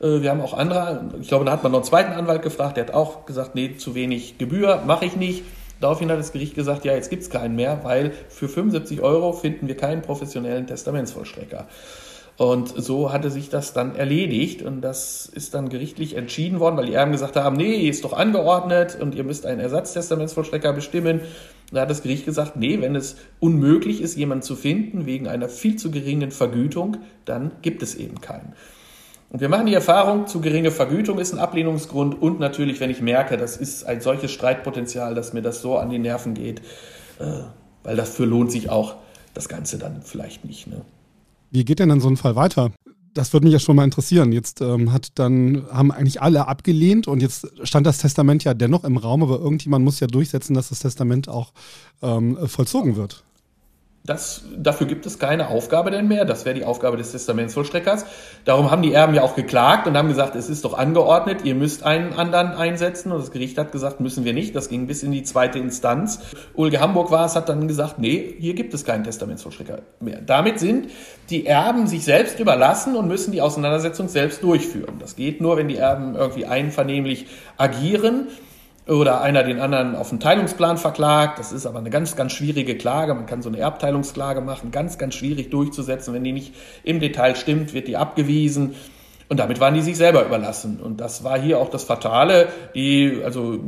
äh, 0.00 0.22
wir 0.22 0.30
haben 0.30 0.40
auch 0.40 0.54
andere, 0.54 1.10
ich 1.20 1.28
glaube, 1.28 1.44
da 1.44 1.52
hat 1.52 1.62
man 1.62 1.72
noch 1.72 1.80
einen 1.80 1.86
zweiten 1.86 2.12
Anwalt 2.12 2.40
gefragt, 2.40 2.78
der 2.78 2.86
hat 2.86 2.94
auch 2.94 3.26
gesagt, 3.26 3.54
nee, 3.54 3.76
zu 3.76 3.94
wenig 3.94 4.38
Gebühr, 4.38 4.82
mache 4.86 5.04
ich 5.04 5.16
nicht. 5.16 5.44
Daraufhin 5.82 6.12
hat 6.12 6.18
das 6.20 6.32
Gericht 6.32 6.54
gesagt, 6.54 6.84
ja, 6.84 6.94
jetzt 6.94 7.10
gibt 7.10 7.24
es 7.24 7.30
keinen 7.30 7.56
mehr, 7.56 7.80
weil 7.82 8.12
für 8.28 8.48
75 8.48 9.00
Euro 9.00 9.32
finden 9.32 9.66
wir 9.66 9.76
keinen 9.76 10.00
professionellen 10.00 10.68
Testamentsvollstrecker. 10.68 11.66
Und 12.36 12.68
so 12.68 13.12
hatte 13.12 13.30
sich 13.30 13.50
das 13.50 13.72
dann 13.72 13.96
erledigt 13.96 14.62
und 14.62 14.80
das 14.80 15.26
ist 15.26 15.54
dann 15.54 15.68
gerichtlich 15.68 16.16
entschieden 16.16 16.60
worden, 16.60 16.76
weil 16.76 16.86
die 16.86 16.94
Erben 16.94 17.10
gesagt 17.10 17.34
haben, 17.34 17.56
nee, 17.56 17.88
ist 17.88 18.04
doch 18.04 18.12
angeordnet 18.12 18.96
und 19.00 19.16
ihr 19.16 19.24
müsst 19.24 19.44
einen 19.44 19.60
Ersatztestamentsvollstrecker 19.60 20.72
bestimmen. 20.72 21.20
Da 21.72 21.80
hat 21.80 21.90
das 21.90 22.02
Gericht 22.02 22.26
gesagt, 22.26 22.54
nee, 22.54 22.80
wenn 22.80 22.94
es 22.94 23.16
unmöglich 23.40 24.00
ist, 24.00 24.16
jemanden 24.16 24.42
zu 24.42 24.54
finden 24.54 25.04
wegen 25.04 25.26
einer 25.26 25.48
viel 25.48 25.76
zu 25.76 25.90
geringen 25.90 26.30
Vergütung, 26.30 26.98
dann 27.24 27.50
gibt 27.60 27.82
es 27.82 27.96
eben 27.96 28.20
keinen. 28.20 28.54
Und 29.32 29.40
wir 29.40 29.48
machen 29.48 29.64
die 29.64 29.72
Erfahrung, 29.72 30.26
zu 30.26 30.42
geringe 30.42 30.70
Vergütung 30.70 31.18
ist 31.18 31.32
ein 31.32 31.38
Ablehnungsgrund 31.38 32.20
und 32.20 32.38
natürlich, 32.38 32.80
wenn 32.80 32.90
ich 32.90 33.00
merke, 33.00 33.38
das 33.38 33.56
ist 33.56 33.84
ein 33.84 34.02
solches 34.02 34.30
Streitpotenzial, 34.30 35.14
dass 35.14 35.32
mir 35.32 35.40
das 35.40 35.62
so 35.62 35.78
an 35.78 35.88
die 35.88 35.98
Nerven 35.98 36.34
geht, 36.34 36.60
äh, 37.18 37.40
weil 37.82 37.96
dafür 37.96 38.26
lohnt 38.26 38.52
sich 38.52 38.68
auch 38.68 38.96
das 39.32 39.48
Ganze 39.48 39.78
dann 39.78 40.02
vielleicht 40.02 40.44
nicht. 40.44 40.66
Ne? 40.66 40.82
Wie 41.50 41.64
geht 41.64 41.78
denn 41.78 41.88
dann 41.88 42.00
so 42.00 42.10
ein 42.10 42.18
Fall 42.18 42.36
weiter? 42.36 42.72
Das 43.14 43.32
würde 43.32 43.44
mich 43.46 43.54
ja 43.54 43.58
schon 43.58 43.74
mal 43.74 43.84
interessieren. 43.84 44.32
Jetzt 44.32 44.60
ähm, 44.60 44.92
hat 44.92 45.18
dann, 45.18 45.64
haben 45.72 45.92
eigentlich 45.92 46.20
alle 46.20 46.46
abgelehnt 46.46 47.08
und 47.08 47.22
jetzt 47.22 47.46
stand 47.62 47.86
das 47.86 47.98
Testament 47.98 48.44
ja 48.44 48.52
dennoch 48.52 48.84
im 48.84 48.98
Raum, 48.98 49.22
aber 49.22 49.38
irgendjemand 49.38 49.82
muss 49.82 49.98
ja 49.98 50.08
durchsetzen, 50.08 50.52
dass 50.52 50.68
das 50.68 50.80
Testament 50.80 51.30
auch 51.30 51.54
ähm, 52.02 52.36
vollzogen 52.46 52.96
wird. 52.96 53.24
Das, 54.04 54.42
dafür 54.56 54.88
gibt 54.88 55.06
es 55.06 55.20
keine 55.20 55.46
Aufgabe 55.46 55.92
denn 55.92 56.08
mehr. 56.08 56.24
Das 56.24 56.44
wäre 56.44 56.56
die 56.56 56.64
Aufgabe 56.64 56.96
des 56.96 57.12
Testamentsvollstreckers. 57.12 58.04
Darum 58.44 58.72
haben 58.72 58.82
die 58.82 58.92
Erben 58.92 59.14
ja 59.14 59.22
auch 59.22 59.36
geklagt 59.36 59.86
und 59.86 59.96
haben 59.96 60.08
gesagt, 60.08 60.34
es 60.34 60.48
ist 60.48 60.64
doch 60.64 60.76
angeordnet, 60.76 61.44
ihr 61.44 61.54
müsst 61.54 61.84
einen 61.84 62.12
anderen 62.14 62.48
einsetzen. 62.48 63.12
Und 63.12 63.20
das 63.20 63.30
Gericht 63.30 63.58
hat 63.58 63.70
gesagt, 63.70 64.00
müssen 64.00 64.24
wir 64.24 64.32
nicht. 64.32 64.56
Das 64.56 64.68
ging 64.68 64.88
bis 64.88 65.04
in 65.04 65.12
die 65.12 65.22
zweite 65.22 65.60
Instanz. 65.60 66.18
Ulge 66.54 66.80
Hamburg 66.80 67.12
war 67.12 67.26
es, 67.26 67.36
hat 67.36 67.48
dann 67.48 67.68
gesagt, 67.68 68.00
nee, 68.00 68.34
hier 68.40 68.54
gibt 68.54 68.74
es 68.74 68.84
keinen 68.84 69.04
Testamentsvollstrecker 69.04 69.82
mehr. 70.00 70.20
Damit 70.20 70.58
sind 70.58 70.88
die 71.30 71.46
Erben 71.46 71.86
sich 71.86 72.04
selbst 72.04 72.40
überlassen 72.40 72.96
und 72.96 73.06
müssen 73.06 73.30
die 73.30 73.40
Auseinandersetzung 73.40 74.08
selbst 74.08 74.42
durchführen. 74.42 74.96
Das 74.98 75.14
geht 75.14 75.40
nur, 75.40 75.56
wenn 75.56 75.68
die 75.68 75.76
Erben 75.76 76.16
irgendwie 76.16 76.46
einvernehmlich 76.46 77.26
agieren 77.56 78.26
oder 78.86 79.20
einer 79.20 79.44
den 79.44 79.60
anderen 79.60 79.94
auf 79.94 80.08
den 80.08 80.18
Teilungsplan 80.18 80.76
verklagt. 80.76 81.38
Das 81.38 81.52
ist 81.52 81.66
aber 81.66 81.78
eine 81.78 81.90
ganz, 81.90 82.16
ganz 82.16 82.32
schwierige 82.32 82.76
Klage. 82.76 83.14
Man 83.14 83.26
kann 83.26 83.42
so 83.42 83.48
eine 83.48 83.58
Erbteilungsklage 83.58 84.40
machen, 84.40 84.70
ganz, 84.72 84.98
ganz 84.98 85.14
schwierig 85.14 85.50
durchzusetzen. 85.50 86.12
Wenn 86.14 86.24
die 86.24 86.32
nicht 86.32 86.54
im 86.82 86.98
Detail 86.98 87.36
stimmt, 87.36 87.74
wird 87.74 87.86
die 87.86 87.96
abgewiesen. 87.96 88.74
Und 89.28 89.38
damit 89.38 89.60
waren 89.60 89.74
die 89.74 89.82
sich 89.82 89.96
selber 89.96 90.26
überlassen. 90.26 90.80
Und 90.82 91.00
das 91.00 91.22
war 91.22 91.40
hier 91.40 91.58
auch 91.58 91.70
das 91.70 91.84
Fatale. 91.84 92.48
Die, 92.74 93.22
also, 93.24 93.60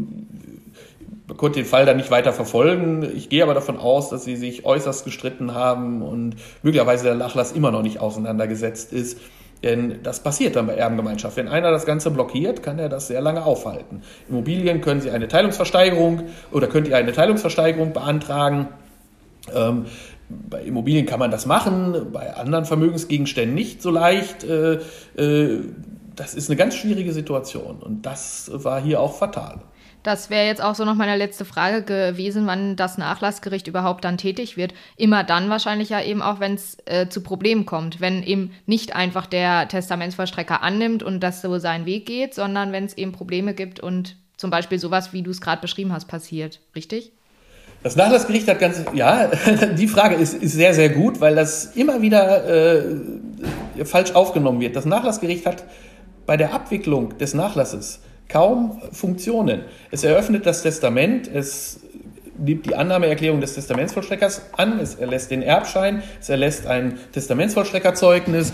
man 1.27 1.37
konnte 1.37 1.61
den 1.61 1.67
Fall 1.67 1.87
dann 1.87 1.97
nicht 1.97 2.11
weiter 2.11 2.33
verfolgen. 2.33 3.09
Ich 3.17 3.29
gehe 3.29 3.43
aber 3.43 3.55
davon 3.55 3.79
aus, 3.79 4.11
dass 4.11 4.25
sie 4.25 4.37
sich 4.37 4.67
äußerst 4.67 5.05
gestritten 5.05 5.55
haben 5.55 6.03
und 6.03 6.35
möglicherweise 6.63 7.05
der 7.05 7.15
Nachlass 7.15 7.53
immer 7.53 7.71
noch 7.71 7.83
nicht 7.83 8.01
auseinandergesetzt 8.01 8.93
ist. 8.93 9.21
Denn 9.65 10.01
das 10.03 10.21
passiert 10.21 10.57
dann 10.57 10.67
bei 10.67 10.75
Erbengemeinschaft. 10.75 11.39
Wenn 11.39 11.49
einer 11.49 11.71
das 11.71 11.87
Ganze 11.87 12.11
blockiert, 12.11 12.63
kann 12.63 12.79
er 12.79 12.91
das 12.91 13.07
sehr 13.07 13.23
lange 13.23 13.47
aufhalten. 13.47 14.03
Immobilien 14.29 14.83
können 14.83 15.01
Sie 15.01 15.11
eine 15.11 15.27
Teilungsversteigerung 15.27 16.25
oder 16.53 16.67
könnt 16.67 16.87
ihr 16.87 16.99
eine 16.99 17.13
Teilungsversteigerung 17.13 17.95
beantragen. 17.95 18.69
Ähm, 19.55 19.87
bei 20.29 20.61
Immobilien 20.63 21.07
kann 21.07 21.19
man 21.19 21.31
das 21.31 21.47
machen, 21.47 22.13
bei 22.13 22.35
anderen 22.35 22.67
Vermögensgegenständen 22.67 23.55
nicht 23.55 23.81
so 23.81 23.91
leicht. 23.91 24.45
Äh, 24.45 24.81
äh, 25.17 25.61
das 26.15 26.35
ist 26.35 26.51
eine 26.51 26.57
ganz 26.57 26.75
schwierige 26.75 27.15
Situation 27.15 27.79
und 27.81 28.05
das 28.05 28.51
war 28.53 28.83
hier 28.83 29.01
auch 29.01 29.15
fatal. 29.15 29.63
Das 30.05 30.29
wäre 30.29 30.47
jetzt 30.47 30.63
auch 30.63 30.75
so 30.75 30.85
noch 30.85 30.97
meine 30.97 31.17
letzte 31.17 31.47
Frage 31.47 31.83
gewesen, 31.83 32.47
wann 32.47 32.77
das 32.77 32.99
Nachlassgericht 32.99 33.67
überhaupt 33.69 34.05
dann 34.05 34.19
tätig 34.19 34.59
wird. 34.59 34.75
Immer 34.99 35.25
dann 35.25 35.49
wahrscheinlich 35.49 35.89
ja 35.89 36.03
eben 36.03 36.21
auch, 36.21 36.41
wenn 36.41 36.55
es 36.55 36.77
äh, 36.85 37.09
zu 37.09 37.23
Problemen 37.23 37.65
kommt. 37.65 38.03
Wenn 38.03 38.23
eben 38.23 38.53
nicht 38.67 38.95
einfach 38.95 39.25
der 39.25 39.67
Testamentsvollstrecker 39.67 40.63
annimmt 40.63 41.03
und 41.03 41.21
das 41.21 41.41
so 41.41 41.59
seinen 41.59 41.87
Weg 41.87 42.05
geht, 42.05 42.35
sondern 42.35 42.71
wenn 42.71 42.85
es 42.85 42.99
eben 42.99 43.13
Probleme 43.13 43.55
gibt 43.55 43.81
und 43.81 44.17
zum 44.37 44.51
Beispiel 44.51 44.79
sowas, 44.79 45.15
wie 45.15 45.23
du 45.23 45.31
es 45.31 45.41
gerade 45.41 45.63
beschrieben 45.63 45.91
hast, 45.91 46.05
passiert. 46.05 46.61
Richtig? 46.77 47.13
Das 47.83 47.97
Nachlassgericht 47.97 48.47
hat 48.47 48.59
ganz, 48.59 48.85
ja, 48.93 49.31
die 49.79 49.89
Frage 49.89 50.17
ist, 50.17 50.35
ist 50.35 50.53
sehr, 50.53 50.75
sehr 50.75 50.91
gut, 50.91 51.23
weil 51.23 51.35
das 51.35 51.77
immer 51.77 52.03
wieder 52.03 52.45
äh, 52.47 53.85
falsch 53.87 54.13
aufgenommen 54.13 54.61
wird. 54.61 54.77
Das 54.77 54.85
Nachlassgericht 54.85 55.47
hat 55.47 55.65
bei 56.27 56.37
der 56.37 56.53
Abwicklung 56.53 57.17
des 57.17 57.33
Nachlasses 57.33 58.01
kaum 58.29 58.81
Funktionen. 58.93 59.63
Es 59.91 60.05
eröffnet 60.05 60.47
das 60.47 60.63
Testament, 60.63 61.29
es 61.33 61.81
nimmt 62.39 62.67
die 62.67 62.75
Annahmeerklärung 62.75 63.41
des 63.41 63.55
Testamentsvollstreckers 63.55 64.43
an, 64.57 64.81
es 64.81 64.97
erlässt 64.97 65.31
den 65.31 65.43
Erbschein, 65.43 66.03
es 66.21 66.29
erlässt 66.29 66.67
ein 66.67 66.99
Testamentsvollstreckerzeugnis. 67.13 68.53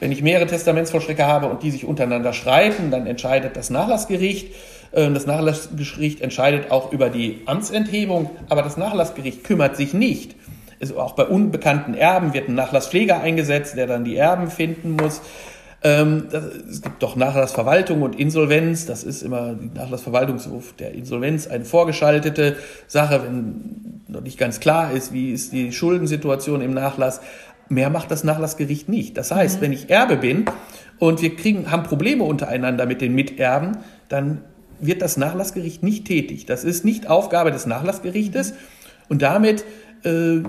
Wenn 0.00 0.12
ich 0.12 0.22
mehrere 0.22 0.46
Testamentsvollstrecker 0.46 1.26
habe 1.26 1.46
und 1.48 1.62
die 1.62 1.70
sich 1.70 1.84
untereinander 1.84 2.32
streiten, 2.32 2.90
dann 2.90 3.06
entscheidet 3.06 3.56
das 3.56 3.68
Nachlassgericht. 3.68 4.54
Ähm, 4.92 5.14
das 5.14 5.26
Nachlassgericht 5.26 6.20
entscheidet 6.20 6.70
auch 6.70 6.92
über 6.92 7.10
die 7.10 7.42
Amtsenthebung, 7.46 8.30
aber 8.48 8.62
das 8.62 8.76
Nachlassgericht 8.76 9.44
kümmert 9.44 9.76
sich 9.76 9.94
nicht. 9.94 10.36
Also 10.80 11.00
auch 11.00 11.14
bei 11.14 11.24
unbekannten 11.24 11.94
Erben 11.94 12.32
wird 12.32 12.48
ein 12.48 12.54
Nachlasspfleger 12.54 13.20
eingesetzt, 13.20 13.76
der 13.76 13.88
dann 13.88 14.04
die 14.04 14.16
Erben 14.16 14.48
finden 14.50 14.92
muss. 14.92 15.20
Ähm, 15.82 16.24
das, 16.30 16.44
es 16.44 16.82
gibt 16.82 17.02
doch 17.02 17.14
Nachlassverwaltung 17.14 18.02
und 18.02 18.18
Insolvenz. 18.18 18.86
Das 18.86 19.04
ist 19.04 19.22
immer 19.22 19.54
die 19.54 19.70
Nachlassverwaltungshof 19.72 20.74
der 20.74 20.92
Insolvenz 20.92 21.46
eine 21.46 21.64
vorgeschaltete 21.64 22.56
Sache, 22.86 23.22
wenn 23.24 24.02
noch 24.08 24.22
nicht 24.22 24.38
ganz 24.38 24.58
klar 24.58 24.92
ist, 24.92 25.12
wie 25.12 25.32
ist 25.32 25.52
die 25.52 25.72
Schuldensituation 25.72 26.60
im 26.62 26.74
Nachlass. 26.74 27.20
Mehr 27.68 27.90
macht 27.90 28.10
das 28.10 28.24
Nachlassgericht 28.24 28.88
nicht. 28.88 29.16
Das 29.16 29.30
heißt, 29.30 29.58
mhm. 29.58 29.64
wenn 29.64 29.72
ich 29.72 29.90
Erbe 29.90 30.16
bin 30.16 30.46
und 30.98 31.22
wir 31.22 31.36
kriegen, 31.36 31.70
haben 31.70 31.82
Probleme 31.84 32.24
untereinander 32.24 32.86
mit 32.86 33.00
den 33.00 33.14
Miterben, 33.14 33.78
dann 34.08 34.42
wird 34.80 35.02
das 35.02 35.16
Nachlassgericht 35.16 35.82
nicht 35.82 36.06
tätig. 36.06 36.46
Das 36.46 36.64
ist 36.64 36.84
nicht 36.84 37.08
Aufgabe 37.08 37.50
des 37.50 37.66
Nachlassgerichtes 37.66 38.54
und 39.08 39.22
damit 39.22 39.64
äh, 40.04 40.40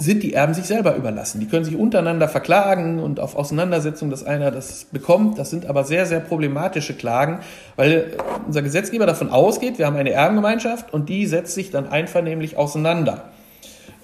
sind 0.00 0.22
die 0.22 0.32
Erben 0.32 0.54
sich 0.54 0.64
selber 0.64 0.96
überlassen. 0.96 1.40
Die 1.40 1.46
können 1.46 1.64
sich 1.64 1.76
untereinander 1.76 2.26
verklagen 2.26 3.00
und 3.00 3.20
auf 3.20 3.36
Auseinandersetzung, 3.36 4.10
dass 4.10 4.24
einer 4.24 4.50
das 4.50 4.86
bekommt. 4.86 5.38
Das 5.38 5.50
sind 5.50 5.66
aber 5.66 5.84
sehr, 5.84 6.06
sehr 6.06 6.20
problematische 6.20 6.94
Klagen, 6.94 7.40
weil 7.76 8.16
unser 8.46 8.62
Gesetzgeber 8.62 9.04
davon 9.04 9.28
ausgeht, 9.30 9.78
wir 9.78 9.86
haben 9.86 9.96
eine 9.96 10.10
Erbengemeinschaft 10.10 10.92
und 10.94 11.08
die 11.10 11.26
setzt 11.26 11.54
sich 11.54 11.70
dann 11.70 11.88
einvernehmlich 11.88 12.56
auseinander. 12.56 13.24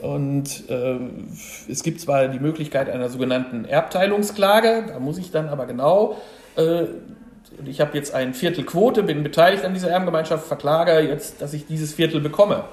Und 0.01 0.69
äh, 0.69 0.99
es 1.71 1.83
gibt 1.83 2.03
zwar 2.03 2.29
die 2.29 2.41
Möglichkeit 2.41 2.91
einer 2.91 3.09
sogenannten 3.09 3.65
Erbteilungsklage, 3.65 4.85
da 4.89 5.01
muss 5.01 5.17
ich 5.17 5.31
dann 5.31 5.49
aber 5.49 5.65
genau, 5.65 6.19
äh, 6.57 6.85
ich 7.65 7.81
habe 7.81 7.97
jetzt 7.97 8.15
ein 8.15 8.35
Viertel 8.35 8.65
Quote, 8.65 9.03
bin 9.03 9.23
beteiligt 9.23 9.65
an 9.65 9.73
dieser 9.73 9.89
Erbengemeinschaft, 9.89 10.47
verklage 10.47 11.01
jetzt, 11.01 11.41
dass 11.41 11.55
ich 11.55 11.67
dieses 11.67 11.95
Viertel 11.95 12.21
bekomme 12.21 12.65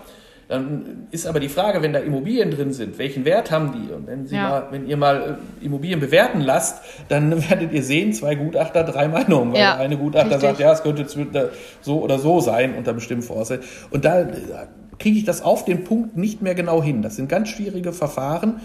Dann 0.53 1.07
ist 1.09 1.25
aber 1.25 1.39
die 1.39 1.49
Frage, 1.49 1.81
wenn 1.81 1.93
da 1.93 1.99
Immobilien 1.99 2.51
drin 2.51 2.73
sind, 2.73 2.99
welchen 2.99 3.25
Wert 3.25 3.49
haben 3.49 3.71
die? 3.71 3.91
Und 3.91 4.05
wenn, 4.05 4.27
ja. 4.27 4.49
mal, 4.49 4.67
wenn 4.69 4.87
ihr 4.87 4.97
mal 4.97 5.39
äh, 5.61 5.65
Immobilien 5.65 5.99
bewerten 5.99 6.41
lasst, 6.41 6.83
dann 7.09 7.31
werdet 7.49 7.71
ihr 7.71 7.81
sehen, 7.81 8.13
zwei 8.13 8.35
Gutachter, 8.35 8.83
drei 8.83 9.07
Meinungen. 9.07 9.53
Weil 9.53 9.61
ja, 9.61 9.77
eine 9.77 9.97
Gutachter 9.97 10.35
richtig. 10.35 10.41
sagt, 10.41 10.59
ja, 10.59 10.71
es 10.71 10.83
könnte 10.83 11.51
so 11.81 12.03
oder 12.03 12.19
so 12.19 12.39
sein 12.39 12.75
unter 12.75 12.93
bestimmten 12.93 13.23
Voraussetzungen. 13.23 13.67
Und 13.89 14.05
da 14.05 14.27
kriege 14.99 15.17
ich 15.17 15.25
das 15.25 15.41
auf 15.41 15.65
den 15.65 15.85
Punkt 15.85 16.17
nicht 16.17 16.43
mehr 16.43 16.53
genau 16.53 16.83
hin. 16.83 17.01
Das 17.01 17.15
sind 17.15 17.29
ganz 17.29 17.49
schwierige 17.49 17.91
Verfahren. 17.91 18.61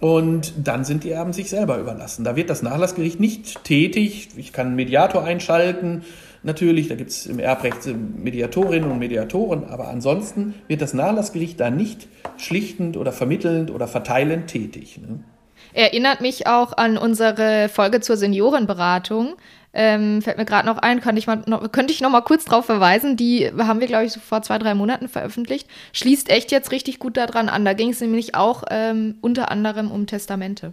Und 0.00 0.52
dann 0.64 0.84
sind 0.84 1.04
die 1.04 1.12
Erben 1.12 1.32
sich 1.32 1.48
selber 1.48 1.78
überlassen. 1.78 2.24
Da 2.24 2.34
wird 2.34 2.50
das 2.50 2.62
Nachlassgericht 2.62 3.20
nicht 3.20 3.62
tätig. 3.62 4.30
Ich 4.36 4.52
kann 4.52 4.66
einen 4.66 4.76
Mediator 4.76 5.22
einschalten, 5.22 6.02
natürlich, 6.44 6.88
da 6.88 6.94
gibt 6.94 7.10
es 7.10 7.26
im 7.26 7.38
Erbrecht 7.38 7.86
Mediatorinnen 7.86 8.90
und 8.90 8.98
Mediatoren, 8.98 9.64
aber 9.64 9.88
ansonsten 9.88 10.54
wird 10.68 10.82
das 10.82 10.94
Nachlassgericht 10.94 11.58
da 11.58 11.70
nicht 11.70 12.06
schlichtend 12.36 12.96
oder 12.96 13.12
vermittelnd 13.12 13.70
oder 13.70 13.88
verteilend 13.88 14.48
tätig. 14.48 14.98
Ne? 14.98 15.20
Erinnert 15.72 16.20
mich 16.20 16.46
auch 16.46 16.76
an 16.76 16.96
unsere 16.96 17.68
Folge 17.68 18.00
zur 18.00 18.16
Seniorenberatung. 18.16 19.34
Ähm, 19.76 20.22
fällt 20.22 20.38
mir 20.38 20.44
gerade 20.44 20.66
noch 20.66 20.78
ein, 20.78 21.00
könnte 21.00 21.18
ich, 21.18 21.26
mal 21.26 21.42
noch, 21.46 21.70
könnte 21.72 21.92
ich 21.92 22.00
noch 22.00 22.10
mal 22.10 22.20
kurz 22.20 22.44
darauf 22.44 22.64
verweisen. 22.66 23.16
Die 23.16 23.50
haben 23.58 23.80
wir, 23.80 23.88
glaube 23.88 24.04
ich, 24.04 24.12
so 24.12 24.20
vor 24.20 24.42
zwei, 24.42 24.58
drei 24.58 24.74
Monaten 24.74 25.08
veröffentlicht. 25.08 25.68
Schließt 25.92 26.30
echt 26.30 26.52
jetzt 26.52 26.70
richtig 26.70 27.00
gut 27.00 27.16
daran 27.16 27.48
an. 27.48 27.64
Da 27.64 27.72
ging 27.72 27.90
es 27.90 28.00
nämlich 28.00 28.36
auch 28.36 28.62
ähm, 28.70 29.16
unter 29.20 29.50
anderem 29.50 29.90
um 29.90 30.06
Testamente. 30.06 30.72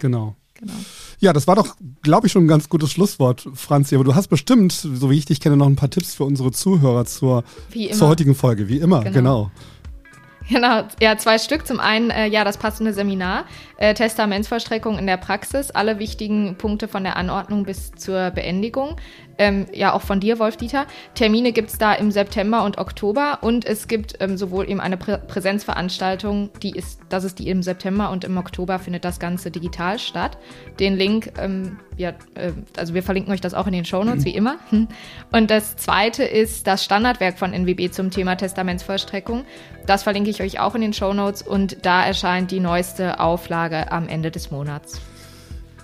Genau. 0.00 0.34
Genau. 0.62 0.78
Ja, 1.20 1.32
das 1.32 1.46
war 1.46 1.54
doch, 1.54 1.76
glaube 2.02 2.26
ich, 2.26 2.32
schon 2.32 2.44
ein 2.44 2.48
ganz 2.48 2.68
gutes 2.68 2.90
Schlusswort, 2.90 3.46
Franzi. 3.54 3.94
Aber 3.94 4.04
du 4.04 4.14
hast 4.14 4.28
bestimmt, 4.28 4.72
so 4.72 5.10
wie 5.10 5.18
ich 5.18 5.26
dich 5.26 5.40
kenne, 5.40 5.56
noch 5.56 5.66
ein 5.66 5.76
paar 5.76 5.90
Tipps 5.90 6.14
für 6.14 6.24
unsere 6.24 6.52
Zuhörer 6.52 7.04
zur, 7.04 7.44
zur 7.92 8.08
heutigen 8.08 8.34
Folge. 8.34 8.68
Wie 8.68 8.78
immer, 8.78 9.04
genau. 9.04 9.12
genau. 9.12 9.50
Genau, 10.48 10.82
ja, 11.00 11.16
zwei 11.16 11.38
Stück. 11.38 11.66
Zum 11.66 11.80
einen, 11.80 12.10
äh, 12.10 12.26
ja, 12.26 12.44
das 12.44 12.56
passende 12.56 12.92
Seminar, 12.92 13.44
äh, 13.76 13.94
Testamentsvollstreckung 13.94 14.98
in 14.98 15.06
der 15.06 15.16
Praxis, 15.16 15.70
alle 15.70 15.98
wichtigen 15.98 16.56
Punkte 16.56 16.88
von 16.88 17.04
der 17.04 17.16
Anordnung 17.16 17.64
bis 17.64 17.92
zur 17.92 18.30
Beendigung 18.30 18.96
ähm, 19.42 19.66
ja 19.72 19.92
auch 19.92 20.02
von 20.02 20.20
dir, 20.20 20.38
Wolf-Dieter. 20.38 20.86
Termine 21.14 21.50
gibt 21.50 21.70
es 21.70 21.78
da 21.78 21.92
im 21.92 22.12
September 22.12 22.64
und 22.64 22.78
Oktober 22.78 23.38
und 23.40 23.64
es 23.64 23.88
gibt 23.88 24.14
ähm, 24.20 24.36
sowohl 24.36 24.70
eben 24.70 24.80
eine 24.80 24.96
Prä 24.96 25.18
Präsenzveranstaltung, 25.18 26.50
die 26.62 26.70
ist, 26.70 27.00
das 27.08 27.24
ist 27.24 27.40
die 27.40 27.48
im 27.48 27.62
September 27.62 28.10
und 28.10 28.22
im 28.22 28.36
Oktober 28.36 28.78
findet 28.78 29.04
das 29.04 29.18
Ganze 29.18 29.50
digital 29.50 29.98
statt. 29.98 30.38
Den 30.78 30.96
Link, 30.96 31.32
ähm, 31.38 31.78
ja, 31.96 32.10
äh, 32.34 32.52
also 32.76 32.94
wir 32.94 33.02
verlinken 33.02 33.32
euch 33.32 33.40
das 33.40 33.52
auch 33.52 33.66
in 33.66 33.72
den 33.72 33.84
Shownotes, 33.84 34.20
mhm. 34.20 34.24
wie 34.26 34.34
immer. 34.34 34.58
Und 35.32 35.50
das 35.50 35.76
zweite 35.76 36.24
ist 36.24 36.66
das 36.66 36.84
Standardwerk 36.84 37.38
von 37.38 37.52
NWB 37.52 37.90
zum 37.90 38.10
Thema 38.10 38.36
Testamentsvollstreckung. 38.36 39.44
Das 39.86 40.04
verlinke 40.04 40.30
ich 40.30 40.40
euch 40.42 40.60
auch 40.60 40.74
in 40.74 40.82
den 40.82 40.92
Shownotes 40.92 41.42
und 41.42 41.84
da 41.84 42.04
erscheint 42.04 42.50
die 42.50 42.60
neueste 42.60 43.18
Auflage 43.18 43.90
am 43.90 44.08
Ende 44.08 44.30
des 44.30 44.50
Monats. 44.50 45.00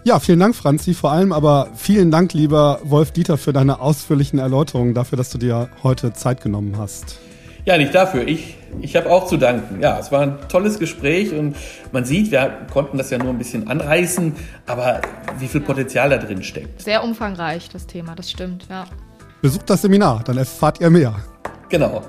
Ja, 0.08 0.20
vielen 0.20 0.40
Dank, 0.40 0.56
Franzi. 0.56 0.94
Vor 0.94 1.12
allem 1.12 1.32
aber 1.32 1.68
vielen 1.74 2.10
Dank, 2.10 2.32
lieber 2.32 2.80
Wolf 2.82 3.10
Dieter, 3.10 3.36
für 3.36 3.52
deine 3.52 3.78
ausführlichen 3.80 4.38
Erläuterungen, 4.38 4.94
dafür, 4.94 5.18
dass 5.18 5.28
du 5.28 5.36
dir 5.36 5.68
heute 5.82 6.14
Zeit 6.14 6.40
genommen 6.40 6.78
hast. 6.78 7.18
Ja, 7.66 7.76
nicht 7.76 7.94
dafür. 7.94 8.26
Ich, 8.26 8.56
ich 8.80 8.96
habe 8.96 9.10
auch 9.10 9.26
zu 9.26 9.36
danken. 9.36 9.82
Ja, 9.82 9.98
es 9.98 10.10
war 10.10 10.22
ein 10.22 10.38
tolles 10.48 10.78
Gespräch 10.78 11.34
und 11.34 11.56
man 11.92 12.06
sieht, 12.06 12.30
wir 12.30 12.56
konnten 12.72 12.96
das 12.96 13.10
ja 13.10 13.18
nur 13.18 13.28
ein 13.28 13.36
bisschen 13.36 13.68
anreißen, 13.68 14.34
aber 14.64 15.02
wie 15.40 15.46
viel 15.46 15.60
Potenzial 15.60 16.08
da 16.08 16.16
drin 16.16 16.42
steckt. 16.42 16.80
Sehr 16.80 17.04
umfangreich, 17.04 17.68
das 17.68 17.86
Thema, 17.86 18.14
das 18.14 18.30
stimmt, 18.30 18.64
ja. 18.70 18.86
Besucht 19.42 19.68
das 19.68 19.82
Seminar, 19.82 20.22
dann 20.24 20.38
erfahrt 20.38 20.80
ihr 20.80 20.88
mehr. 20.88 21.16
Genau. 21.68 22.02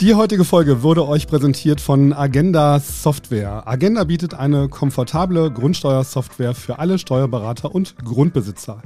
Die 0.00 0.14
heutige 0.14 0.46
Folge 0.46 0.82
wurde 0.82 1.06
euch 1.06 1.26
präsentiert 1.26 1.78
von 1.78 2.14
Agenda 2.14 2.80
Software. 2.80 3.68
Agenda 3.68 4.04
bietet 4.04 4.32
eine 4.32 4.70
komfortable 4.70 5.50
Grundsteuersoftware 5.50 6.54
für 6.54 6.78
alle 6.78 6.98
Steuerberater 6.98 7.74
und 7.74 7.96
Grundbesitzer. 8.02 8.80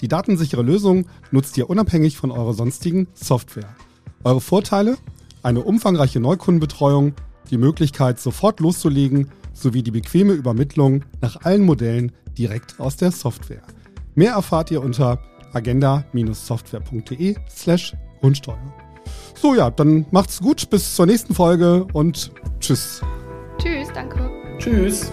Die 0.00 0.06
datensichere 0.06 0.62
Lösung 0.62 1.06
nutzt 1.32 1.58
ihr 1.58 1.68
unabhängig 1.68 2.16
von 2.16 2.30
eurer 2.30 2.54
sonstigen 2.54 3.08
Software. 3.14 3.74
Eure 4.22 4.40
Vorteile? 4.40 4.96
Eine 5.42 5.62
umfangreiche 5.62 6.20
Neukundenbetreuung, 6.20 7.14
die 7.50 7.58
Möglichkeit 7.58 8.20
sofort 8.20 8.60
loszulegen 8.60 9.28
sowie 9.52 9.82
die 9.82 9.90
bequeme 9.90 10.34
Übermittlung 10.34 11.04
nach 11.20 11.42
allen 11.42 11.62
Modellen 11.62 12.12
direkt 12.38 12.78
aus 12.78 12.96
der 12.96 13.10
Software. 13.10 13.62
Mehr 14.14 14.34
erfahrt 14.34 14.70
ihr 14.70 14.84
unter 14.84 15.18
agenda-software.de 15.52 17.34
slash 17.48 17.96
Grundsteuer. 18.20 18.79
So, 19.40 19.54
ja, 19.54 19.70
dann 19.70 20.04
macht's 20.10 20.40
gut. 20.40 20.68
Bis 20.68 20.94
zur 20.94 21.06
nächsten 21.06 21.34
Folge 21.34 21.86
und 21.94 22.30
tschüss. 22.60 23.00
Tschüss, 23.58 23.88
danke. 23.94 24.30
Tschüss. 24.58 25.10